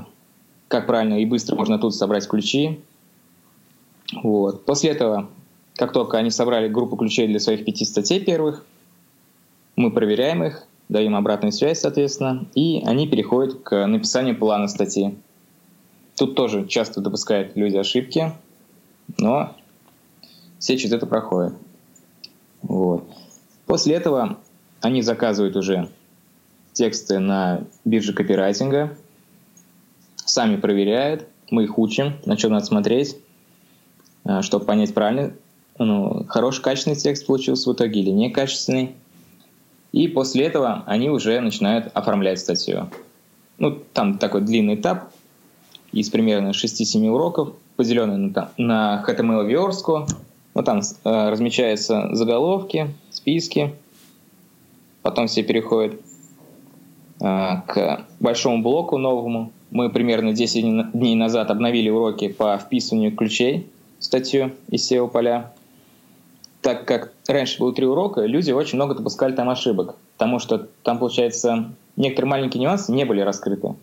как 0.68 0.86
правильно 0.86 1.20
и 1.20 1.26
быстро 1.26 1.56
можно 1.56 1.78
тут 1.78 1.94
собрать 1.94 2.28
ключи. 2.28 2.80
Вот. 4.22 4.64
После 4.64 4.90
этого, 4.90 5.28
как 5.74 5.92
только 5.92 6.18
они 6.18 6.30
собрали 6.30 6.68
группу 6.68 6.96
ключей 6.96 7.26
для 7.26 7.40
своих 7.40 7.64
пяти 7.64 7.84
статей 7.84 8.20
первых, 8.20 8.64
мы 9.76 9.90
проверяем 9.90 10.44
их, 10.44 10.66
даем 10.88 11.16
обратную 11.16 11.52
связь, 11.52 11.80
соответственно, 11.80 12.46
и 12.54 12.82
они 12.84 13.08
переходят 13.08 13.62
к 13.62 13.86
написанию 13.86 14.36
плана 14.38 14.68
статьи. 14.68 15.16
Тут 16.16 16.34
тоже 16.34 16.66
часто 16.66 17.00
допускают 17.00 17.56
люди 17.56 17.76
ошибки, 17.76 18.32
но 19.18 19.54
все 20.58 20.76
через 20.76 20.92
это 20.92 21.06
проходят. 21.06 21.54
Вот. 22.62 23.04
После 23.66 23.94
этого 23.94 24.38
они 24.80 25.02
заказывают 25.02 25.56
уже 25.56 25.88
тексты 26.72 27.18
на 27.18 27.64
бирже 27.84 28.12
копирайтинга, 28.12 28.96
сами 30.16 30.56
проверяют, 30.56 31.26
мы 31.50 31.64
их 31.64 31.78
учим, 31.78 32.14
на 32.24 32.38
что 32.38 32.48
надо 32.48 32.64
смотреть, 32.64 33.16
а, 34.24 34.42
чтобы 34.42 34.64
понять 34.64 34.94
правильно, 34.94 35.32
ну, 35.78 36.24
хороший 36.28 36.62
качественный 36.62 36.96
текст 36.96 37.26
получился 37.26 37.70
в 37.70 37.74
итоге 37.74 38.00
или 38.00 38.10
некачественный. 38.10 38.94
И 39.92 40.08
после 40.08 40.46
этого 40.46 40.84
они 40.86 41.10
уже 41.10 41.40
начинают 41.40 41.90
оформлять 41.94 42.38
статью. 42.38 42.88
Ну, 43.58 43.78
там 43.92 44.18
такой 44.18 44.40
длинный 44.40 44.76
этап, 44.76 45.12
из 45.92 46.08
примерно 46.08 46.50
6-7 46.50 47.06
уроков, 47.08 47.54
поделенный 47.76 48.16
на, 48.16 48.50
на 48.56 49.04
HTML 49.06 49.46
верстку. 49.46 50.06
Вот 50.54 50.64
там 50.64 50.80
э, 50.80 51.28
размечаются 51.28 52.08
заголовки, 52.14 52.88
списки. 53.10 53.74
Потом 55.02 55.26
все 55.26 55.42
переходят 55.42 55.94
э, 55.94 55.98
к 57.22 58.04
большому 58.18 58.62
блоку 58.62 58.98
новому. 58.98 59.52
Мы 59.70 59.90
примерно 59.90 60.32
10 60.32 60.92
дней 60.92 61.14
назад 61.14 61.50
обновили 61.50 61.88
уроки 61.88 62.28
по 62.28 62.58
вписыванию 62.58 63.14
ключей 63.14 63.70
в 64.00 64.04
статью 64.04 64.52
из 64.68 64.90
SEO-поля. 64.90 65.52
Так 66.62 66.84
как 66.84 67.12
раньше 67.28 67.60
было 67.60 67.72
три 67.72 67.86
урока, 67.86 68.22
люди 68.22 68.50
очень 68.50 68.76
много 68.76 68.94
допускали 68.94 69.34
там 69.34 69.48
ошибок, 69.48 69.96
потому 70.16 70.40
что 70.40 70.68
там, 70.82 70.98
получается, 70.98 71.72
некоторые 71.96 72.30
маленькие 72.30 72.62
нюансы 72.62 72.92
не 72.92 73.04
были 73.04 73.20
раскрыты. 73.20 73.74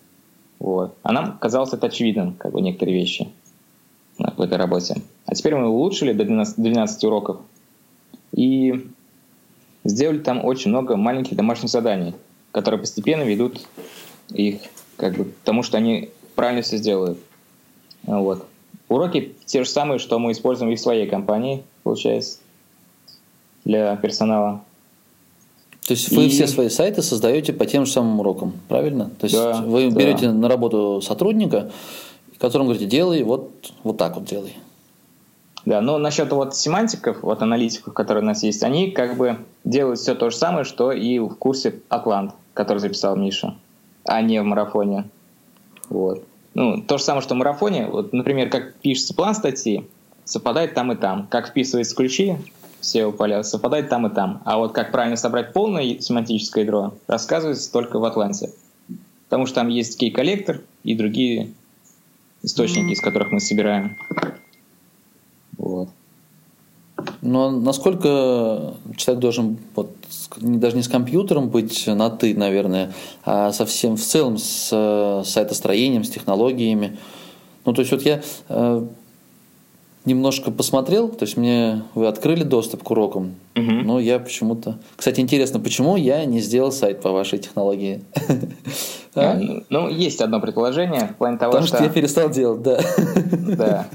Вот. 0.60 0.95
А 1.04 1.13
нам 1.13 1.38
казалось 1.38 1.73
это 1.73 1.88
очевидным, 1.88 2.34
как 2.34 2.52
бы 2.52 2.62
некоторые 2.62 2.97
вещи 2.97 3.30
в 4.17 4.41
этой 4.41 4.58
работе. 4.58 5.02
А 5.25 5.34
теперь 5.34 5.56
мы 5.56 5.69
улучшили 5.69 6.12
до 6.12 6.25
12, 6.25 6.58
12 6.58 7.04
уроков 7.06 7.38
и 8.34 8.86
сделали 9.86 10.19
там 10.19 10.43
очень 10.43 10.71
много 10.71 10.97
маленьких 10.97 11.38
домашних 11.38 11.69
заданий, 11.69 12.13
которые 12.51 12.79
постепенно 12.79 13.23
ведут 13.23 13.62
их 14.29 14.62
как 14.97 15.15
бы, 15.15 15.25
к 15.25 15.33
тому, 15.43 15.63
что 15.63 15.77
они 15.77 16.09
правильно 16.35 16.62
все 16.62 16.77
сделают. 16.77 17.19
Вот. 18.03 18.45
Уроки 18.88 19.35
те 19.45 19.63
же 19.63 19.69
самые, 19.69 19.99
что 19.99 20.19
мы 20.19 20.31
используем 20.31 20.71
и 20.71 20.75
в 20.75 20.79
своей 20.79 21.07
компании, 21.07 21.63
получается, 21.83 22.39
для 23.65 23.95
персонала. 23.97 24.63
То 25.85 25.93
есть 25.93 26.12
вы 26.12 26.25
и... 26.25 26.29
все 26.29 26.47
свои 26.47 26.69
сайты 26.69 27.01
создаете 27.01 27.53
по 27.53 27.65
тем 27.65 27.85
же 27.85 27.91
самым 27.91 28.19
урокам, 28.19 28.53
правильно? 28.67 29.12
То 29.19 29.25
есть 29.25 29.35
да, 29.35 29.62
вы 29.62 29.89
да. 29.89 29.95
берете 29.95 30.31
на 30.31 30.47
работу 30.47 31.01
сотрудника, 31.01 31.71
которому 32.39 32.69
говорите, 32.69 32.89
делай 32.89 33.23
вот, 33.23 33.51
вот 33.83 33.97
так 33.97 34.15
вот 34.15 34.25
делай. 34.25 34.53
Да, 35.65 35.82
но 35.82 35.98
насчет 35.98 36.32
вот 36.32 36.56
семантиков, 36.56 37.22
вот 37.22 37.41
аналитиков, 37.41 37.93
которые 37.93 38.24
у 38.24 38.28
нас 38.28 38.43
есть, 38.43 38.63
они 38.63 38.91
как 38.91 39.17
бы 39.17 39.38
делают 39.63 40.00
все 40.00 40.15
то 40.15 40.30
же 40.30 40.36
самое, 40.38 40.63
что 40.63 40.91
и 40.91 41.19
в 41.19 41.30
курсе 41.36 41.80
Атлант, 41.89 42.34
который 42.54 42.80
записал 42.80 43.15
Миша, 43.15 43.56
а 44.06 44.22
не 44.22 44.41
в 44.41 44.45
марафоне. 44.45 45.10
Вот. 45.89 46.24
Ну, 46.54 46.82
то 46.82 46.98
же 46.98 47.04
самое, 47.04 47.22
что 47.22 47.36
в 47.36 47.38
марафоне, 47.38 47.88
вот, 47.88 48.13
например, 48.13 48.50
как 48.50 48.76
пишется 48.76 49.13
план 49.13 49.36
статьи, 49.36 49.88
совпадает 50.26 50.74
там 50.74 50.91
и 50.91 50.95
там. 50.95 51.28
Как 51.28 51.50
вписываются 51.50 51.95
ключи, 51.95 52.38
SEO 52.82 53.12
поля 53.12 53.43
совпадает 53.43 53.89
там 53.89 54.08
и 54.08 54.13
там. 54.13 54.41
А 54.45 54.58
вот 54.58 54.72
как 54.72 54.91
правильно 54.91 55.17
собрать 55.17 55.54
полное 55.54 56.00
семантическое 56.00 56.63
ядро, 56.63 56.93
рассказывается 57.08 57.72
только 57.72 58.00
в 58.00 58.06
Атланте. 58.06 58.52
Потому 59.26 59.45
что 59.45 59.56
там 59.56 59.67
есть 59.67 59.98
кей-коллектор 59.98 60.62
и 60.84 60.95
другие 60.95 61.52
источники, 62.41 62.93
из 62.93 63.02
которых 63.02 63.32
мы 63.32 63.39
собираем. 63.39 63.98
Но 67.21 67.51
насколько 67.51 68.75
человек 68.95 69.21
должен 69.21 69.58
вот, 69.75 69.91
даже 70.38 70.75
не 70.75 70.84
с 70.84 70.88
компьютером 70.88 71.49
быть 71.49 71.86
на 71.88 72.10
«ты», 72.10 72.36
наверное, 72.36 72.93
а 73.25 73.51
совсем 73.51 73.97
в 73.97 74.01
целом 74.01 74.38
с, 74.38 75.23
сайтостроением, 75.25 76.03
с 76.03 76.10
технологиями. 76.10 76.97
Ну, 77.65 77.73
то 77.73 77.82
есть 77.82 77.91
вот 77.91 78.03
я 78.03 78.21
э, 78.47 78.88
немножко 80.05 80.51
посмотрел, 80.51 81.10
то 81.10 81.23
есть 81.25 81.38
мне 81.38 81.84
вы 81.93 82.08
открыли 82.08 82.43
доступ 82.43 82.84
к 82.84 82.91
урокам, 82.91 83.36
угу. 83.55 83.71
но 83.71 83.99
я 83.99 84.19
почему-то... 84.19 84.79
Кстати, 84.95 85.19
интересно, 85.19 85.60
почему 85.60 85.97
я 85.97 86.23
не 86.25 86.39
сделал 86.39 86.71
сайт 86.71 87.01
по 87.01 87.12
вашей 87.12 87.39
технологии? 87.39 88.03
А? 89.15 89.38
Ну, 89.69 89.89
есть 89.89 90.21
одно 90.21 90.39
предположение 90.39 91.08
в 91.08 91.15
плане 91.17 91.38
того, 91.38 91.51
Потому 91.51 91.67
что... 91.67 91.84
я 91.84 91.89
перестал 91.89 92.29
делать, 92.29 92.62
да. 92.62 92.79
Да. 93.58 93.88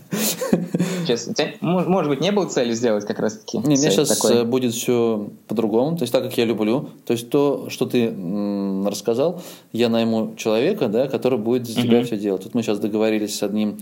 Честно, 1.06 1.34
может 1.60 2.10
быть, 2.10 2.20
не 2.20 2.32
было 2.32 2.46
цели 2.46 2.72
сделать 2.72 3.04
как 3.06 3.18
раз-таки 3.18 3.58
Не, 3.58 3.76
сайт 3.76 3.92
сейчас 3.92 4.08
такой? 4.08 4.36
э, 4.38 4.44
будет 4.44 4.72
все 4.74 5.28
по-другому, 5.48 5.96
то 5.96 6.02
есть 6.02 6.12
так, 6.12 6.22
как 6.24 6.36
я 6.38 6.44
люблю. 6.44 6.88
То 7.06 7.12
есть 7.12 7.30
то, 7.30 7.68
что 7.70 7.86
ты 7.86 8.06
м, 8.06 8.86
рассказал, 8.86 9.40
я 9.72 9.88
найму 9.88 10.34
человека, 10.36 10.88
да, 10.88 11.06
который 11.08 11.38
будет 11.38 11.66
за 11.66 11.80
тебя 11.80 11.98
Мгм. 11.98 12.06
все 12.06 12.16
делать. 12.16 12.44
Вот 12.44 12.54
мы 12.54 12.62
сейчас 12.62 12.78
договорились 12.78 13.36
с 13.36 13.42
одним 13.42 13.78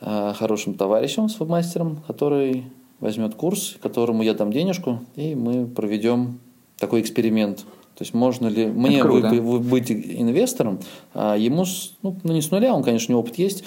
э, 0.00 0.32
хорошим 0.36 0.74
товарищем, 0.74 1.28
с 1.28 1.38
вебмастером, 1.40 2.02
который 2.06 2.64
возьмет 3.00 3.34
курс, 3.34 3.76
которому 3.82 4.22
я 4.22 4.34
дам 4.34 4.52
денежку, 4.52 5.00
и 5.16 5.34
мы 5.34 5.66
проведем 5.66 6.38
такой 6.78 7.00
эксперимент. 7.00 7.64
То 7.96 8.02
есть 8.02 8.12
можно 8.12 8.48
ли 8.48 8.66
мне 8.66 9.02
вы- 9.02 9.40
вы- 9.40 9.58
быть 9.58 9.90
инвестором, 9.90 10.80
а 11.14 11.34
ему, 11.36 11.64
ну, 12.02 12.16
ну, 12.22 12.32
не 12.34 12.42
с 12.42 12.50
нуля, 12.50 12.74
он, 12.74 12.82
конечно, 12.82 13.12
у 13.12 13.12
него 13.12 13.20
опыт 13.20 13.38
есть, 13.38 13.64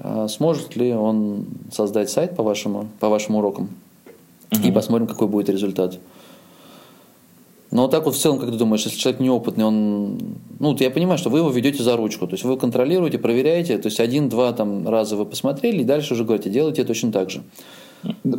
а 0.00 0.26
сможет 0.26 0.74
ли 0.74 0.92
он 0.92 1.46
создать 1.70 2.10
сайт 2.10 2.34
по, 2.34 2.42
вашему, 2.42 2.88
по 2.98 3.08
вашим 3.08 3.36
урокам, 3.36 3.70
и 4.50 4.72
посмотрим, 4.72 5.06
какой 5.06 5.28
будет 5.28 5.48
результат. 5.48 5.98
Но 7.70 7.82
вот 7.82 7.90
так 7.90 8.04
вот 8.06 8.14
в 8.16 8.18
целом, 8.18 8.38
как 8.38 8.50
ты 8.50 8.56
думаешь, 8.56 8.84
если 8.84 8.98
человек 8.98 9.20
неопытный, 9.20 9.64
он, 9.64 10.18
ну, 10.58 10.70
вот 10.70 10.80
я 10.80 10.90
понимаю, 10.90 11.18
что 11.18 11.28
вы 11.30 11.38
его 11.38 11.50
ведете 11.50 11.82
за 11.82 11.96
ручку, 11.96 12.26
то 12.26 12.32
есть 12.32 12.44
вы 12.44 12.56
контролируете, 12.56 13.18
проверяете, 13.18 13.78
то 13.78 13.86
есть 13.86 14.00
один-два 14.00 14.52
там 14.54 14.88
раза 14.88 15.16
вы 15.16 15.26
посмотрели, 15.26 15.82
и 15.82 15.84
дальше 15.84 16.14
уже 16.14 16.24
говорите, 16.24 16.50
делайте 16.50 16.82
точно 16.84 17.12
так 17.12 17.30
же. 17.30 17.42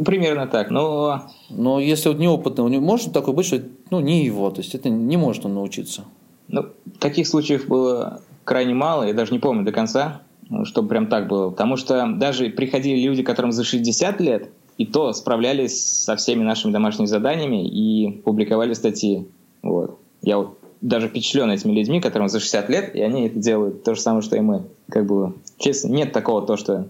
Примерно 0.05 0.47
так. 0.47 0.69
Но 0.69 1.23
Но 1.49 1.79
если 1.79 2.09
вот 2.09 2.19
неопытный, 2.19 2.63
у 2.63 2.67
него 2.67 2.83
может 2.83 3.13
такое 3.13 3.35
быть, 3.35 3.45
что 3.45 3.61
ну, 3.91 3.99
не 3.99 4.25
его, 4.25 4.49
то 4.51 4.61
есть 4.61 4.75
это 4.75 4.89
не 4.89 5.17
может 5.17 5.45
он 5.45 5.55
научиться. 5.55 6.05
ну, 6.47 6.65
таких 6.99 7.27
случаев 7.27 7.67
было 7.67 8.21
крайне 8.43 8.73
мало, 8.73 9.03
я 9.03 9.13
даже 9.13 9.31
не 9.31 9.39
помню 9.39 9.63
до 9.63 9.71
конца, 9.71 10.21
чтобы 10.63 10.89
прям 10.89 11.07
так 11.07 11.27
было. 11.27 11.49
Потому 11.51 11.75
что 11.75 12.07
даже 12.17 12.49
приходили 12.49 12.99
люди, 13.01 13.23
которым 13.23 13.51
за 13.51 13.63
60 13.63 14.19
лет, 14.21 14.49
и 14.77 14.85
то 14.85 15.11
справлялись 15.13 16.03
со 16.03 16.15
всеми 16.15 16.43
нашими 16.43 16.71
домашними 16.71 17.05
заданиями 17.05 17.67
и 17.67 18.21
публиковали 18.21 18.73
статьи. 18.73 19.27
Вот. 19.61 19.99
Я 20.21 20.37
вот 20.37 20.57
даже 20.81 21.09
впечатлен 21.09 21.51
этими 21.51 21.73
людьми, 21.73 21.99
которым 21.99 22.29
за 22.29 22.39
60 22.39 22.69
лет, 22.69 22.95
и 22.95 23.01
они 23.01 23.27
это 23.27 23.39
делают 23.39 23.83
то 23.83 23.93
же 23.93 24.01
самое, 24.01 24.21
что 24.21 24.37
и 24.37 24.39
мы. 24.39 24.63
Как 24.89 25.05
бы, 25.05 25.33
честно, 25.57 25.89
нет 25.89 26.13
такого 26.13 26.45
то, 26.45 26.55
что 26.55 26.87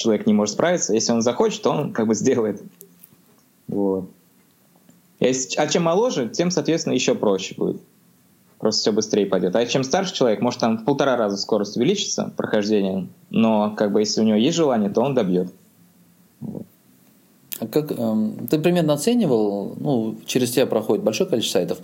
человек 0.00 0.26
не 0.26 0.32
может 0.32 0.54
справиться. 0.54 0.94
Если 0.94 1.12
он 1.12 1.22
захочет, 1.22 1.62
то 1.62 1.70
он 1.70 1.92
как 1.92 2.06
бы 2.06 2.14
сделает. 2.14 2.62
Вот. 3.68 4.10
А 5.20 5.66
чем 5.66 5.82
моложе, 5.82 6.28
тем, 6.28 6.50
соответственно, 6.50 6.94
еще 6.94 7.14
проще 7.14 7.54
будет. 7.54 7.80
Просто 8.58 8.80
все 8.80 8.92
быстрее 8.92 9.26
пойдет. 9.26 9.54
А 9.54 9.64
чем 9.66 9.84
старше 9.84 10.14
человек, 10.14 10.40
может 10.40 10.60
там 10.60 10.78
в 10.78 10.84
полтора 10.84 11.16
раза 11.16 11.36
скорость 11.36 11.76
увеличится 11.76 12.32
прохождения, 12.36 13.06
но 13.30 13.70
как 13.70 13.92
бы 13.92 14.00
если 14.00 14.20
у 14.20 14.24
него 14.24 14.36
есть 14.36 14.56
желание, 14.56 14.90
то 14.90 15.02
он 15.02 15.14
добьет. 15.14 15.52
Как, 17.70 17.92
эм, 17.92 18.46
ты 18.48 18.58
примерно 18.58 18.94
оценивал, 18.94 19.74
ну, 19.78 20.16
через 20.26 20.50
тебя 20.52 20.66
проходит 20.66 21.04
большое 21.04 21.28
количество 21.28 21.58
сайтов, 21.58 21.78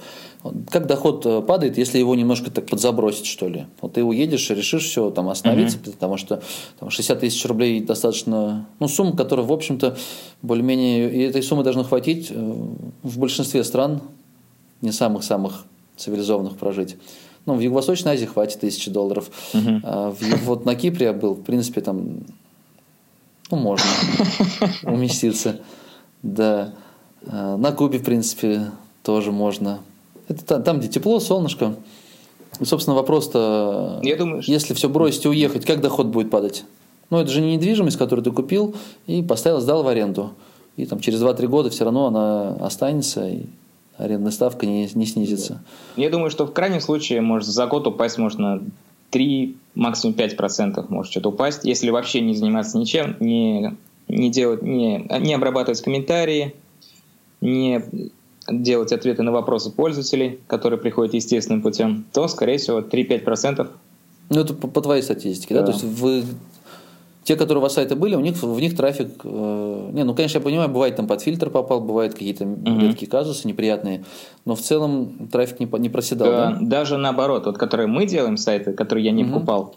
как 0.70 0.86
доход 0.86 1.26
э, 1.26 1.42
падает, 1.42 1.76
если 1.76 1.98
его 1.98 2.14
немножко 2.14 2.50
так 2.50 2.66
подзабросить, 2.66 3.26
что 3.26 3.48
ли? 3.48 3.66
Вот 3.82 3.92
ты 3.94 4.02
уедешь, 4.04 4.48
решишь 4.50 4.84
все, 4.86 5.10
там, 5.10 5.28
остановиться, 5.28 5.78
потому 5.78 6.16
что 6.16 6.42
там, 6.78 6.88
60 6.88 7.20
тысяч 7.20 7.44
рублей 7.44 7.80
достаточно, 7.82 8.66
ну, 8.80 8.88
сумма, 8.88 9.16
которая, 9.16 9.44
в 9.46 9.52
общем-то, 9.52 9.96
более-менее, 10.42 11.12
и 11.12 11.20
этой 11.22 11.42
суммы 11.42 11.62
должно 11.62 11.84
хватить 11.84 12.28
э, 12.30 12.54
в 13.02 13.18
большинстве 13.18 13.62
стран, 13.62 14.00
не 14.80 14.92
самых-самых 14.92 15.64
цивилизованных 15.96 16.56
прожить. 16.56 16.96
Ну, 17.44 17.54
в 17.54 17.60
Юго-Восточной 17.60 18.12
Азии 18.12 18.26
хватит 18.26 18.60
тысячи 18.60 18.90
долларов. 18.90 19.30
А 19.84 20.10
в- 20.10 20.44
вот 20.44 20.64
на 20.64 20.74
Кипре 20.74 21.06
я 21.06 21.12
был, 21.12 21.34
в 21.34 21.42
принципе, 21.42 21.80
там 21.80 22.20
ну, 23.50 23.56
можно 23.56 23.84
уместиться. 24.82 25.60
Да. 26.22 26.72
А, 27.26 27.56
На 27.56 27.72
Кубе, 27.72 27.98
в 27.98 28.04
принципе, 28.04 28.70
тоже 29.02 29.32
можно. 29.32 29.80
Это 30.28 30.44
та- 30.44 30.60
там, 30.60 30.78
где 30.78 30.88
тепло, 30.88 31.20
солнышко. 31.20 31.74
И, 32.60 32.64
собственно, 32.64 32.96
вопрос-то, 32.96 34.00
Я 34.02 34.16
думаю, 34.16 34.42
что- 34.42 34.50
если 34.52 34.74
все 34.74 34.88
бросить 34.88 35.24
и 35.24 35.28
уехать, 35.28 35.64
как 35.66 35.80
доход 35.80 36.06
будет 36.06 36.30
падать? 36.30 36.64
Ну, 37.10 37.18
это 37.18 37.30
же 37.30 37.40
не 37.40 37.56
недвижимость, 37.56 37.96
которую 37.96 38.24
ты 38.24 38.32
купил 38.32 38.74
и 39.06 39.22
поставил, 39.22 39.60
сдал 39.60 39.82
в 39.82 39.88
аренду. 39.88 40.32
И 40.76 40.84
там 40.86 41.00
через 41.00 41.20
2-3 41.22 41.46
года 41.46 41.70
все 41.70 41.84
равно 41.84 42.06
она 42.06 42.50
останется, 42.66 43.28
и 43.28 43.44
арендная 43.96 44.32
ставка 44.32 44.66
не, 44.66 44.90
не 44.94 45.06
снизится. 45.06 45.62
Я 45.96 46.10
думаю, 46.10 46.30
что 46.30 46.46
в 46.46 46.52
крайнем 46.52 46.80
случае 46.80 47.20
может 47.20 47.48
за 47.48 47.66
год 47.66 47.86
упасть 47.86 48.18
может 48.18 48.38
на 48.38 48.60
3, 49.10 49.56
максимум 49.74 50.14
5% 50.16 50.84
может 50.88 51.10
что-то 51.10 51.30
упасть, 51.30 51.64
если 51.64 51.90
вообще 51.90 52.20
не 52.20 52.34
заниматься 52.34 52.78
ничем, 52.78 53.16
не, 53.20 53.76
не 54.08 54.30
делать, 54.30 54.62
не, 54.62 55.08
не 55.20 55.34
обрабатывать 55.34 55.80
комментарии, 55.80 56.54
не 57.40 57.82
делать 58.48 58.92
ответы 58.92 59.22
на 59.22 59.32
вопросы 59.32 59.70
пользователей, 59.70 60.38
которые 60.46 60.78
приходят 60.78 61.14
естественным 61.14 61.62
путем, 61.62 62.04
то, 62.12 62.28
скорее 62.28 62.58
всего, 62.58 62.80
3-5% 62.80 63.68
Ну, 64.30 64.40
это 64.40 64.54
по, 64.54 64.68
по 64.68 64.80
твоей 64.80 65.02
статистике, 65.02 65.54
да? 65.54 65.60
Да. 65.60 65.66
То 65.66 65.72
есть 65.72 65.84
вы 65.84 66.24
те, 67.26 67.34
которые 67.34 67.58
у 67.58 67.62
вас 67.62 67.74
сайты 67.74 67.96
были, 67.96 68.14
у 68.14 68.20
них 68.20 68.40
в 68.40 68.60
них 68.60 68.76
трафик. 68.76 69.08
э, 69.24 69.90
не, 69.92 70.04
ну, 70.04 70.14
конечно, 70.14 70.38
я 70.38 70.44
понимаю, 70.44 70.68
бывает 70.68 70.94
там 70.94 71.08
под 71.08 71.20
фильтр 71.20 71.50
попал, 71.50 71.80
бывают 71.80 72.12
какие-то 72.12 72.44
редкие 72.44 73.10
казусы 73.10 73.48
неприятные, 73.48 74.04
но 74.44 74.54
в 74.54 74.60
целом 74.60 75.28
трафик 75.32 75.58
не, 75.58 75.68
не 75.80 75.88
проседал, 75.88 76.28
Да, 76.28 76.50
да? 76.52 76.58
Даже 76.60 76.98
наоборот, 76.98 77.46
вот 77.46 77.58
которые 77.58 77.88
мы 77.88 78.06
делаем 78.06 78.36
сайты, 78.36 78.72
которые 78.72 79.04
я 79.04 79.10
не 79.10 79.24
Мгм. 79.24 79.32
покупал, 79.32 79.74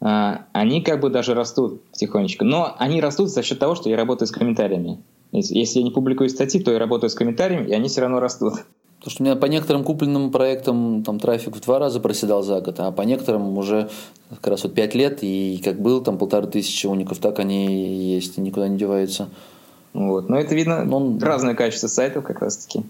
а, 0.00 0.46
они 0.52 0.80
как 0.80 1.00
бы 1.00 1.10
даже 1.10 1.34
растут 1.34 1.82
потихонечку. 1.90 2.46
Но 2.46 2.74
они 2.78 3.02
растут 3.02 3.28
за 3.28 3.42
счет 3.42 3.58
того, 3.58 3.74
что 3.74 3.90
я 3.90 3.96
работаю 3.96 4.26
с 4.26 4.30
комментариями. 4.30 5.02
Если 5.32 5.80
я 5.80 5.84
не 5.84 5.90
публикую 5.90 6.30
статьи, 6.30 6.62
то 6.62 6.72
я 6.72 6.78
работаю 6.78 7.10
с 7.10 7.14
комментариями, 7.14 7.68
и 7.68 7.72
они 7.74 7.88
все 7.88 8.00
равно 8.00 8.20
растут. 8.20 8.54
Потому 9.00 9.12
что 9.12 9.22
у 9.22 9.26
меня 9.26 9.36
по 9.36 9.46
некоторым 9.46 9.82
купленным 9.82 10.30
проектам 10.30 11.02
там 11.02 11.18
трафик 11.18 11.56
в 11.56 11.60
два 11.60 11.78
раза 11.78 12.00
проседал 12.00 12.42
за 12.42 12.60
год, 12.60 12.80
а 12.80 12.92
по 12.92 13.00
некоторым 13.00 13.56
уже 13.56 13.88
как 14.28 14.48
раз 14.48 14.62
вот 14.64 14.74
пять 14.74 14.94
лет, 14.94 15.20
и 15.22 15.58
как 15.64 15.80
был 15.80 16.02
там 16.02 16.18
полторы 16.18 16.46
тысячи 16.48 16.86
уников, 16.86 17.18
так 17.18 17.38
они 17.38 17.66
и 17.66 18.14
есть, 18.14 18.36
и 18.36 18.42
никуда 18.42 18.68
не 18.68 18.76
деваются. 18.76 19.30
Вот. 19.94 20.28
Но 20.28 20.38
это 20.38 20.54
видно 20.54 20.84
Ну, 20.84 21.18
разное 21.18 21.54
качество 21.54 21.88
сайтов 21.88 22.24
как 22.24 22.40
раз-таки. 22.40 22.84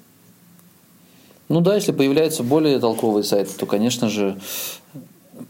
Ну 1.49 1.61
да, 1.61 1.77
если 1.77 1.93
появляются 1.93 2.43
более 2.43 2.81
толковые 2.81 3.23
сайты, 3.23 3.53
то, 3.57 3.67
конечно 3.67 4.09
же, 4.09 4.37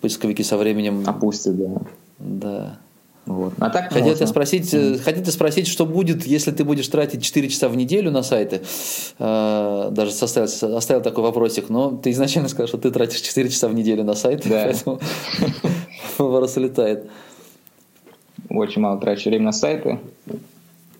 поисковики 0.02 0.42
со 0.42 0.58
временем... 0.58 1.04
Опустят, 1.06 1.56
да. 1.56 1.80
Да. 2.18 2.78
Вот. 3.26 3.52
А 3.60 3.70
так 3.70 3.90
Хотите 3.92 4.10
можно. 4.10 4.26
спросить, 4.26 4.74
э, 4.74 4.98
хотите 4.98 5.30
спросить, 5.30 5.68
что 5.68 5.86
будет, 5.86 6.26
если 6.26 6.50
ты 6.50 6.64
будешь 6.64 6.88
тратить 6.88 7.22
4 7.22 7.48
часа 7.48 7.68
в 7.68 7.76
неделю 7.76 8.10
на 8.10 8.22
сайты? 8.22 8.62
Э, 9.18 9.88
Даже 9.92 10.10
составил, 10.12 10.76
оставил 10.76 11.02
такой 11.02 11.22
вопросик, 11.22 11.68
но 11.68 11.92
ты 11.92 12.10
изначально 12.10 12.48
сказал, 12.48 12.66
что 12.66 12.78
ты 12.78 12.90
тратишь 12.90 13.20
4 13.20 13.48
часа 13.50 13.68
в 13.68 13.74
неделю 13.74 14.02
на 14.04 14.14
сайты, 14.14 14.48
Да. 14.48 14.64
поэтому 14.64 15.00
вопрос 16.18 16.56
улетает. 16.56 17.08
Очень 18.48 18.82
мало 18.82 18.98
трачу 19.00 19.28
время 19.28 19.44
на 19.46 19.52
сайты. 19.52 20.00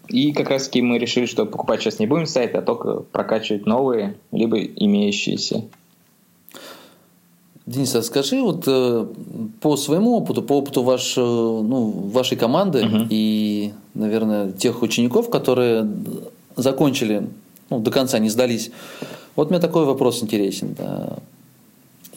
И 0.09 0.33
как 0.33 0.51
раз 0.51 0.65
таки 0.67 0.83
мы 0.83 0.99
решили, 0.99 1.27
что 1.27 1.47
покупать 1.47 1.81
сейчас 1.81 1.99
не 1.99 2.07
будем 2.07 2.27
сайты, 2.27 2.59
а 2.59 2.63
только 2.63 3.01
прокачивать 3.01 3.67
новые, 3.67 4.17
либо 4.31 4.59
имеющиеся. 4.61 5.65
Денис, 7.71 7.95
а 7.95 8.03
скажи 8.03 8.43
вот 8.43 8.65
э, 8.67 9.07
по 9.61 9.77
своему 9.77 10.17
опыту, 10.17 10.43
по 10.43 10.55
опыту 10.55 10.83
ваш, 10.83 11.17
э, 11.17 11.21
ну, 11.21 11.91
вашей 12.13 12.37
команды 12.37 12.85
и, 13.11 13.73
наверное, 13.95 14.51
тех 14.51 14.83
учеников, 14.83 15.31
которые 15.31 15.89
закончили, 16.57 17.29
ну, 17.71 17.79
до 17.79 17.93
конца 17.93 18.19
не 18.19 18.29
сдались. 18.29 18.73
Вот 19.37 19.51
мне 19.51 19.61
такой 19.61 19.85
вопрос 19.85 20.21
интересен. 20.21 20.75
да. 20.77 21.19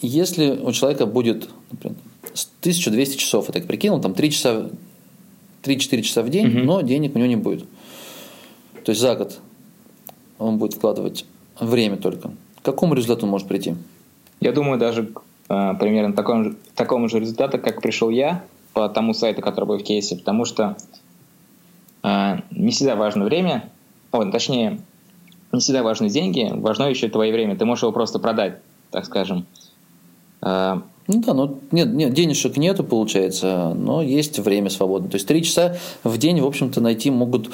Если 0.02 0.50
у 0.50 0.72
человека 0.72 1.06
будет, 1.06 1.48
например, 1.70 1.96
с 2.34 2.48
1200 2.60 3.16
часов, 3.16 3.46
я 3.46 3.52
так 3.52 3.66
прикинул, 3.68 4.00
там 4.00 4.12
3 4.12 4.30
часа, 4.32 4.70
3-4 5.62 6.02
часа 6.02 6.22
в 6.22 6.30
день, 6.30 6.48
но 6.64 6.80
денег 6.80 7.14
у 7.14 7.18
него 7.18 7.28
не 7.28 7.36
будет. 7.36 7.64
То 8.84 8.90
есть 8.90 9.00
за 9.00 9.14
год 9.14 9.38
он 10.38 10.58
будет 10.58 10.74
вкладывать 10.74 11.26
время 11.60 11.96
только. 11.96 12.32
К 12.60 12.64
какому 12.64 12.94
результату 12.94 13.26
он 13.26 13.30
может 13.30 13.46
прийти? 13.46 13.76
Я 14.40 14.50
думаю, 14.50 14.80
даже 14.80 15.08
примерно 15.46 16.14
такому 16.14 16.44
же, 16.44 16.56
такому 16.74 17.08
же 17.08 17.20
результату, 17.20 17.58
как 17.58 17.82
пришел 17.82 18.10
я 18.10 18.44
по 18.72 18.88
тому 18.88 19.14
сайту, 19.14 19.40
который 19.40 19.64
был 19.64 19.78
в 19.78 19.82
кейсе, 19.82 20.16
потому 20.16 20.44
что 20.44 20.76
э, 22.02 22.36
не 22.50 22.70
всегда 22.70 22.96
важно 22.96 23.24
время, 23.24 23.70
о, 24.10 24.24
точнее, 24.24 24.80
не 25.52 25.60
всегда 25.60 25.82
важны 25.82 26.10
деньги, 26.10 26.50
важно 26.52 26.84
еще 26.84 27.08
твое 27.08 27.32
время. 27.32 27.56
Ты 27.56 27.64
можешь 27.64 27.82
его 27.82 27.92
просто 27.92 28.18
продать, 28.18 28.58
так 28.90 29.06
скажем. 29.06 29.46
Э, 30.42 30.80
Ну 31.06 31.22
да, 31.22 31.34
но 31.34 31.58
нет, 31.70 31.92
нет, 31.92 32.12
денежек 32.12 32.56
нету, 32.56 32.82
получается, 32.82 33.74
но 33.74 34.02
есть 34.02 34.38
время 34.38 34.70
свободное. 34.70 35.10
То 35.10 35.16
есть 35.16 35.28
три 35.28 35.42
часа 35.42 35.76
в 36.02 36.18
день, 36.18 36.40
в 36.40 36.46
общем-то, 36.46 36.80
найти 36.80 37.10
могут 37.10 37.50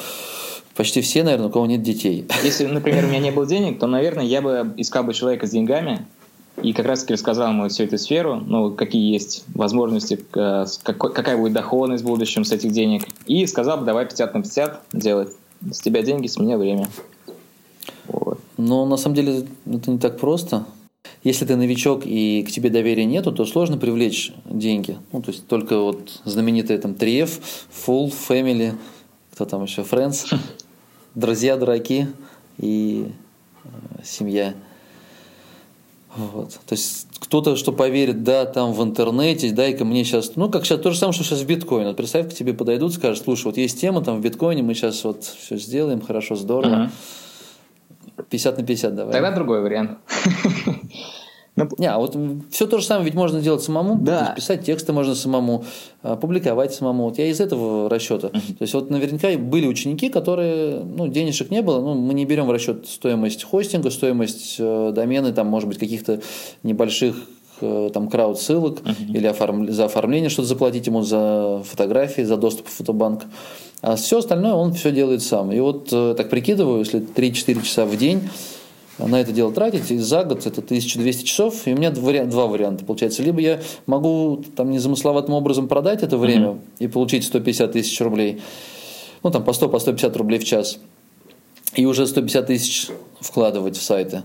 почти 0.74 1.02
все, 1.02 1.22
наверное, 1.22 1.48
у 1.48 1.50
кого 1.50 1.66
нет 1.66 1.82
детей. 1.82 2.26
Если, 2.42 2.64
например, 2.64 3.04
у 3.04 3.08
меня 3.08 3.18
не 3.18 3.30
было 3.30 3.46
денег, 3.46 3.78
то, 3.78 3.86
наверное, 3.86 4.24
я 4.24 4.40
бы 4.40 4.72
искал 4.78 5.04
бы 5.04 5.12
человека 5.12 5.46
с 5.46 5.50
деньгами, 5.50 6.06
и 6.62 6.72
как 6.72 6.86
раз 6.86 7.00
таки 7.00 7.14
рассказал 7.14 7.50
ему 7.50 7.68
всю 7.68 7.84
эту 7.84 7.98
сферу, 7.98 8.36
ну, 8.36 8.70
какие 8.72 9.12
есть 9.12 9.44
возможности, 9.54 10.18
какой, 10.32 11.12
какая 11.12 11.36
будет 11.36 11.52
доходность 11.52 12.04
в 12.04 12.06
будущем 12.06 12.44
с 12.44 12.52
этих 12.52 12.72
денег. 12.72 13.04
И 13.26 13.46
сказал, 13.46 13.82
давай 13.84 14.04
50 14.06 14.34
на 14.34 14.42
50 14.42 14.82
делать. 14.92 15.36
С 15.70 15.80
тебя 15.80 16.02
деньги, 16.02 16.26
с 16.26 16.38
меня 16.38 16.58
время. 16.58 16.88
Вот. 18.06 18.40
Но 18.56 18.86
на 18.86 18.96
самом 18.96 19.14
деле 19.14 19.46
это 19.66 19.90
не 19.90 19.98
так 19.98 20.18
просто. 20.18 20.66
Если 21.22 21.44
ты 21.44 21.56
новичок 21.56 22.02
и 22.04 22.42
к 22.46 22.50
тебе 22.50 22.70
доверия 22.70 23.04
нету, 23.04 23.32
то 23.32 23.44
сложно 23.44 23.76
привлечь 23.76 24.32
деньги. 24.44 24.98
Ну, 25.12 25.22
то 25.22 25.30
есть 25.32 25.46
только 25.46 25.78
вот 25.78 26.20
знаменитые 26.24 26.78
там 26.78 26.92
3F, 26.92 27.40
Full, 27.86 28.12
Family, 28.28 28.74
кто 29.32 29.44
там 29.44 29.62
еще, 29.64 29.82
Friends, 29.82 30.34
друзья, 31.14 31.56
дураки 31.56 32.06
и 32.58 33.06
э, 33.64 33.68
семья. 34.02 34.54
Вот. 36.16 36.58
То 36.66 36.72
есть 36.72 37.06
кто-то, 37.18 37.56
что 37.56 37.72
поверит, 37.72 38.24
да, 38.24 38.44
там 38.44 38.72
в 38.72 38.82
интернете, 38.82 39.52
дай-ка 39.52 39.84
мне 39.84 40.04
сейчас, 40.04 40.36
ну, 40.36 40.50
как 40.50 40.64
сейчас, 40.64 40.80
то 40.80 40.90
же 40.90 40.98
самое, 40.98 41.14
что 41.14 41.24
сейчас 41.24 41.40
в 41.40 41.46
биткоин. 41.46 41.86
Вот 41.86 41.96
представь, 41.96 42.30
к 42.30 42.34
тебе 42.34 42.52
подойдут, 42.52 42.94
скажут, 42.94 43.24
слушай, 43.24 43.44
вот 43.44 43.56
есть 43.56 43.80
тема 43.80 44.02
там 44.02 44.18
в 44.18 44.20
биткоине, 44.20 44.62
мы 44.62 44.74
сейчас 44.74 45.04
вот 45.04 45.24
все 45.24 45.56
сделаем, 45.56 46.00
хорошо, 46.00 46.34
здорово. 46.34 46.90
50 48.28 48.58
на 48.58 48.64
50 48.64 48.94
давай. 48.94 49.12
Тогда 49.12 49.30
другой 49.30 49.62
вариант. 49.62 49.98
Ну, 51.68 51.76
Не, 51.78 51.90
а 51.90 51.98
вот 51.98 52.16
все 52.50 52.66
то 52.66 52.78
же 52.78 52.84
самое 52.84 53.06
ведь 53.06 53.14
можно 53.14 53.40
делать 53.40 53.62
самому. 53.62 53.96
Да. 54.00 54.32
Писать 54.36 54.64
тексты 54.64 54.92
можно 54.92 55.14
самому, 55.14 55.64
а, 56.02 56.16
публиковать 56.16 56.74
самому. 56.74 57.04
Вот 57.04 57.18
я 57.18 57.26
из 57.26 57.40
этого 57.40 57.88
расчета. 57.88 58.28
То 58.28 58.40
есть 58.60 58.74
вот 58.74 58.90
наверняка 58.90 59.28
были 59.38 59.66
ученики, 59.66 60.08
которые, 60.08 60.80
ну, 60.80 61.08
денежек 61.08 61.50
не 61.50 61.62
было, 61.62 61.80
ну, 61.80 61.94
мы 61.94 62.14
не 62.14 62.24
берем 62.24 62.46
в 62.46 62.50
расчет 62.50 62.86
стоимость 62.86 63.44
хостинга, 63.44 63.90
стоимость 63.90 64.56
э, 64.58 64.92
домена, 64.94 65.32
там, 65.32 65.46
может 65.48 65.68
быть, 65.68 65.78
каких-то 65.78 66.20
небольших 66.62 67.16
э, 67.60 67.90
там 67.92 68.08
крауд 68.08 68.40
ссылок 68.40 68.80
uh-huh. 68.80 69.12
или 69.14 69.26
оформ... 69.26 69.70
за 69.70 69.86
оформление 69.86 70.30
что-то 70.30 70.48
заплатить 70.48 70.86
ему 70.86 71.02
за 71.02 71.62
фотографии, 71.64 72.22
за 72.22 72.36
доступ 72.36 72.68
в 72.68 72.72
фотобанк. 72.72 73.24
А 73.82 73.96
все 73.96 74.18
остальное 74.18 74.52
он 74.52 74.74
все 74.74 74.92
делает 74.92 75.22
сам. 75.22 75.52
И 75.52 75.60
вот 75.60 75.88
э, 75.92 76.14
так 76.16 76.28
прикидываю, 76.28 76.80
если 76.80 77.00
3-4 77.00 77.62
часа 77.62 77.86
в 77.86 77.96
день 77.96 78.28
на 79.06 79.20
это 79.20 79.32
дело 79.32 79.52
тратить, 79.52 79.90
и 79.90 79.98
за 79.98 80.24
год 80.24 80.46
это 80.46 80.60
1200 80.60 81.24
часов, 81.24 81.66
и 81.66 81.72
у 81.72 81.76
меня 81.76 81.90
два 81.90 82.46
варианта 82.46 82.84
получается. 82.84 83.22
Либо 83.22 83.40
я 83.40 83.60
могу 83.86 84.42
там 84.56 84.70
незамысловатым 84.70 85.34
образом 85.34 85.68
продать 85.68 86.02
это 86.02 86.18
время 86.18 86.48
mm-hmm. 86.48 86.60
и 86.80 86.88
получить 86.88 87.24
150 87.24 87.72
тысяч 87.72 88.00
рублей, 88.00 88.40
ну 89.22 89.30
там 89.30 89.44
по 89.44 89.52
100, 89.52 89.68
по 89.68 89.78
150 89.78 90.16
рублей 90.16 90.38
в 90.38 90.44
час, 90.44 90.78
и 91.74 91.86
уже 91.86 92.06
150 92.06 92.46
тысяч 92.46 92.88
вкладывать 93.20 93.76
в 93.76 93.82
сайты. 93.82 94.22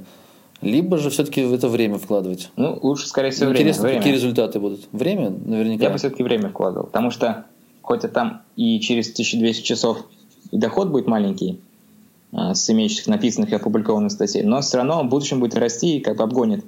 Либо 0.62 0.98
же 0.98 1.10
все-таки 1.10 1.44
в 1.44 1.54
это 1.54 1.68
время 1.68 1.98
вкладывать. 1.98 2.50
Ну, 2.56 2.80
лучше, 2.82 3.08
скорее 3.08 3.32
всего, 3.32 3.52
Интересно, 3.52 3.84
время. 3.84 4.00
какие 4.00 4.14
результаты 4.14 4.60
будут? 4.60 4.88
Время, 4.92 5.30
наверняка. 5.30 5.84
Я 5.84 5.90
бы 5.92 5.98
все-таки 5.98 6.24
время 6.24 6.50
вкладывал. 6.50 6.88
Потому 6.88 7.12
что 7.12 7.46
хоть 7.82 8.04
и 8.04 8.08
там 8.08 8.42
и 8.56 8.80
через 8.80 9.12
1200 9.12 9.64
часов 9.64 10.06
и 10.52 10.58
доход 10.58 10.90
будет 10.90 11.08
маленький, 11.08 11.60
с 12.36 12.70
имеющих 12.70 13.08
написанных 13.08 13.52
и 13.52 13.56
опубликованных 13.56 14.12
статей, 14.12 14.44
но 14.44 14.62
все 14.62 14.78
равно 14.78 15.04
в 15.04 15.08
будущем 15.08 15.40
будет 15.40 15.56
расти 15.56 15.98
и 15.98 16.02
как 16.02 16.18
бы 16.18 16.24
обгонит. 16.24 16.66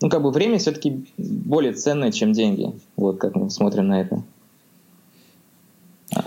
Ну, 0.00 0.08
как 0.08 0.22
бы 0.22 0.30
время 0.30 0.58
все-таки 0.58 1.04
более 1.16 1.74
ценное, 1.74 2.10
чем 2.10 2.32
деньги. 2.32 2.72
Вот 2.96 3.18
как 3.18 3.36
мы 3.36 3.50
смотрим 3.50 3.88
на 3.88 4.00
это. 4.00 4.22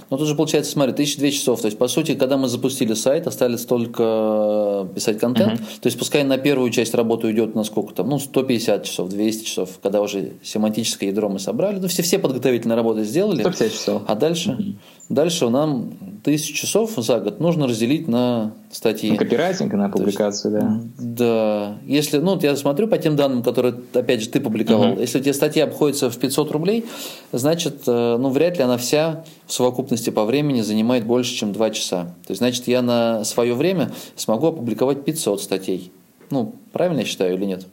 Ну, 0.09 0.17
тут 0.17 0.27
же 0.27 0.35
получается, 0.35 0.71
смотри, 0.71 0.93
1200 0.93 1.37
часов. 1.37 1.61
То 1.61 1.67
есть, 1.67 1.77
по 1.77 1.87
сути, 1.87 2.15
когда 2.15 2.37
мы 2.37 2.47
запустили 2.47 2.93
сайт, 2.93 3.27
остались 3.27 3.65
только 3.65 4.87
писать 4.95 5.19
контент. 5.19 5.59
Uh-huh. 5.59 5.79
То 5.81 5.87
есть, 5.87 5.99
пускай 5.99 6.23
на 6.23 6.37
первую 6.37 6.71
часть 6.71 6.93
работы 6.95 7.27
уйдет 7.27 7.55
на 7.55 7.63
сколько 7.63 7.93
там, 7.93 8.09
ну, 8.09 8.19
150 8.19 8.83
часов, 8.83 9.09
200 9.09 9.45
часов, 9.45 9.79
когда 9.81 10.01
уже 10.01 10.33
семантическое 10.43 11.09
ядро 11.09 11.29
мы 11.29 11.39
собрали. 11.39 11.79
Ну, 11.79 11.87
все, 11.87 12.01
все 12.01 12.17
подготовительные 12.17 12.75
работы 12.75 13.03
сделали. 13.03 13.41
150 13.41 13.71
часов. 13.71 14.01
А 14.07 14.15
дальше? 14.15 14.51
Uh-huh. 14.51 14.73
Дальше 15.07 15.49
нам 15.49 15.91
тысячу 16.23 16.55
часов 16.55 16.91
за 16.97 17.19
год 17.19 17.39
нужно 17.39 17.67
разделить 17.67 18.07
на 18.07 18.53
статьи. 18.71 19.11
На 19.11 19.17
копирайтинг 19.17 19.71
и 19.71 19.75
на 19.75 19.89
публикацию, 19.89 20.51
есть, 20.51 20.65
да. 20.65 20.81
Да. 20.97 21.77
Если, 21.85 22.17
ну, 22.17 22.33
вот 22.33 22.43
я 22.43 22.55
смотрю 22.55 22.87
по 22.87 22.97
тем 22.97 23.15
данным, 23.15 23.43
которые, 23.43 23.75
опять 23.93 24.21
же, 24.23 24.29
ты 24.29 24.39
публиковал. 24.39 24.93
Uh-huh. 24.93 25.01
Если 25.01 25.19
у 25.19 25.21
тебя 25.21 25.35
статья 25.35 25.65
обходится 25.65 26.09
в 26.09 26.17
500 26.17 26.51
рублей, 26.51 26.85
значит, 27.31 27.83
э, 27.85 28.17
ну, 28.17 28.29
вряд 28.29 28.57
ли 28.57 28.63
она 28.63 28.77
вся 28.77 29.23
в 29.45 29.53
совокупности 29.53 30.09
по 30.09 30.25
времени 30.25 30.61
занимает 30.61 31.05
больше, 31.05 31.35
чем 31.35 31.53
2 31.53 31.69
часа. 31.69 32.05
То 32.25 32.31
есть, 32.31 32.39
значит, 32.39 32.67
я 32.67 32.81
на 32.81 33.23
свое 33.25 33.53
время 33.53 33.91
смогу 34.15 34.47
опубликовать 34.47 35.05
500 35.05 35.39
статей. 35.39 35.91
Ну, 36.31 36.55
правильно 36.71 37.01
я 37.01 37.05
считаю 37.05 37.35
или 37.35 37.45
нет? 37.45 37.67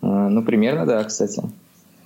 А, 0.00 0.28
ну, 0.28 0.44
примерно, 0.44 0.86
да, 0.86 1.02
кстати. 1.02 1.42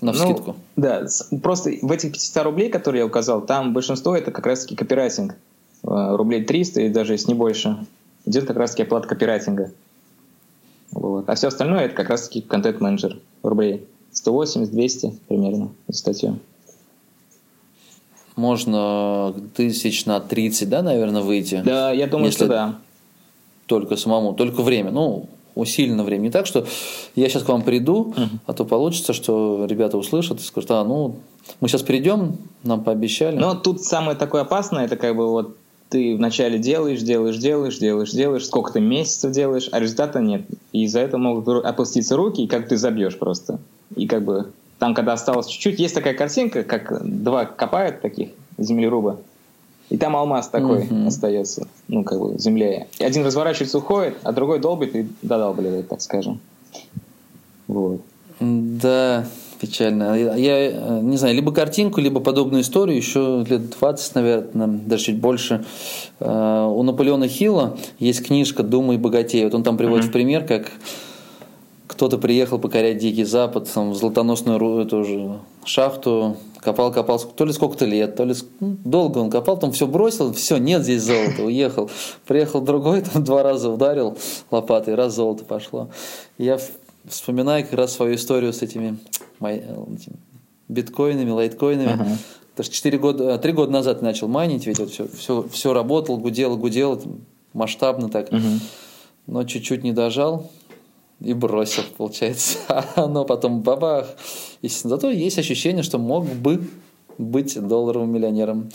На 0.00 0.12
ну, 0.12 0.18
вскидку? 0.18 0.56
Да, 0.76 1.06
просто 1.42 1.70
в 1.82 1.90
этих 1.90 2.12
500 2.12 2.44
рублей, 2.44 2.68
которые 2.68 3.00
я 3.00 3.06
указал, 3.06 3.40
там 3.40 3.72
большинство 3.72 4.16
это 4.16 4.30
как 4.30 4.46
раз-таки 4.46 4.76
копирайтинг. 4.76 5.36
А, 5.84 6.16
рублей 6.16 6.44
300 6.44 6.82
и 6.82 6.88
даже 6.88 7.14
если 7.14 7.28
не 7.28 7.34
больше. 7.34 7.86
Идет 8.24 8.46
как 8.46 8.56
раз-таки 8.56 8.82
оплата 8.82 9.08
копирайтинга. 9.08 9.72
Вот. 10.90 11.28
А 11.28 11.34
все 11.34 11.48
остальное 11.48 11.86
это 11.86 11.94
как 11.94 12.10
раз-таки 12.10 12.40
контент-менеджер. 12.40 13.18
Рублей 13.42 13.86
180-200 14.12 15.14
примерно 15.28 15.70
за 15.88 15.98
статью 15.98 16.38
можно 18.36 19.34
тысяч 19.54 20.04
на 20.04 20.20
30, 20.20 20.68
да, 20.68 20.82
наверное, 20.82 21.22
выйти? 21.22 21.62
Да, 21.64 21.90
я 21.90 22.06
думаю, 22.06 22.30
что 22.30 22.46
да. 22.46 22.78
Только 23.64 23.96
самому, 23.96 24.34
только 24.34 24.62
время. 24.62 24.90
Ну, 24.90 25.26
усиленно 25.56 26.04
время. 26.04 26.22
Не 26.22 26.30
так, 26.30 26.46
что 26.46 26.66
я 27.16 27.28
сейчас 27.28 27.42
к 27.42 27.48
вам 27.48 27.62
приду, 27.62 28.14
uh-huh. 28.16 28.28
а 28.46 28.52
то 28.52 28.64
получится, 28.64 29.12
что 29.12 29.66
ребята 29.68 29.98
услышат 29.98 30.38
и 30.38 30.42
скажут, 30.44 30.70
а, 30.70 30.84
ну, 30.84 31.16
мы 31.60 31.68
сейчас 31.68 31.82
придем, 31.82 32.36
нам 32.62 32.84
пообещали. 32.84 33.36
Но 33.36 33.54
тут 33.54 33.82
самое 33.82 34.16
такое 34.16 34.42
опасное, 34.42 34.84
это 34.84 34.96
как 34.96 35.16
бы 35.16 35.28
вот 35.28 35.56
ты 35.88 36.16
вначале 36.16 36.58
делаешь, 36.58 37.00
делаешь, 37.00 37.38
делаешь, 37.38 37.78
делаешь, 37.78 38.10
делаешь, 38.10 38.46
сколько 38.46 38.72
ты 38.72 38.80
месяцев 38.80 39.32
делаешь, 39.32 39.68
а 39.72 39.80
результата 39.80 40.20
нет. 40.20 40.42
И 40.72 40.84
из-за 40.84 41.00
этого 41.00 41.20
могут 41.20 41.64
опуститься 41.64 42.16
руки, 42.16 42.42
и 42.42 42.46
как 42.46 42.68
ты 42.68 42.76
забьешь 42.76 43.18
просто. 43.18 43.58
И 43.94 44.06
как 44.06 44.24
бы 44.24 44.50
там, 44.78 44.94
когда 44.94 45.14
осталось 45.14 45.46
чуть-чуть, 45.46 45.78
есть 45.78 45.94
такая 45.94 46.14
картинка, 46.14 46.64
как 46.64 47.00
два 47.02 47.44
копают 47.46 48.00
таких 48.02 48.30
землеруба, 48.58 49.18
и 49.88 49.96
там 49.96 50.16
алмаз 50.16 50.48
такой 50.48 50.84
mm-hmm. 50.84 51.06
остается, 51.06 51.68
ну, 51.88 52.02
как 52.02 52.18
бы, 52.18 52.34
в 52.34 52.40
земле. 52.40 52.88
И 52.98 53.04
один 53.04 53.24
разворачивается, 53.24 53.78
уходит, 53.78 54.16
а 54.22 54.32
другой 54.32 54.58
долбит 54.58 54.96
и 54.96 55.06
додалбливает, 55.22 55.88
так 55.88 56.00
скажем. 56.00 56.40
Вот. 57.68 58.00
Да, 58.40 59.26
печально. 59.60 60.18
Я, 60.18 60.34
я 60.34 61.00
не 61.00 61.16
знаю, 61.16 61.34
либо 61.34 61.52
картинку, 61.52 62.00
либо 62.00 62.20
подобную 62.20 62.62
историю 62.62 62.96
еще 62.96 63.44
лет 63.48 63.70
20, 63.70 64.14
наверное, 64.14 64.66
даже 64.66 65.04
чуть 65.04 65.18
больше. 65.18 65.64
Э, 66.20 66.66
у 66.68 66.82
Наполеона 66.82 67.28
Хилла 67.28 67.76
есть 67.98 68.26
книжка 68.26 68.62
«Думай 68.62 68.98
богатей». 68.98 69.44
Вот 69.44 69.54
он 69.54 69.62
там 69.62 69.76
приводит 69.76 70.06
mm-hmm. 70.06 70.08
в 70.08 70.12
пример, 70.12 70.44
как 70.46 70.70
кто-то 71.86 72.18
приехал 72.18 72.58
покорять 72.58 72.98
Дикий 72.98 73.24
Запад, 73.24 73.70
там, 73.72 73.92
в 73.92 73.94
золотоносную 73.96 74.82
эту 74.82 75.04
же 75.04 75.38
шахту, 75.64 76.36
копал, 76.66 76.92
копал, 76.92 77.20
то 77.20 77.44
ли 77.44 77.52
сколько-то 77.52 77.84
лет, 77.84 78.16
то 78.16 78.24
ли 78.24 78.34
ну, 78.58 78.76
долго 78.84 79.18
он 79.18 79.30
копал, 79.30 79.56
там 79.56 79.70
все 79.70 79.86
бросил, 79.86 80.32
все, 80.32 80.56
нет 80.56 80.82
здесь 80.82 81.02
золота, 81.02 81.44
уехал. 81.44 81.88
Приехал 82.26 82.60
другой, 82.60 83.02
там 83.12 83.22
два 83.22 83.44
раза 83.44 83.70
ударил 83.70 84.18
лопатой, 84.50 84.96
раз 84.96 85.14
золото 85.14 85.44
пошло. 85.44 85.90
я 86.38 86.58
вспоминаю 87.04 87.62
как 87.62 87.74
раз 87.74 87.92
свою 87.92 88.16
историю 88.16 88.52
с 88.52 88.62
этими, 88.62 88.98
этими 89.40 90.16
биткоинами, 90.68 91.30
лайткоинами. 91.30 91.88
Uh-huh. 91.88 92.18
Потому 92.50 92.64
что 92.64 92.74
4 92.74 92.98
года, 92.98 93.38
3 93.38 93.52
года 93.52 93.70
назад 93.70 94.02
начал 94.02 94.26
майнить, 94.26 94.66
ведь 94.66 94.80
вот 94.80 94.90
все, 94.90 95.06
все, 95.16 95.46
все 95.52 95.72
работал, 95.72 96.18
гудел, 96.18 96.56
гудел, 96.56 97.00
масштабно 97.52 98.08
так. 98.08 98.32
Uh-huh. 98.32 98.60
Но 99.28 99.44
чуть-чуть 99.44 99.84
не 99.84 99.92
дожал, 99.92 100.50
и 101.20 101.32
бросил, 101.32 101.82
получается. 101.96 102.58
А 102.68 103.04
оно 103.04 103.24
потом 103.24 103.62
бабах. 103.62 104.16
И 104.62 104.68
зато 104.68 105.10
есть 105.10 105.38
ощущение, 105.38 105.82
что 105.82 105.98
мог 105.98 106.26
бы 106.26 106.62
быть 107.18 107.58
долларовым 107.60 108.10
миллионером. 108.10 108.70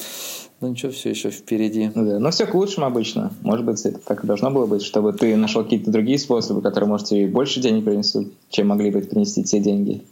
Но 0.60 0.68
ничего, 0.68 0.92
все 0.92 1.10
еще 1.10 1.32
впереди. 1.32 1.90
Да, 1.94 2.20
но 2.20 2.30
все 2.30 2.46
к 2.46 2.54
лучшему 2.54 2.86
обычно. 2.86 3.34
Может 3.42 3.66
быть, 3.66 3.84
это 3.84 3.98
так 4.00 4.24
и 4.24 4.28
должно 4.28 4.52
было 4.52 4.68
быть, 4.68 4.84
чтобы 4.84 5.12
ты 5.12 5.36
нашел 5.36 5.64
какие-то 5.64 5.90
другие 5.90 6.20
способы, 6.20 6.62
которые, 6.62 6.88
может, 6.88 7.08
тебе 7.08 7.28
больше 7.28 7.60
денег 7.60 7.84
принесут, 7.84 8.32
чем 8.50 8.68
могли 8.68 8.92
бы 8.92 9.02
принести 9.02 9.44
те 9.44 9.60
деньги. 9.60 10.04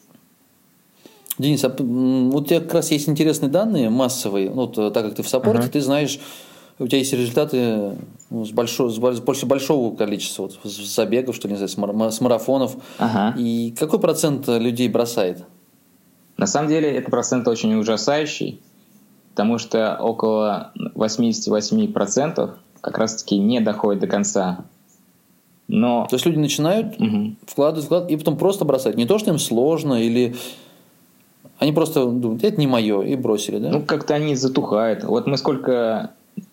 Денис, 1.37 1.63
а 1.63 1.69
вот 1.69 2.41
у 2.41 2.45
тебя 2.45 2.61
как 2.61 2.73
раз 2.73 2.91
есть 2.91 3.07
интересные 3.07 3.49
данные 3.49 3.89
массовые. 3.89 4.49
Ну, 4.49 4.67
так 4.67 4.93
как 4.93 5.15
ты 5.15 5.23
в 5.23 5.29
саппорте, 5.29 5.67
uh-huh. 5.67 5.71
ты 5.71 5.81
знаешь 5.81 6.19
у 6.79 6.87
тебя 6.87 6.99
есть 6.99 7.13
результаты 7.13 7.97
ну, 8.29 8.45
с, 8.45 8.51
большого, 8.51 8.89
с 8.89 9.19
больше 9.19 9.45
большого 9.45 9.95
количества 9.95 10.43
вот, 10.43 10.59
забегов, 10.63 11.35
что 11.35 11.47
ли, 11.47 11.55
не 11.55 11.67
знаю, 11.67 12.11
с 12.11 12.21
марафонов. 12.21 12.77
Ага. 12.97 13.37
И 13.37 13.75
какой 13.77 13.99
процент 13.99 14.47
людей 14.47 14.87
бросает? 14.87 15.43
На 16.37 16.47
самом 16.47 16.69
деле, 16.69 16.89
это 16.89 17.11
процент 17.11 17.47
очень 17.49 17.75
ужасающий, 17.75 18.61
потому 19.31 19.57
что 19.57 19.97
около 19.99 20.71
88% 20.95 22.51
как 22.79 22.97
раз-таки 22.97 23.37
не 23.37 23.59
доходит 23.59 24.01
до 24.01 24.07
конца. 24.07 24.63
Но... 25.67 26.07
То 26.09 26.15
есть 26.15 26.25
люди 26.25 26.37
начинают 26.37 26.99
угу. 26.99 27.35
вкладывать, 27.45 27.85
вкладывать, 27.85 28.13
и 28.13 28.17
потом 28.17 28.37
просто 28.37 28.63
бросать. 28.63 28.95
Не 28.95 29.05
то, 29.05 29.19
что 29.19 29.31
им 29.31 29.37
сложно, 29.37 30.01
или 30.01 30.35
они 31.57 31.73
просто 31.73 32.05
думают, 32.05 32.43
это 32.43 32.57
не 32.57 32.67
мое, 32.67 33.01
и 33.01 33.17
бросили, 33.17 33.59
да? 33.59 33.69
Ну, 33.69 33.81
как-то 33.81 34.15
они 34.15 34.33
затухают. 34.35 35.03
Вот 35.03 35.27
мы 35.27 35.37
сколько 35.37 36.11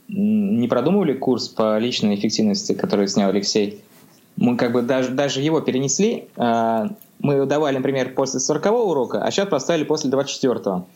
не 0.08 0.68
продумывали 0.68 1.14
курс 1.14 1.48
по 1.48 1.78
личной 1.78 2.14
эффективности, 2.14 2.72
который 2.72 3.08
снял 3.08 3.30
Алексей. 3.30 3.82
Мы 4.36 4.56
как 4.56 4.72
бы 4.72 4.82
даже, 4.82 5.10
даже 5.10 5.40
его 5.40 5.60
перенесли. 5.60 6.28
А, 6.36 6.90
мы 7.18 7.44
давали, 7.46 7.78
например, 7.78 8.14
после 8.14 8.40
40 8.40 8.66
урока, 8.66 9.22
а 9.22 9.30
сейчас 9.30 9.48
поставили 9.48 9.84
после 9.84 10.10
24-го. 10.10 10.86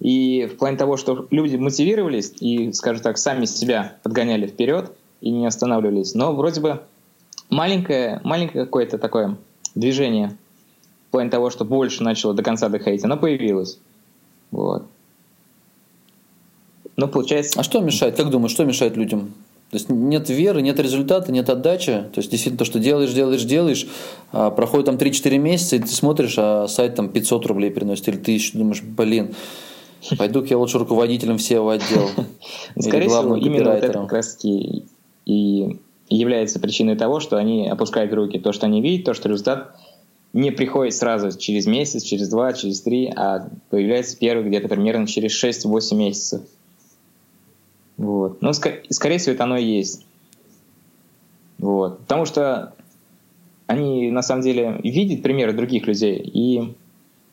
И 0.00 0.48
в 0.50 0.56
плане 0.56 0.78
того, 0.78 0.96
что 0.96 1.26
люди 1.30 1.56
мотивировались 1.56 2.32
и, 2.40 2.72
скажем 2.72 3.02
так, 3.02 3.18
сами 3.18 3.44
себя 3.44 3.96
подгоняли 4.02 4.46
вперед 4.46 4.90
и 5.20 5.30
не 5.30 5.46
останавливались. 5.46 6.14
Но 6.14 6.34
вроде 6.34 6.60
бы 6.62 6.80
маленькое, 7.50 8.20
маленькое 8.24 8.64
какое-то 8.64 8.96
такое 8.96 9.36
движение 9.74 10.36
в 11.08 11.10
плане 11.10 11.28
того, 11.28 11.50
что 11.50 11.64
больше 11.64 12.02
начало 12.02 12.32
до 12.32 12.42
конца 12.42 12.68
доходить, 12.70 13.04
оно 13.04 13.18
появилось. 13.18 13.78
Вот. 14.50 14.86
Ну, 17.00 17.08
получается... 17.08 17.58
А 17.58 17.62
что 17.62 17.80
мешает? 17.80 18.16
Как 18.16 18.28
думаешь, 18.30 18.52
что 18.52 18.64
мешает 18.64 18.96
людям? 18.96 19.32
То 19.70 19.76
есть 19.76 19.88
нет 19.88 20.28
веры, 20.28 20.60
нет 20.62 20.78
результата, 20.80 21.32
нет 21.32 21.48
отдачи. 21.48 22.04
То 22.12 22.18
есть 22.18 22.30
действительно 22.30 22.58
то, 22.58 22.64
что 22.64 22.78
делаешь, 22.78 23.12
делаешь, 23.12 23.44
делаешь, 23.44 23.86
а 24.32 24.50
проходит 24.50 24.86
там 24.86 24.96
3-4 24.96 25.38
месяца, 25.38 25.76
и 25.76 25.78
ты 25.78 25.86
смотришь, 25.86 26.34
а 26.36 26.66
сайт 26.68 26.96
там 26.96 27.08
500 27.08 27.46
рублей 27.46 27.70
приносит, 27.70 28.08
или 28.08 28.16
ты 28.16 28.32
еще 28.32 28.58
думаешь, 28.58 28.82
блин, 28.82 29.34
пойду-ка 30.18 30.48
я 30.48 30.58
лучше 30.58 30.78
руководителем 30.78 31.38
всего 31.38 31.70
отдела. 31.70 32.10
Скорее 32.78 33.08
всего, 33.08 33.36
именно 33.36 33.72
вот 33.72 33.82
это 33.82 33.92
как 34.00 34.12
раз 34.12 34.38
и 34.44 35.78
является 36.10 36.58
причиной 36.58 36.96
того, 36.96 37.20
что 37.20 37.36
они 37.36 37.68
опускают 37.68 38.12
руки. 38.12 38.38
То, 38.38 38.52
что 38.52 38.66
они 38.66 38.82
видят, 38.82 39.06
то, 39.06 39.14
что 39.14 39.28
результат 39.28 39.76
не 40.32 40.50
приходит 40.50 40.94
сразу 40.94 41.36
через 41.38 41.66
месяц, 41.66 42.02
через 42.02 42.28
два, 42.28 42.52
через 42.52 42.82
три, 42.82 43.06
а 43.14 43.48
появляется 43.70 44.18
первый 44.18 44.48
где-то 44.48 44.68
примерно 44.68 45.06
через 45.06 45.42
6-8 45.42 45.94
месяцев. 45.94 46.42
Вот. 48.00 48.40
Но, 48.40 48.50
ск- 48.52 48.82
скорее 48.88 49.18
всего, 49.18 49.34
это 49.34 49.44
оно 49.44 49.58
и 49.58 49.64
есть. 49.64 50.06
Вот. 51.58 51.98
Потому 51.98 52.24
что 52.24 52.72
они, 53.66 54.10
на 54.10 54.22
самом 54.22 54.40
деле, 54.40 54.80
видят 54.82 55.22
примеры 55.22 55.52
других 55.52 55.86
людей, 55.86 56.16
и 56.16 56.74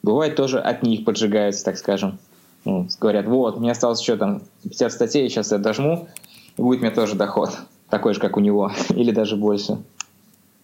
бывает 0.03 0.35
тоже 0.35 0.59
от 0.59 0.83
них 0.83 1.05
поджигаются, 1.05 1.63
так 1.63 1.77
скажем. 1.77 2.19
Ну, 2.65 2.85
говорят, 2.99 3.27
вот, 3.27 3.61
мне 3.61 3.71
осталось 3.71 4.01
еще 4.01 4.17
там 4.17 4.41
50 4.63 4.91
статей, 4.91 5.29
сейчас 5.29 5.53
я 5.53 5.57
дожму, 5.57 6.09
и 6.57 6.61
будет 6.61 6.81
мне 6.81 6.91
тоже 6.91 7.15
доход, 7.15 7.51
такой 7.89 8.13
же, 8.13 8.19
как 8.19 8.35
у 8.35 8.41
него, 8.41 8.69
или 8.89 9.11
даже 9.11 9.37
больше. 9.37 9.77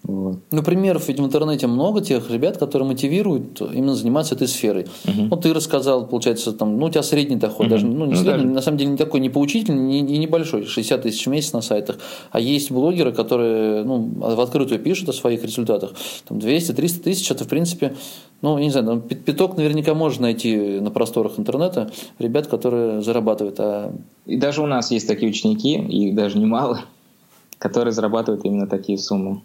Вот. 0.03 0.39
Ну, 0.51 0.63
примеров 0.63 1.07
ведь 1.07 1.19
в 1.19 1.25
интернете 1.25 1.67
много 1.67 2.01
тех 2.01 2.29
ребят, 2.29 2.57
которые 2.57 2.85
мотивируют 2.87 3.61
именно 3.61 3.95
заниматься 3.95 4.35
этой 4.35 4.49
сферой. 4.49 4.87
Угу. 5.05 5.27
Вот 5.29 5.41
ты 5.41 5.53
рассказал, 5.53 6.05
получается, 6.05 6.51
там, 6.51 6.77
ну, 6.77 6.87
у 6.87 6.89
тебя 6.89 7.03
средний 7.03 7.37
доход, 7.37 7.67
угу. 7.67 7.69
даже, 7.69 7.85
ну, 7.87 8.05
не 8.05 8.11
ну, 8.11 8.17
средний, 8.17 8.43
даже... 8.43 8.47
на 8.47 8.61
самом 8.61 8.77
деле 8.79 8.91
не 8.91 8.97
такой, 8.97 9.21
не 9.21 9.29
поучительный, 9.29 10.01
не 10.01 10.17
небольшой, 10.17 10.65
60 10.65 11.03
тысяч 11.03 11.25
в 11.25 11.29
месяц 11.29 11.53
на 11.53 11.61
сайтах. 11.61 11.99
А 12.31 12.41
есть 12.41 12.69
блогеры, 12.69 13.13
которые, 13.13 13.85
ну, 13.85 14.11
в 14.17 14.41
открытую 14.41 14.81
пишут 14.81 15.07
о 15.07 15.13
своих 15.13 15.41
результатах. 15.41 15.93
Там 16.27 16.37
200-300 16.37 16.99
тысяч, 17.01 17.31
это, 17.31 17.45
в 17.45 17.47
принципе, 17.47 17.95
ну, 18.41 18.59
не 18.59 18.71
знаю, 18.71 18.99
пяток 18.99 19.55
наверняка 19.55 19.93
можно 19.93 20.23
найти 20.23 20.81
на 20.81 20.91
просторах 20.91 21.39
интернета 21.39 21.91
ребят, 22.19 22.47
которые 22.47 23.01
зарабатывают. 23.01 23.55
А... 23.59 23.93
И 24.25 24.35
даже 24.35 24.61
у 24.61 24.65
нас 24.65 24.91
есть 24.91 25.07
такие 25.07 25.29
ученики, 25.29 25.75
их 25.75 26.13
даже 26.13 26.37
немало, 26.37 26.81
которые 27.57 27.93
зарабатывают 27.93 28.43
именно 28.43 28.67
такие 28.67 28.97
суммы. 28.97 29.41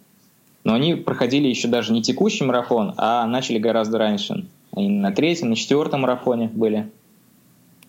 Но 0.64 0.74
они 0.74 0.94
проходили 0.94 1.48
еще 1.48 1.68
даже 1.68 1.92
не 1.92 2.02
текущий 2.02 2.44
марафон, 2.44 2.94
а 2.96 3.26
начали 3.26 3.58
гораздо 3.58 3.98
раньше. 3.98 4.46
Они 4.72 4.88
на 4.88 5.12
третьем, 5.12 5.50
на 5.50 5.56
четвертом 5.56 6.02
марафоне 6.02 6.50
были. 6.52 6.90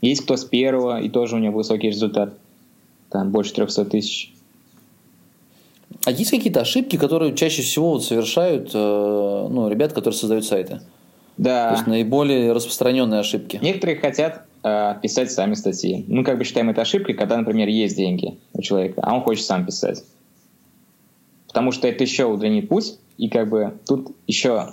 Есть 0.02 0.22
кто 0.22 0.38
с 0.38 0.46
первого, 0.46 1.02
и 1.02 1.10
тоже 1.10 1.36
у 1.36 1.40
него 1.40 1.58
высокий 1.58 1.88
результат. 1.88 2.34
Там 3.10 3.32
больше 3.32 3.54
300 3.54 3.86
тысяч. 3.86 4.34
А 6.06 6.12
есть 6.12 6.30
какие-то 6.30 6.62
ошибки, 6.62 6.96
которые 6.96 7.36
чаще 7.36 7.62
всего 7.62 7.92
вот 7.92 8.06
совершают 8.06 8.72
э, 8.74 9.48
ну, 9.50 9.68
ребят, 9.68 9.92
которые 9.92 10.18
создают 10.18 10.46
сайты? 10.46 10.82
Да. 11.38 11.70
То 11.70 11.76
есть 11.76 11.88
наиболее 11.88 12.52
распространенные 12.54 13.22
ошибки. 13.22 13.60
Некоторые 13.62 13.98
хотят 13.98 14.46
э, 14.64 14.96
писать 15.02 15.32
сами 15.32 15.56
статьи. 15.56 16.06
Мы 16.08 16.24
как 16.24 16.38
бы 16.38 16.46
считаем 16.46 16.70
это 16.70 16.82
ошибкой, 16.82 17.16
когда, 17.16 17.38
например, 17.38 17.68
есть 17.68 17.98
деньги 17.98 18.38
у 18.54 18.62
человека, 18.62 19.02
а 19.04 19.16
он 19.16 19.22
хочет 19.22 19.46
сам 19.46 19.66
писать 19.66 20.04
потому 21.50 21.72
что 21.72 21.88
это 21.88 22.04
еще 22.04 22.26
удлинит 22.26 22.70
путь, 22.70 22.98
и 23.18 23.28
как 23.28 23.50
бы 23.50 23.74
тут 23.86 24.16
еще 24.28 24.70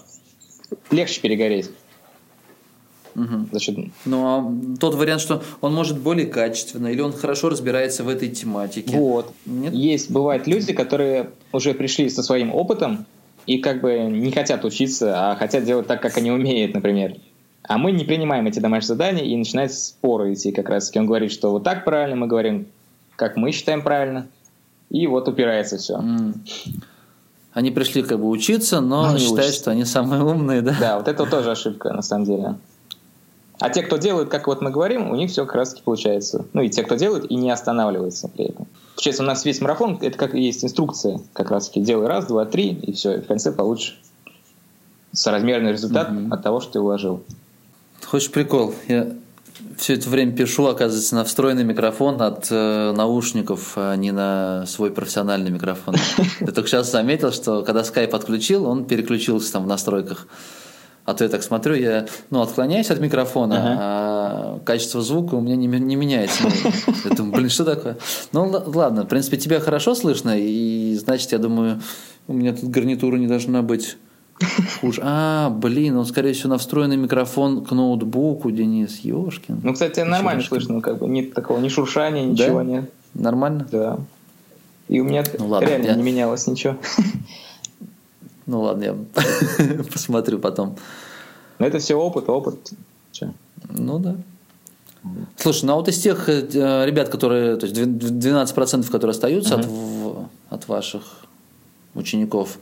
легче 0.90 1.20
перегореть. 1.20 1.70
Угу. 3.16 3.48
За 3.50 3.58
счет... 3.58 3.78
Ну, 4.04 4.26
а 4.26 4.78
тот 4.78 4.94
вариант, 4.94 5.22
что 5.22 5.42
он 5.62 5.74
может 5.74 5.98
более 5.98 6.26
качественно, 6.26 6.88
или 6.88 7.00
он 7.00 7.12
хорошо 7.12 7.48
разбирается 7.48 8.04
в 8.04 8.08
этой 8.08 8.28
тематике. 8.28 8.96
Вот. 8.96 9.32
Нет? 9.46 9.72
Есть, 9.72 10.10
бывают 10.10 10.46
люди, 10.46 10.74
которые 10.74 11.30
уже 11.50 11.72
пришли 11.72 12.10
со 12.10 12.22
своим 12.22 12.54
опытом 12.54 13.06
и 13.46 13.58
как 13.58 13.80
бы 13.80 13.98
не 14.00 14.32
хотят 14.32 14.64
учиться, 14.66 15.14
а 15.16 15.36
хотят 15.36 15.64
делать 15.64 15.86
так, 15.86 16.02
как 16.02 16.18
они 16.18 16.30
умеют, 16.30 16.74
например. 16.74 17.16
А 17.62 17.78
мы 17.78 17.90
не 17.90 18.04
принимаем 18.04 18.46
эти 18.46 18.58
домашние 18.58 18.88
задания, 18.88 19.24
и 19.24 19.34
начинаются 19.34 19.80
споры 19.80 20.34
идти 20.34 20.52
как 20.52 20.68
раз. 20.68 20.94
Он 20.94 21.06
говорит, 21.06 21.32
что 21.32 21.50
вот 21.50 21.64
так 21.64 21.84
правильно, 21.84 22.16
мы 22.16 22.26
говорим, 22.26 22.66
как 23.16 23.36
мы 23.36 23.50
считаем 23.50 23.82
правильно. 23.82 24.28
И 24.90 25.06
вот 25.06 25.28
упирается 25.28 25.78
все. 25.78 25.94
Mm. 25.94 26.34
Они 27.52 27.70
пришли 27.70 28.02
как 28.02 28.18
бы 28.20 28.28
учиться, 28.28 28.80
но, 28.80 29.10
но 29.12 29.18
считают, 29.18 29.38
учатся. 29.38 29.60
что 29.60 29.70
они 29.70 29.84
самые 29.84 30.22
умные, 30.22 30.60
да? 30.60 30.76
Да, 30.78 30.98
вот 30.98 31.08
это 31.08 31.24
тоже 31.24 31.52
ошибка 31.52 31.92
на 31.92 32.02
самом 32.02 32.24
деле. 32.24 32.56
А 33.58 33.70
те, 33.70 33.82
кто 33.82 33.96
делают, 33.96 34.28
как 34.28 34.46
вот 34.46 34.60
мы 34.60 34.70
говорим, 34.70 35.10
у 35.10 35.16
них 35.16 35.30
все 35.30 35.46
как 35.46 35.54
раз 35.54 35.70
таки 35.70 35.82
получается. 35.82 36.44
Ну 36.52 36.60
и 36.60 36.68
те, 36.68 36.82
кто 36.82 36.96
делают, 36.96 37.30
и 37.30 37.34
не 37.34 37.50
останавливается 37.50 38.28
при 38.28 38.46
этом. 38.46 38.66
Получается, 38.94 39.22
у 39.22 39.26
нас 39.26 39.44
весь 39.44 39.60
марафон, 39.60 39.98
это 40.02 40.18
как 40.18 40.34
есть 40.34 40.64
инструкция, 40.64 41.20
как 41.32 41.50
раз 41.50 41.68
таки 41.68 41.80
делай 41.80 42.06
раз, 42.06 42.26
два, 42.26 42.44
три, 42.44 42.72
и 42.72 42.92
все, 42.92 43.16
и 43.16 43.20
в 43.20 43.26
конце 43.26 43.52
получишь 43.52 43.98
соразмерный 45.12 45.72
результат 45.72 46.10
mm-hmm. 46.10 46.34
от 46.34 46.42
того, 46.42 46.60
что 46.60 46.72
ты 46.74 46.80
вложил. 46.80 47.22
Хочешь 48.04 48.30
прикол? 48.30 48.74
Я 48.88 49.14
все 49.76 49.94
это 49.94 50.08
время 50.08 50.32
пишу, 50.32 50.66
оказывается, 50.66 51.14
на 51.14 51.24
встроенный 51.24 51.64
микрофон 51.64 52.20
от 52.20 52.48
э, 52.50 52.92
наушников, 52.92 53.72
а 53.76 53.94
не 53.96 54.12
на 54.12 54.64
свой 54.66 54.90
профессиональный 54.90 55.50
микрофон. 55.50 55.94
Я 56.40 56.48
только 56.48 56.68
сейчас 56.68 56.90
заметил, 56.90 57.32
что 57.32 57.62
когда 57.62 57.84
скайп 57.84 58.14
отключил, 58.14 58.66
он 58.66 58.84
переключился 58.84 59.52
там 59.52 59.64
в 59.64 59.66
настройках. 59.66 60.26
А 61.04 61.14
то 61.14 61.22
я 61.22 61.30
так 61.30 61.44
смотрю, 61.44 61.76
я 61.76 62.06
ну, 62.30 62.40
отклоняюсь 62.42 62.90
от 62.90 62.98
микрофона, 62.98 63.54
uh-huh. 63.54 63.76
а 63.78 64.60
качество 64.64 65.00
звука 65.00 65.36
у 65.36 65.40
меня 65.40 65.54
не, 65.54 65.68
не 65.68 65.94
меняется. 65.94 66.42
Я 67.04 67.10
думаю, 67.14 67.32
блин, 67.32 67.48
что 67.48 67.64
такое? 67.64 67.96
Ну 68.32 68.52
ладно, 68.66 69.04
в 69.04 69.06
принципе, 69.06 69.36
тебя 69.36 69.60
хорошо 69.60 69.94
слышно, 69.94 70.36
и 70.36 70.96
значит, 70.96 71.30
я 71.30 71.38
думаю, 71.38 71.80
у 72.26 72.32
меня 72.32 72.54
тут 72.54 72.70
гарнитура 72.70 73.18
не 73.18 73.28
должна 73.28 73.62
быть 73.62 73.96
Хуже. 74.80 75.00
А, 75.02 75.50
блин, 75.50 75.96
он, 75.96 76.04
скорее 76.04 76.32
всего, 76.32 76.50
на 76.50 76.58
встроенный 76.58 76.96
микрофон 76.96 77.64
к 77.64 77.72
ноутбуку, 77.72 78.50
Денис, 78.50 79.00
Ёшкин. 79.00 79.60
Ну, 79.62 79.72
кстати, 79.72 80.00
нормально 80.00 80.40
Ёшкин. 80.40 80.56
слышно, 80.56 80.80
как 80.80 80.98
бы 80.98 81.08
нет 81.08 81.32
такого 81.32 81.58
ни 81.58 81.68
шуршания, 81.68 82.24
ничего 82.24 82.58
да? 82.58 82.64
нет. 82.64 82.92
Нормально? 83.14 83.66
Да. 83.70 83.98
И 84.88 85.00
у 85.00 85.04
меня 85.04 85.24
ну, 85.38 85.48
ладно, 85.48 85.66
реально 85.66 85.86
я... 85.86 85.94
не 85.94 86.02
менялось 86.02 86.46
ничего. 86.46 86.76
Ну 88.48 88.60
ладно, 88.60 88.84
я 88.84 88.96
посмотрю 89.92 90.38
потом. 90.38 90.76
Но 91.58 91.66
это 91.66 91.80
все 91.80 91.96
опыт, 91.96 92.28
опыт. 92.28 92.70
Че? 93.10 93.34
Ну 93.70 93.98
да. 93.98 94.14
Слушай, 95.36 95.64
ну 95.64 95.72
а 95.72 95.76
вот 95.76 95.88
из 95.88 95.98
тех 95.98 96.28
э, 96.28 96.84
ребят, 96.86 97.08
которые, 97.08 97.56
то 97.56 97.66
есть 97.66 97.76
12%, 97.76 98.88
которые 98.88 99.10
остаются 99.10 99.56
uh-huh. 99.56 100.26
от, 100.48 100.60
от 100.62 100.68
ваших 100.68 101.02
учеников, 101.94 102.58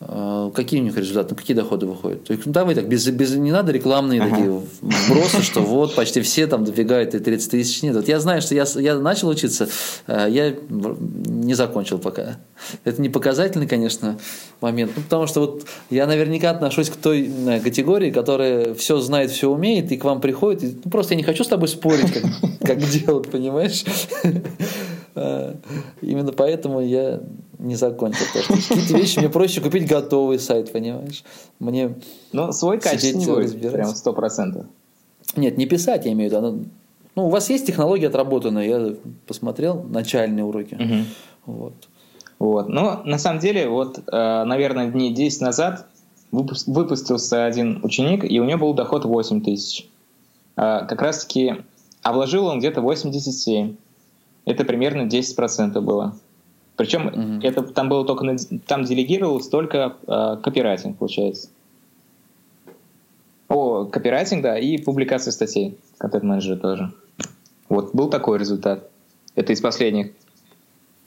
какие 0.00 0.80
у 0.80 0.82
них 0.82 0.96
результаты, 0.96 1.34
какие 1.34 1.54
доходы 1.54 1.84
выходят? 1.84 2.24
То 2.24 2.32
есть, 2.32 2.46
ну, 2.46 2.52
давай 2.52 2.74
так, 2.74 2.88
без, 2.88 3.06
без, 3.08 3.34
не 3.34 3.52
надо 3.52 3.70
рекламные 3.70 4.22
ага. 4.22 4.30
такие 4.30 4.62
вбросы, 4.80 5.42
что 5.42 5.60
вот 5.60 5.94
почти 5.94 6.22
все 6.22 6.46
там 6.46 6.64
добегают 6.64 7.14
и 7.14 7.18
30 7.18 7.50
тысяч. 7.50 7.82
Нет, 7.82 7.94
вот 7.94 8.08
я 8.08 8.18
знаю, 8.18 8.40
что 8.40 8.54
я, 8.54 8.64
я 8.76 8.98
начал 8.98 9.28
учиться, 9.28 9.68
а, 10.06 10.26
я 10.26 10.54
не 10.70 11.52
закончил 11.52 11.98
пока. 11.98 12.38
Это 12.84 13.02
не 13.02 13.10
показательный, 13.10 13.66
конечно, 13.66 14.18
момент, 14.62 14.92
ну, 14.96 15.02
потому 15.02 15.26
что 15.26 15.40
вот 15.40 15.66
я 15.90 16.06
наверняка 16.06 16.50
отношусь 16.50 16.88
к 16.88 16.96
той 16.96 17.30
э, 17.30 17.60
категории, 17.60 18.10
которая 18.10 18.72
все 18.72 19.00
знает, 19.00 19.30
все 19.30 19.50
умеет, 19.50 19.92
и 19.92 19.98
к 19.98 20.04
вам 20.04 20.22
приходит, 20.22 20.64
и, 20.64 20.80
ну, 20.82 20.90
просто 20.90 21.12
я 21.12 21.18
не 21.18 21.24
хочу 21.24 21.44
с 21.44 21.48
тобой 21.48 21.68
спорить, 21.68 22.10
как, 22.10 22.24
как 22.62 22.78
делать, 22.78 23.30
понимаешь? 23.30 23.84
Именно 26.00 26.32
поэтому 26.32 26.80
я 26.80 27.20
не 27.60 27.76
закончил. 27.76 28.24
Какие-то 28.32 28.96
вещи 28.96 29.18
мне 29.18 29.28
проще 29.28 29.60
купить 29.60 29.86
готовый 29.86 30.38
сайт, 30.38 30.72
понимаешь? 30.72 31.22
Мне 31.58 31.94
Ну, 32.32 32.52
свой 32.52 32.78
качественный 32.80 33.26
будет, 33.26 33.72
прям 33.72 33.88
сто 33.94 34.12
процентов. 34.12 34.66
Нет, 35.36 35.58
не 35.58 35.66
писать, 35.66 36.06
я 36.06 36.12
имею 36.12 36.30
в 36.30 36.34
виду. 36.34 36.64
Ну, 37.16 37.26
у 37.26 37.30
вас 37.30 37.50
есть 37.50 37.66
технология 37.66 38.08
отработанная, 38.08 38.66
я 38.66 38.94
посмотрел 39.26 39.82
начальные 39.82 40.44
уроки. 40.44 40.74
Угу. 40.74 41.54
Вот. 41.54 41.74
Вот. 42.38 42.68
Но 42.68 43.02
на 43.04 43.18
самом 43.18 43.40
деле, 43.40 43.68
вот, 43.68 43.98
э, 43.98 44.44
наверное, 44.44 44.90
дней 44.90 45.12
10 45.12 45.42
назад 45.42 45.86
выпустился 46.32 47.44
один 47.44 47.80
ученик, 47.82 48.24
и 48.24 48.40
у 48.40 48.44
него 48.44 48.66
был 48.66 48.74
доход 48.74 49.04
8 49.04 49.42
тысяч. 49.42 49.88
Э, 50.56 50.86
как 50.88 51.02
раз-таки, 51.02 51.56
а 52.02 52.12
вложил 52.12 52.46
он 52.46 52.58
где-то 52.60 52.80
87. 52.80 53.76
Это 54.46 54.64
примерно 54.64 55.06
10% 55.06 55.80
было. 55.80 56.16
Причем 56.80 57.08
угу. 57.08 57.46
это 57.46 57.62
там 57.62 57.90
было 57.90 58.06
только 58.06 58.24
на, 58.24 58.38
там 58.66 58.84
делегировалось 58.84 59.48
только 59.48 59.96
э, 60.06 60.36
копирайтинг, 60.42 60.96
получается. 60.96 61.50
О, 63.48 63.84
копирайтинг, 63.84 64.40
да, 64.40 64.58
и 64.58 64.78
публикация 64.78 65.30
статей, 65.30 65.76
контент-менеджера 65.98 66.56
тоже. 66.56 66.90
Вот, 67.68 67.94
был 67.94 68.08
такой 68.08 68.38
результат. 68.38 68.88
Это 69.34 69.52
из 69.52 69.60
последних. 69.60 70.12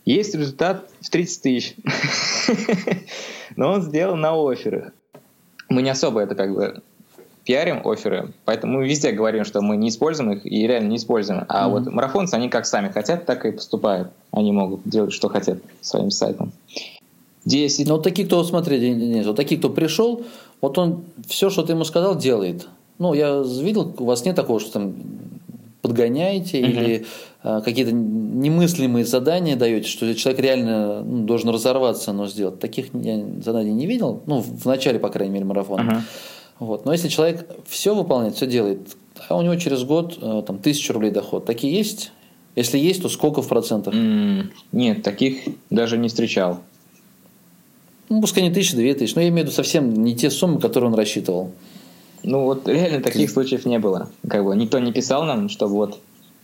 Есть 0.05 0.35
результат 0.35 0.87
в 1.01 1.09
30 1.09 1.41
тысяч. 1.41 1.75
Но 3.55 3.71
он 3.71 3.81
сделан 3.81 4.21
на 4.21 4.33
офферах. 4.33 4.93
Мы 5.69 5.81
не 5.81 5.89
особо 5.89 6.21
это 6.21 6.35
как 6.35 6.53
бы 6.53 6.83
пиарим 7.45 7.85
оферы, 7.85 8.31
поэтому 8.45 8.79
мы 8.79 8.87
везде 8.87 9.11
говорим, 9.11 9.43
что 9.43 9.61
мы 9.61 9.75
не 9.75 9.89
используем 9.89 10.31
их 10.31 10.45
и 10.45 10.65
реально 10.65 10.89
не 10.89 10.97
используем. 10.97 11.45
А 11.49 11.67
mm-hmm. 11.67 11.71
вот 11.71 11.85
марафонцы, 11.91 12.35
они 12.35 12.49
как 12.49 12.65
сами 12.65 12.89
хотят, 12.89 13.25
так 13.25 13.45
и 13.45 13.51
поступают. 13.51 14.09
Они 14.31 14.51
могут 14.51 14.81
делать, 14.85 15.13
что 15.13 15.29
хотят 15.29 15.59
своим 15.81 16.09
сайтом. 16.09 16.53
10. 17.45 17.87
Ну, 17.87 17.95
вот 17.95 18.03
такие, 18.03 18.25
кто, 18.25 18.43
смотри, 18.43 18.79
Денис, 18.79 19.25
вот 19.25 19.35
такие, 19.35 19.59
кто 19.59 19.69
пришел, 19.69 20.23
вот 20.61 20.77
он 20.77 21.03
все, 21.27 21.49
что 21.49 21.63
ты 21.63 21.73
ему 21.73 21.83
сказал, 21.83 22.17
делает. 22.17 22.67
Ну, 22.99 23.13
я 23.13 23.41
видел, 23.41 23.93
у 23.97 24.05
вас 24.05 24.23
нет 24.23 24.35
такого, 24.35 24.61
что 24.61 24.71
там 24.71 24.93
подгоняете 25.81 26.59
угу. 26.59 26.67
или 26.67 27.05
а, 27.41 27.59
какие-то 27.59 27.91
немыслимые 27.91 29.03
задания 29.03 29.57
даете, 29.57 29.89
что 29.89 30.15
человек 30.15 30.41
реально 30.41 31.01
ну, 31.03 31.25
должен 31.25 31.49
разорваться, 31.49 32.13
но 32.13 32.27
сделать. 32.27 32.59
Таких 32.59 32.93
я 32.93 33.21
заданий 33.43 33.73
не 33.73 33.85
видел, 33.85 34.21
ну, 34.25 34.39
в 34.39 34.65
начале, 34.65 34.97
по 34.97 35.09
крайней 35.09 35.33
мере, 35.33 35.45
марафона. 35.45 35.91
Угу. 35.91 36.01
Вот. 36.59 36.85
Но 36.85 36.91
если 36.93 37.07
человек 37.07 37.49
все 37.67 37.95
выполняет, 37.95 38.35
все 38.35 38.47
делает, 38.47 38.95
а 39.29 39.37
у 39.37 39.41
него 39.41 39.55
через 39.55 39.83
год 39.83 40.17
э, 40.21 40.43
там, 40.45 40.59
тысячу 40.59 40.93
рублей 40.93 41.11
доход, 41.11 41.45
такие 41.45 41.75
есть? 41.75 42.11
Если 42.55 42.77
есть, 42.77 43.01
то 43.01 43.09
сколько 43.09 43.41
в 43.41 43.47
процентах? 43.47 43.93
Mm, 43.93 44.51
нет, 44.71 45.03
таких 45.03 45.43
даже 45.69 45.97
не 45.97 46.07
встречал. 46.07 46.59
Ну, 48.09 48.21
пускай 48.21 48.43
не 48.43 48.53
тысяча, 48.53 48.75
две 48.75 48.93
тысячи. 48.93 49.15
Но 49.15 49.21
я 49.21 49.29
имею 49.29 49.45
в 49.45 49.47
виду 49.47 49.55
совсем 49.55 50.03
не 50.03 50.15
те 50.15 50.29
суммы, 50.29 50.59
которые 50.59 50.91
он 50.91 50.95
рассчитывал. 50.95 51.51
Ну 52.23 52.45
вот 52.45 52.67
реально 52.67 53.01
таких 53.01 53.29
случаев 53.31 53.65
не 53.65 53.79
было. 53.79 54.09
Как 54.27 54.45
бы 54.45 54.55
никто 54.55 54.79
не 54.79 54.93
писал 54.93 55.25
нам, 55.25 55.49
что 55.49 55.67
вот 55.67 55.99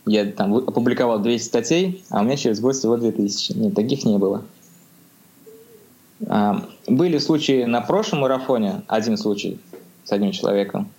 я 0.05 0.25
там 0.25 0.55
опубликовал 0.55 1.19
200 1.19 1.45
статей, 1.45 2.03
а 2.09 2.21
у 2.21 2.23
меня 2.23 2.37
через 2.37 2.59
год 2.59 2.75
всего 2.75 2.97
2000. 2.97 3.53
Нет, 3.53 3.75
таких 3.75 4.03
не 4.03 4.17
было. 4.17 4.43
А, 6.27 6.65
были 6.87 7.17
случаи 7.17 7.63
на 7.63 7.81
прошлом 7.81 8.21
марафоне, 8.21 8.81
один 8.87 9.15
случай 9.15 9.59
с 10.09 10.11
одним 10.11 10.31
человеком, 10.31 10.89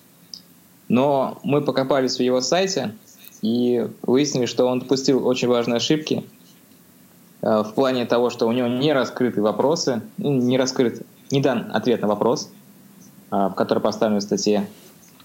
но 0.88 1.38
мы 1.42 1.62
покопались 1.62 2.16
в 2.16 2.20
его 2.20 2.40
сайте 2.40 2.94
и 3.42 3.88
выяснили, 4.02 4.46
что 4.46 4.66
он 4.66 4.78
допустил 4.78 5.26
очень 5.26 5.48
важные 5.48 5.76
ошибки 5.76 6.24
а, 7.42 7.64
в 7.64 7.74
плане 7.74 8.06
того, 8.06 8.30
что 8.30 8.46
у 8.46 8.52
него 8.52 8.68
не 8.68 8.92
раскрыты 8.92 9.42
вопросы, 9.42 10.02
ну, 10.16 10.32
не 10.32 10.56
раскрыт, 10.56 11.02
не 11.30 11.40
дан 11.40 11.70
ответ 11.72 12.02
на 12.02 12.08
вопрос, 12.08 12.50
а, 13.30 13.48
в 13.48 13.54
который 13.54 13.80
поставлен 13.80 14.18
в 14.18 14.22
статье. 14.22 14.68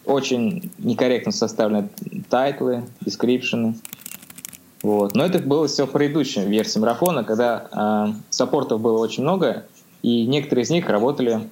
Очень 0.05 0.71
некорректно 0.79 1.31
составлены 1.31 1.89
тайтлы, 2.29 2.83
дескрипшены. 3.01 3.75
Вот. 4.81 5.15
Но 5.15 5.25
это 5.25 5.39
было 5.39 5.67
все 5.67 5.85
в 5.85 5.91
предыдущей 5.91 6.41
версии 6.41 6.77
марафона, 6.77 7.23
когда 7.23 7.67
э, 7.71 8.13
саппортов 8.29 8.79
было 8.81 8.99
очень 8.99 9.23
много, 9.23 9.65
и 10.03 10.27
некоторые 10.27 10.63
из 10.63 10.69
них 10.69 10.87
работали 10.87 11.49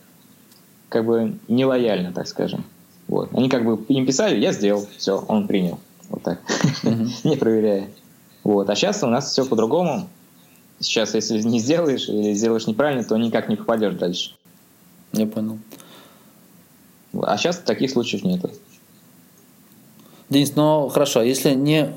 как 0.94 1.06
бы 1.06 1.40
нелояльно, 1.48 2.14
так 2.14 2.28
скажем. 2.28 2.64
Вот. 3.08 3.34
Они 3.34 3.50
как 3.50 3.66
бы 3.66 3.84
им 3.88 4.06
писали, 4.06 4.40
я 4.40 4.54
сделал, 4.54 4.88
все, 4.96 5.26
он 5.28 5.48
принял. 5.48 5.80
Вот 6.10 6.22
так. 6.22 6.40
Не 7.24 7.36
проверяя. 7.36 7.88
Вот. 8.44 8.70
А 8.70 8.76
сейчас 8.76 9.02
у 9.04 9.08
нас 9.08 9.32
все 9.32 9.44
по-другому. 9.44 10.08
Сейчас, 10.80 11.16
если 11.16 11.42
не 11.42 11.60
сделаешь 11.60 12.08
или 12.10 12.34
сделаешь 12.34 12.68
неправильно, 12.68 13.04
то 13.04 13.18
никак 13.18 13.50
не 13.50 13.56
попадешь 13.56 13.96
дальше. 13.96 14.36
Я 15.14 15.26
понял. 15.26 15.58
А 17.24 17.38
сейчас 17.38 17.58
таких 17.58 17.90
случаев 17.90 18.24
нет. 18.24 18.46
Денис, 20.30 20.56
ну 20.56 20.90
хорошо, 20.90 21.22
а 21.22 21.24
если 21.24 21.56
не 21.56 21.92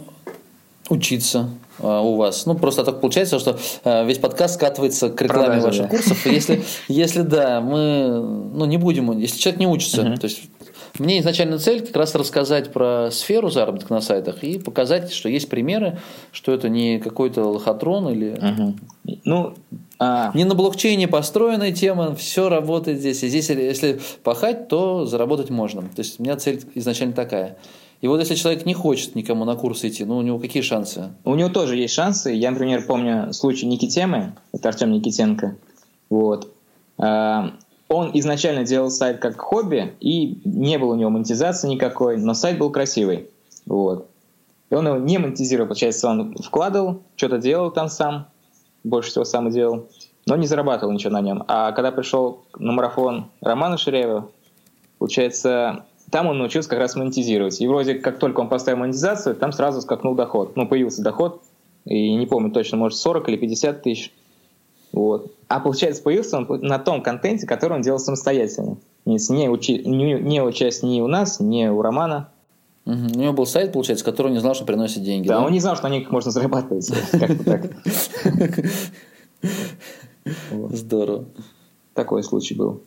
учиться 0.88 1.50
э, 1.78 1.86
у 1.86 2.16
вас. 2.16 2.46
Ну, 2.46 2.54
просто 2.54 2.84
так 2.84 3.00
получается, 3.00 3.38
что 3.38 3.58
э, 3.84 4.06
весь 4.06 4.18
подкаст 4.18 4.54
скатывается 4.54 5.10
к 5.10 5.20
рекламе 5.20 5.60
Продажи, 5.60 5.66
ваших 5.66 5.82
да. 5.82 5.88
курсов. 5.88 6.26
И 6.26 6.30
если, 6.30 6.62
если 6.88 7.22
да, 7.22 7.60
мы 7.60 8.20
ну, 8.54 8.64
не 8.64 8.76
будем, 8.76 9.18
если 9.18 9.38
человек 9.38 9.60
не 9.60 9.66
учится, 9.66 10.02
uh-huh. 10.02 10.18
то 10.18 10.26
есть 10.26 10.42
мне 10.98 11.20
изначально 11.20 11.58
цель 11.58 11.84
как 11.84 11.96
раз 11.96 12.14
рассказать 12.14 12.72
про 12.72 13.10
сферу 13.10 13.50
заработка 13.50 13.92
на 13.92 14.00
сайтах 14.00 14.42
и 14.42 14.58
показать, 14.58 15.12
что 15.12 15.28
есть 15.28 15.48
примеры, 15.48 15.98
что 16.32 16.52
это 16.52 16.68
не 16.68 16.98
какой-то 16.98 17.44
лохотрон 17.44 18.08
или 18.08 18.32
угу. 18.32 18.74
ну, 19.24 19.54
а... 19.98 20.30
не 20.34 20.44
на 20.44 20.54
блокчейне 20.54 21.08
построенная 21.08 21.72
тема, 21.72 22.14
все 22.14 22.48
работает 22.48 23.00
здесь. 23.00 23.22
И 23.22 23.28
здесь, 23.28 23.50
если 23.50 24.00
пахать, 24.22 24.68
то 24.68 25.04
заработать 25.04 25.50
можно. 25.50 25.82
То 25.82 25.98
есть 25.98 26.18
у 26.18 26.22
меня 26.22 26.36
цель 26.36 26.62
изначально 26.74 27.14
такая. 27.14 27.56
И 28.00 28.08
вот 28.08 28.20
если 28.20 28.34
человек 28.34 28.66
не 28.66 28.74
хочет 28.74 29.14
никому 29.14 29.44
на 29.44 29.56
курс 29.56 29.84
идти, 29.84 30.04
ну 30.04 30.18
у 30.18 30.22
него 30.22 30.38
какие 30.38 30.62
шансы? 30.62 31.10
У 31.24 31.34
него 31.34 31.48
тоже 31.48 31.76
есть 31.76 31.94
шансы. 31.94 32.32
Я, 32.32 32.50
например, 32.50 32.84
помню 32.86 33.32
случай 33.32 33.66
Никитемы, 33.66 34.34
это 34.52 34.68
Артем 34.68 34.92
Никитенко. 34.92 35.56
Вот. 36.10 36.52
А, 36.98 37.52
он 37.88 38.10
изначально 38.14 38.64
делал 38.64 38.90
сайт 38.90 39.18
как 39.18 39.40
хобби, 39.40 39.94
и 40.00 40.40
не 40.44 40.78
было 40.78 40.92
у 40.92 40.96
него 40.96 41.10
монетизации 41.10 41.68
никакой, 41.68 42.18
но 42.18 42.34
сайт 42.34 42.58
был 42.58 42.70
красивый. 42.70 43.30
Вот. 43.64 44.08
И 44.70 44.74
он 44.74 44.86
его 44.86 44.96
не 44.98 45.18
монетизировал, 45.18 45.68
получается, 45.68 46.08
он 46.08 46.34
вкладывал, 46.36 47.02
что-то 47.14 47.38
делал 47.38 47.70
там 47.70 47.88
сам, 47.88 48.26
больше 48.82 49.10
всего 49.10 49.24
сам 49.24 49.48
и 49.48 49.52
делал, 49.52 49.88
но 50.26 50.36
не 50.36 50.46
зарабатывал 50.46 50.92
ничего 50.92 51.12
на 51.12 51.20
нем. 51.20 51.44
А 51.46 51.72
когда 51.72 51.92
пришел 51.92 52.44
на 52.58 52.72
марафон 52.72 53.30
Романа 53.40 53.78
Ширяева, 53.78 54.28
получается, 54.98 55.84
там 56.10 56.26
он 56.26 56.38
научился 56.38 56.68
как 56.68 56.78
раз 56.78 56.94
монетизировать. 56.96 57.60
И 57.60 57.66
вроде 57.66 57.94
как 57.94 58.18
только 58.18 58.40
он 58.40 58.48
поставил 58.48 58.78
монетизацию, 58.78 59.34
там 59.34 59.52
сразу 59.52 59.80
скакнул 59.80 60.14
доход. 60.14 60.56
Ну, 60.56 60.66
появился 60.66 61.02
доход, 61.02 61.42
и 61.84 62.14
не 62.14 62.26
помню 62.26 62.50
точно, 62.52 62.78
может, 62.78 62.98
40 62.98 63.28
или 63.28 63.36
50 63.36 63.82
тысяч. 63.82 64.12
Вот. 64.92 65.32
А 65.48 65.60
получается, 65.60 66.02
появился 66.02 66.38
он 66.38 66.46
на 66.62 66.78
том 66.78 67.02
контенте, 67.02 67.46
который 67.46 67.74
он 67.74 67.82
делал 67.82 67.98
самостоятельно. 67.98 68.76
Не, 69.04 69.48
учи, 69.48 69.78
не, 69.84 70.14
не 70.14 70.42
участь 70.42 70.82
ни 70.82 71.00
у 71.00 71.06
нас, 71.06 71.38
ни 71.38 71.66
у 71.66 71.82
Романа. 71.82 72.30
Угу. 72.86 72.94
У 73.14 73.18
него 73.18 73.32
был 73.32 73.46
сайт, 73.46 73.72
получается, 73.72 74.04
который 74.04 74.32
не 74.32 74.38
знал, 74.38 74.54
что 74.54 74.64
приносит 74.64 75.02
деньги. 75.02 75.28
Да, 75.28 75.38
да? 75.38 75.44
он 75.44 75.52
не 75.52 75.60
знал, 75.60 75.76
что 75.76 75.88
на 75.88 75.92
них 75.92 76.10
можно 76.10 76.30
зарабатывать. 76.30 76.90
Здорово. 80.70 81.24
Такой 81.94 82.22
случай 82.22 82.54
был. 82.54 82.82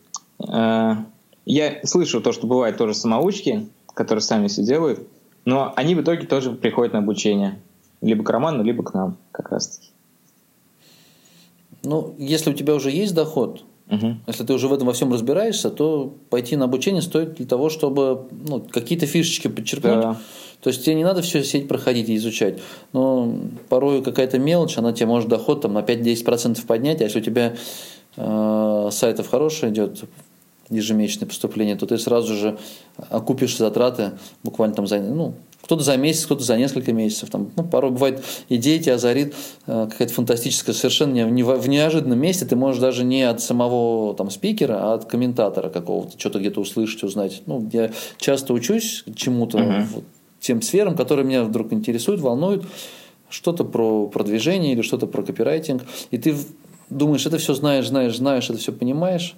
Я 1.49 1.79
слышу 1.83 2.21
то, 2.21 2.31
что 2.31 2.45
бывает 2.45 2.77
тоже 2.77 2.93
самоучки, 2.93 3.67
которые 3.95 4.21
сами 4.21 4.47
все 4.47 4.61
делают, 4.61 5.07
но 5.45 5.73
они 5.75 5.95
в 5.95 6.01
итоге 6.01 6.27
тоже 6.27 6.51
приходят 6.51 6.93
на 6.93 6.99
обучение. 6.99 7.59
Либо 8.01 8.23
к 8.23 8.29
Роману, 8.29 8.63
либо 8.63 8.83
к 8.83 8.93
нам 8.93 9.17
как 9.31 9.49
раз-таки. 9.49 9.89
Ну, 11.81 12.13
если 12.19 12.51
у 12.51 12.53
тебя 12.53 12.75
уже 12.75 12.91
есть 12.91 13.15
доход, 13.15 13.63
угу. 13.89 14.17
если 14.27 14.45
ты 14.45 14.53
уже 14.53 14.67
в 14.67 14.73
этом 14.73 14.85
во 14.85 14.93
всем 14.93 15.11
разбираешься, 15.11 15.71
то 15.71 16.13
пойти 16.29 16.55
на 16.55 16.65
обучение 16.65 17.01
стоит 17.01 17.33
для 17.33 17.47
того, 17.47 17.69
чтобы 17.69 18.27
ну, 18.47 18.59
какие-то 18.61 19.07
фишечки 19.07 19.47
подчеркнуть. 19.47 20.01
Да. 20.01 20.17
То 20.61 20.69
есть 20.69 20.85
тебе 20.85 20.93
не 20.93 21.03
надо 21.03 21.23
всю 21.23 21.41
сеть 21.41 21.67
проходить 21.67 22.09
и 22.09 22.15
изучать. 22.17 22.59
Но 22.93 23.33
порой 23.69 24.03
какая-то 24.03 24.37
мелочь, 24.37 24.77
она 24.77 24.93
тебе 24.93 25.07
может 25.07 25.27
доход 25.27 25.61
там, 25.61 25.73
на 25.73 25.79
5-10% 25.79 26.63
поднять, 26.67 27.01
а 27.01 27.05
если 27.05 27.21
у 27.21 27.23
тебя 27.23 27.55
э, 28.17 28.89
сайтов 28.91 29.29
хороший 29.29 29.69
идет, 29.69 30.03
ежемесячное 30.69 31.27
поступление, 31.27 31.75
то 31.75 31.85
ты 31.85 31.97
сразу 31.97 32.35
же 32.35 32.57
окупишь 33.09 33.57
затраты 33.57 34.11
буквально 34.43 34.75
там 34.75 34.87
за, 34.87 34.99
ну, 34.99 35.35
кто-то 35.61 35.83
за 35.83 35.97
месяц, 35.97 36.25
кто-то 36.25 36.43
за 36.43 36.57
несколько 36.57 36.93
месяцев. 36.93 37.29
Там, 37.29 37.51
ну, 37.55 37.63
порой 37.63 37.91
бывает 37.91 38.23
идея 38.49 38.79
тебя 38.79 38.95
озарит 38.95 39.35
э, 39.67 39.87
какая-то 39.89 40.13
фантастическая, 40.13 40.73
совершенно 40.73 41.13
не, 41.13 41.23
не, 41.23 41.43
в 41.43 41.67
неожиданном 41.67 42.19
месте. 42.19 42.45
Ты 42.45 42.55
можешь 42.55 42.81
даже 42.81 43.03
не 43.03 43.23
от 43.23 43.41
самого 43.41 44.15
там, 44.15 44.29
спикера, 44.29 44.79
а 44.79 44.93
от 44.95 45.05
комментатора 45.05 45.69
какого-то, 45.69 46.17
что-то 46.17 46.39
где-то 46.39 46.61
услышать, 46.61 47.03
узнать. 47.03 47.43
Ну, 47.45 47.69
я 47.71 47.91
часто 48.17 48.53
учусь 48.53 49.03
чему-то, 49.15 49.59
uh-huh. 49.59 49.83
вот, 49.93 50.03
тем 50.39 50.61
сферам, 50.61 50.95
которые 50.95 51.25
меня 51.25 51.43
вдруг 51.43 51.73
интересуют, 51.73 52.21
волнуют. 52.21 52.65
Что-то 53.29 53.63
про 53.63 54.07
продвижение 54.07 54.73
или 54.73 54.81
что-то 54.81 55.05
про 55.05 55.21
копирайтинг. 55.21 55.83
И 56.09 56.17
ты 56.17 56.35
думаешь, 56.89 57.27
это 57.27 57.37
все 57.37 57.53
знаешь, 57.53 57.87
знаешь, 57.87 58.17
знаешь, 58.17 58.49
это 58.49 58.57
все 58.57 58.71
понимаешь. 58.71 59.35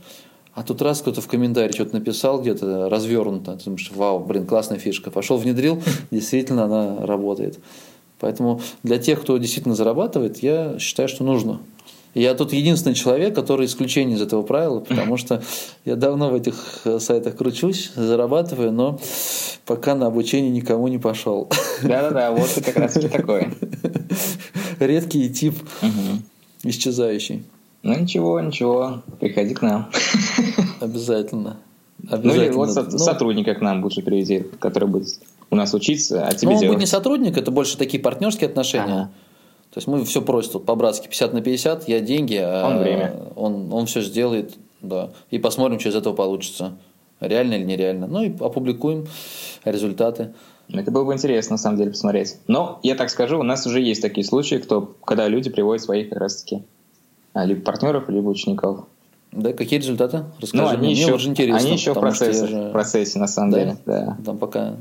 А 0.62 0.64
тут 0.64 0.80
раз 0.84 1.02
кто-то 1.02 1.22
в 1.22 1.28
комментарии 1.28 1.74
что-то 1.74 1.96
написал 1.96 2.40
где-то 2.40 2.88
развернуто. 2.88 3.58
Ты 3.58 3.64
думаешь, 3.64 3.92
вау, 3.96 4.20
блин, 4.20 4.46
классная 4.46 4.78
фишка. 4.78 5.10
Пошел, 5.10 5.38
внедрил, 5.38 5.82
действительно 6.12 6.66
она 6.66 7.04
работает. 7.04 7.58
Поэтому 8.20 8.62
для 8.84 9.00
тех, 9.00 9.20
кто 9.20 9.40
действительно 9.40 9.74
зарабатывает, 9.74 10.44
я 10.44 10.78
считаю, 10.78 11.10
что 11.10 11.24
нужно 11.24 11.62
Я 12.14 12.36
тут 12.36 12.54
единственный 12.54 12.94
человек, 12.94 13.34
который 13.34 13.66
исключение 13.66 14.18
из 14.18 14.22
этого 14.22 14.44
правила, 14.44 14.82
потому 14.82 15.18
что 15.18 15.42
я 15.86 15.96
давно 15.96 16.30
в 16.30 16.36
этих 16.36 16.82
э, 16.86 17.00
сайтах 17.00 17.38
кручусь, 17.38 17.92
зарабатываю, 17.96 18.72
но 18.72 19.00
пока 19.66 19.96
на 19.96 20.06
обучение 20.06 20.52
никому 20.52 20.88
не 20.90 21.00
пошел. 21.00 21.50
Да-да-да, 21.82 22.30
вот 22.30 22.48
ты 22.50 22.62
как 22.62 22.76
раз 22.76 22.94
таки 22.94 23.08
такой. 23.08 23.48
Редкий 24.80 25.28
тип, 25.34 25.56
исчезающий. 26.62 27.46
Ну 27.84 28.00
ничего, 28.00 28.40
ничего, 28.40 29.02
приходи 29.20 29.56
к 29.56 29.64
нам. 29.64 29.90
Обязательно. 30.82 31.58
Ну 32.04 32.34
или 32.34 32.50
вот 32.50 32.70
ну, 32.76 32.98
сотрудника 32.98 33.54
к 33.54 33.62
нам 33.62 33.84
лучше 33.84 34.02
привези, 34.02 34.46
который 34.60 34.90
будет 34.90 35.20
у 35.52 35.56
нас 35.56 35.74
учиться, 35.74 36.26
а 36.26 36.34
тебе 36.34 36.54
Ну 36.54 36.60
он 36.60 36.68
будет 36.68 36.80
не 36.80 36.86
сотрудник, 36.86 37.38
это 37.38 37.52
больше 37.52 37.78
такие 37.78 38.02
партнерские 38.02 38.50
отношения. 38.50 38.84
Ага. 38.84 39.12
То 39.72 39.78
есть 39.78 39.88
мы 39.88 40.04
все 40.04 40.22
просим 40.22 40.54
тут 40.54 40.66
по-братски 40.66 41.08
50 41.08 41.34
на 41.34 41.42
50, 41.42 41.88
я 41.88 42.00
деньги, 42.02 42.36
а 42.36 42.68
он 42.68 42.80
время. 42.80 43.14
Он, 43.36 43.72
он 43.72 43.86
все 43.86 44.02
сделает, 44.02 44.56
да. 44.82 45.12
И 45.30 45.40
посмотрим, 45.40 45.80
что 45.80 45.90
из 45.90 45.96
этого 45.96 46.14
получится. 46.14 46.74
Реально 47.22 47.54
или 47.54 47.64
нереально. 47.64 48.08
Ну 48.08 48.24
и 48.24 48.34
опубликуем 48.40 49.08
результаты. 49.64 50.34
Это 50.74 50.92
было 50.92 51.04
бы 51.04 51.14
интересно, 51.14 51.54
на 51.54 51.58
самом 51.58 51.78
деле, 51.78 51.92
посмотреть. 51.92 52.38
Но, 52.48 52.80
я 52.84 52.96
так 52.96 53.10
скажу, 53.10 53.40
у 53.40 53.44
нас 53.44 53.66
уже 53.68 53.82
есть 53.82 54.02
такие 54.02 54.26
случаи, 54.26 54.56
кто, 54.56 54.94
когда 55.06 55.28
люди 55.28 55.50
приводят 55.50 55.84
своих 55.84 56.10
как 56.10 56.20
раз-таки 56.20 56.64
а, 57.34 57.46
либо 57.46 57.62
партнеров, 57.62 58.10
либо 58.10 58.30
учеников. 58.30 58.86
Да, 59.32 59.54
какие 59.54 59.80
результаты? 59.80 60.26
Расскажи 60.40 60.64
ну, 60.64 60.70
они 60.70 60.78
мне, 60.80 60.92
еще, 60.92 61.06
мне 61.06 61.16
уже 61.16 61.30
интересно. 61.30 61.68
Они 61.68 61.78
еще 61.78 61.94
в 61.94 62.00
процессе, 62.00 62.48
же... 62.48 62.70
в 62.70 62.72
процессе, 62.72 63.18
на 63.20 63.28
самом 63.28 63.52
да? 63.52 63.60
деле. 63.60 63.78
Да. 63.86 64.18
Там 64.26 64.38
пока 64.38 64.76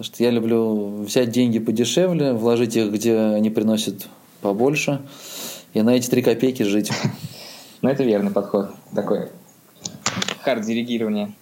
Потому 0.00 0.14
что 0.14 0.24
я 0.24 0.30
люблю 0.30 1.02
взять 1.02 1.30
деньги 1.30 1.58
подешевле, 1.58 2.32
вложить 2.32 2.74
их, 2.74 2.90
где 2.90 3.18
они 3.18 3.50
приносят 3.50 4.08
побольше, 4.40 5.02
и 5.74 5.82
на 5.82 5.90
эти 5.90 6.08
три 6.08 6.22
копейки 6.22 6.62
жить. 6.62 6.90
Ну, 7.82 7.90
это 7.90 8.02
верный 8.02 8.30
подход. 8.30 8.70
Такой 8.94 9.28
хард-диригирование. 10.42 11.34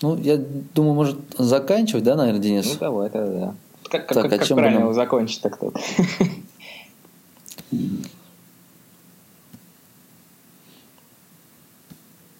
Ну, 0.00 0.16
я 0.18 0.36
думаю, 0.36 0.94
может 0.94 1.18
заканчивать, 1.38 2.04
да, 2.04 2.14
наверное, 2.14 2.40
Денис? 2.40 2.66
Ну, 2.66 2.78
давай, 2.78 3.08
это 3.08 3.26
да. 3.26 3.54
Как, 3.90 4.06
так, 4.06 4.08
как, 4.08 4.32
а 4.32 4.38
как 4.38 4.48
правильно 4.48 4.80
будем... 4.82 4.94
закончить 4.94 5.42
так 5.42 5.58
тут? 5.58 5.76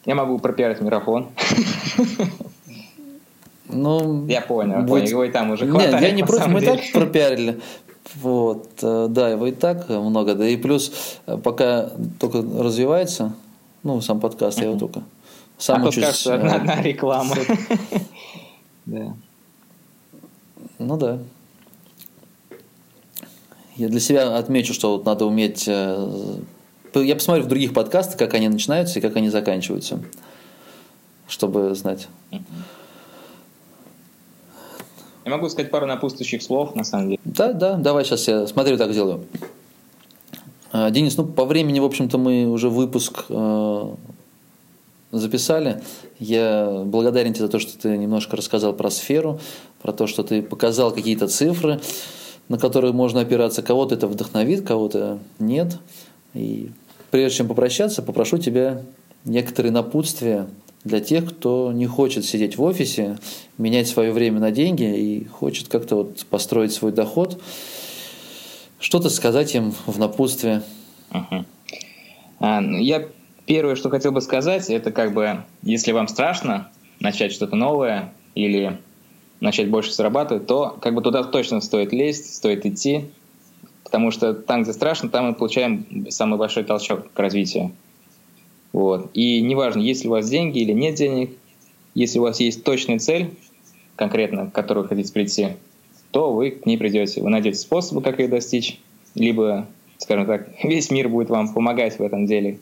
Я 0.04 0.14
могу 0.14 0.38
пропиарить 0.38 0.80
микрофон. 0.80 1.28
Ну, 3.70 4.26
я 4.26 4.40
понял, 4.40 4.78
будет... 4.78 4.88
понял. 4.88 5.06
Его 5.06 5.24
и 5.24 5.30
там 5.30 5.50
уже 5.50 5.66
хватает. 5.66 5.92
Нет, 5.92 6.02
я 6.02 6.10
не 6.12 6.22
против, 6.24 6.46
мы 6.46 6.62
так 6.62 6.80
пропиарили. 6.94 7.60
Вот, 8.14 8.70
э, 8.82 9.08
да, 9.10 9.28
его 9.28 9.46
и 9.46 9.52
так 9.52 9.90
много. 9.90 10.34
Да 10.34 10.48
и 10.48 10.56
плюс, 10.56 11.20
э, 11.26 11.36
пока 11.36 11.90
только 12.18 12.38
развивается, 12.38 13.34
ну, 13.82 14.00
сам 14.00 14.20
подкаст, 14.20 14.58
я 14.60 14.68
его 14.68 14.78
только 14.78 15.02
сам 15.58 15.84
а 15.84 15.88
учусь. 15.88 16.04
кажется, 16.04 16.34
одна, 16.34 16.54
одна 16.54 16.82
реклама. 16.82 17.34
Да. 18.86 19.12
Ну 20.78 20.96
да. 20.96 21.18
Я 23.78 23.88
для 23.88 24.00
себя 24.00 24.36
отмечу, 24.36 24.74
что 24.74 24.92
вот 24.92 25.06
надо 25.06 25.24
уметь 25.24 25.64
э, 25.66 26.38
я 26.94 27.14
посмотрю 27.14 27.44
в 27.44 27.48
других 27.48 27.74
подкастах, 27.74 28.18
как 28.18 28.34
они 28.34 28.48
начинаются 28.48 28.98
и 28.98 29.02
как 29.02 29.16
они 29.16 29.28
заканчиваются, 29.28 30.00
чтобы 31.28 31.74
знать. 31.74 32.08
Я 32.30 32.40
могу 35.30 35.48
сказать 35.48 35.70
пару 35.70 35.86
напутствующих 35.86 36.42
слов, 36.42 36.74
на 36.74 36.84
самом 36.84 37.10
деле. 37.10 37.20
Да, 37.24 37.52
да, 37.52 37.76
давай 37.76 38.04
сейчас 38.04 38.26
я 38.28 38.46
смотрю, 38.46 38.78
так 38.78 38.92
сделаю. 38.92 39.26
А, 40.72 40.90
Денис, 40.90 41.16
ну 41.16 41.24
по 41.24 41.44
времени, 41.44 41.80
в 41.80 41.84
общем-то, 41.84 42.18
мы 42.18 42.46
уже 42.46 42.70
выпуск 42.70 43.26
э, 43.28 43.94
записали. 45.12 45.82
Я 46.18 46.82
благодарен 46.84 47.34
тебе 47.34 47.44
за 47.44 47.52
то, 47.52 47.58
что 47.58 47.78
ты 47.78 47.96
немножко 47.96 48.36
рассказал 48.36 48.72
про 48.72 48.90
сферу, 48.90 49.38
про 49.82 49.92
то, 49.92 50.06
что 50.06 50.22
ты 50.22 50.42
показал 50.42 50.92
какие-то 50.92 51.28
цифры, 51.28 51.80
на 52.48 52.58
которые 52.58 52.92
можно 52.92 53.20
опираться. 53.20 53.62
Кого-то 53.62 53.94
это 53.94 54.06
вдохновит, 54.06 54.66
кого-то 54.66 55.18
нет. 55.38 55.78
И 56.34 56.70
прежде 57.10 57.38
чем 57.38 57.48
попрощаться, 57.48 58.02
попрошу 58.02 58.38
тебя 58.38 58.82
некоторые 59.24 59.72
напутствия 59.72 60.48
для 60.84 61.00
тех, 61.00 61.28
кто 61.28 61.72
не 61.72 61.86
хочет 61.86 62.24
сидеть 62.24 62.56
в 62.56 62.62
офисе, 62.62 63.18
менять 63.58 63.88
свое 63.88 64.12
время 64.12 64.40
на 64.40 64.50
деньги 64.50 64.84
и 64.84 65.24
хочет 65.26 65.68
как-то 65.68 65.96
вот 65.96 66.24
построить 66.26 66.72
свой 66.72 66.92
доход. 66.92 67.40
Что-то 68.78 69.10
сказать 69.10 69.54
им 69.54 69.74
в 69.86 69.98
напутствие. 69.98 70.62
Uh-huh. 71.10 71.44
А, 72.38 72.60
ну, 72.60 72.78
я 72.78 73.08
первое, 73.46 73.74
что 73.74 73.90
хотел 73.90 74.12
бы 74.12 74.20
сказать, 74.20 74.70
это 74.70 74.92
как 74.92 75.12
бы, 75.12 75.42
если 75.62 75.92
вам 75.92 76.06
страшно 76.06 76.70
начать 77.00 77.32
что-то 77.32 77.56
новое 77.56 78.12
или 78.34 78.78
начать 79.40 79.70
больше 79.70 79.92
зарабатывать, 79.92 80.46
то 80.46 80.76
как 80.80 80.94
бы 80.94 81.02
туда 81.02 81.24
точно 81.24 81.60
стоит 81.60 81.92
лезть, 81.92 82.34
стоит 82.34 82.66
идти, 82.66 83.10
Потому 83.88 84.10
что 84.10 84.34
там, 84.34 84.64
где 84.64 84.74
страшно, 84.74 85.08
там 85.08 85.28
мы 85.28 85.34
получаем 85.34 86.06
самый 86.10 86.38
большой 86.38 86.62
толчок 86.64 87.10
к 87.10 87.18
развитию. 87.18 87.72
Вот. 88.74 89.08
И 89.14 89.40
неважно, 89.40 89.80
есть 89.80 90.02
ли 90.02 90.10
у 90.10 90.12
вас 90.12 90.28
деньги 90.28 90.58
или 90.58 90.72
нет 90.72 90.96
денег, 90.96 91.30
если 91.94 92.18
у 92.18 92.22
вас 92.22 92.38
есть 92.38 92.64
точная 92.64 92.98
цель, 92.98 93.30
конкретно, 93.96 94.50
к 94.50 94.52
которой 94.52 94.80
вы 94.80 94.88
хотите 94.88 95.10
прийти, 95.10 95.48
то 96.10 96.34
вы 96.34 96.50
к 96.50 96.66
ней 96.66 96.76
придете. 96.76 97.22
Вы 97.22 97.30
найдете 97.30 97.56
способы, 97.56 98.02
как 98.02 98.18
ее 98.18 98.28
достичь, 98.28 98.78
либо, 99.14 99.66
скажем 99.96 100.26
так, 100.26 100.50
весь 100.62 100.90
мир 100.90 101.08
будет 101.08 101.30
вам 101.30 101.54
помогать 101.54 101.98
в 101.98 102.02
этом 102.02 102.26
деле. 102.26 102.58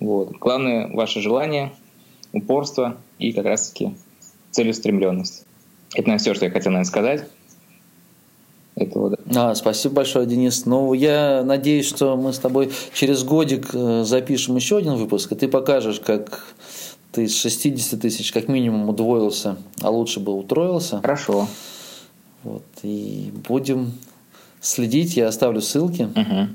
Вот. 0.00 0.32
Главное— 0.38 0.88
ваше 0.94 1.20
желание, 1.20 1.70
упорство 2.32 2.96
и 3.18 3.32
как 3.32 3.44
раз-таки 3.44 3.92
целеустремленность. 4.52 5.44
Это, 5.94 6.08
наверное, 6.08 6.18
все, 6.18 6.34
что 6.34 6.44
я 6.44 6.50
хотел, 6.50 6.72
наверное, 6.72 6.88
сказать 6.88 7.24
этого. 8.76 9.10
Да. 9.10 9.50
А, 9.50 9.54
спасибо 9.54 9.96
большое, 9.96 10.26
Денис. 10.26 10.66
Ну, 10.66 10.92
я 10.94 11.42
надеюсь, 11.44 11.86
что 11.86 12.16
мы 12.16 12.32
с 12.32 12.38
тобой 12.38 12.72
через 12.92 13.22
годик 13.24 13.70
э, 13.72 14.04
запишем 14.04 14.56
еще 14.56 14.78
один 14.78 14.94
выпуск, 14.94 15.32
и 15.32 15.34
ты 15.34 15.48
покажешь, 15.48 16.00
как 16.00 16.44
ты 17.12 17.28
с 17.28 17.36
60 17.36 18.00
тысяч 18.00 18.32
как 18.32 18.48
минимум 18.48 18.88
удвоился, 18.88 19.56
а 19.80 19.90
лучше 19.90 20.20
бы 20.20 20.36
утроился. 20.36 21.00
Хорошо. 21.00 21.46
Вот, 22.42 22.64
и 22.82 23.32
будем 23.48 23.92
следить, 24.60 25.16
я 25.16 25.28
оставлю 25.28 25.60
ссылки. 25.60 26.02
Угу. 26.02 26.48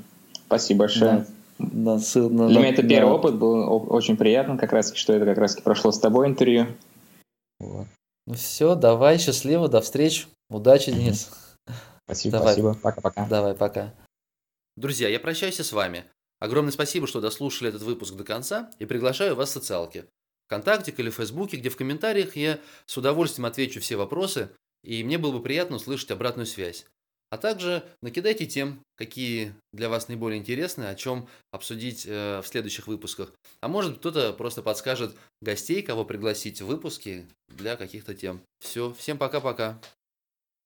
Спасибо 0.46 0.80
большое. 0.80 1.10
Да. 1.10 1.26
На, 1.58 1.98
ссыл, 1.98 2.30
Для 2.30 2.44
на, 2.46 2.58
меня 2.58 2.70
это 2.70 2.82
первый 2.82 3.10
да. 3.10 3.14
опыт, 3.14 3.34
был 3.36 3.86
очень 3.90 4.16
приятно, 4.16 4.56
как 4.56 4.72
раз 4.72 4.94
что 4.94 5.12
это 5.12 5.26
как 5.26 5.38
раз 5.38 5.56
прошло 5.56 5.92
с 5.92 5.98
тобой 5.98 6.26
интервью. 6.26 6.66
Вот. 7.58 7.86
Ну 8.26 8.34
все, 8.34 8.74
давай, 8.74 9.18
счастливо, 9.18 9.68
до 9.68 9.80
встречи. 9.80 10.26
Удачи, 10.48 10.92
Денис. 10.92 11.30
Спасибо, 12.04 12.38
Давай. 12.38 12.54
спасибо. 12.54 12.74
Пока-пока. 12.74 13.26
Давай, 13.26 13.54
пока. 13.54 13.94
Друзья, 14.76 15.08
я 15.08 15.20
прощаюсь 15.20 15.60
с 15.60 15.72
вами. 15.72 16.04
Огромное 16.40 16.72
спасибо, 16.72 17.06
что 17.06 17.20
дослушали 17.20 17.68
этот 17.68 17.82
выпуск 17.82 18.14
до 18.14 18.24
конца 18.24 18.70
и 18.78 18.86
приглашаю 18.86 19.36
вас 19.36 19.50
в 19.50 19.52
социалки. 19.52 20.06
ВКонтакте 20.46 20.92
или 20.96 21.10
в 21.10 21.14
Фейсбуке, 21.14 21.58
где 21.58 21.68
в 21.68 21.76
комментариях 21.76 22.34
я 22.34 22.58
с 22.86 22.96
удовольствием 22.96 23.46
отвечу 23.46 23.80
все 23.80 23.96
вопросы, 23.96 24.50
и 24.82 25.04
мне 25.04 25.18
было 25.18 25.32
бы 25.32 25.42
приятно 25.42 25.76
услышать 25.76 26.10
обратную 26.10 26.46
связь. 26.46 26.86
А 27.30 27.38
также 27.38 27.84
накидайте 28.02 28.44
тем, 28.46 28.80
какие 28.96 29.54
для 29.72 29.88
вас 29.88 30.08
наиболее 30.08 30.40
интересны, 30.40 30.84
о 30.84 30.96
чем 30.96 31.28
обсудить 31.52 32.04
э, 32.06 32.40
в 32.42 32.46
следующих 32.46 32.88
выпусках. 32.88 33.32
А 33.60 33.68
может 33.68 33.98
кто-то 33.98 34.32
просто 34.32 34.62
подскажет 34.62 35.14
гостей, 35.40 35.80
кого 35.82 36.04
пригласить 36.04 36.60
в 36.60 36.66
выпуски 36.66 37.28
для 37.48 37.76
каких-то 37.76 38.14
тем. 38.14 38.42
Все, 38.58 38.92
всем 38.92 39.16
пока-пока. 39.16 39.80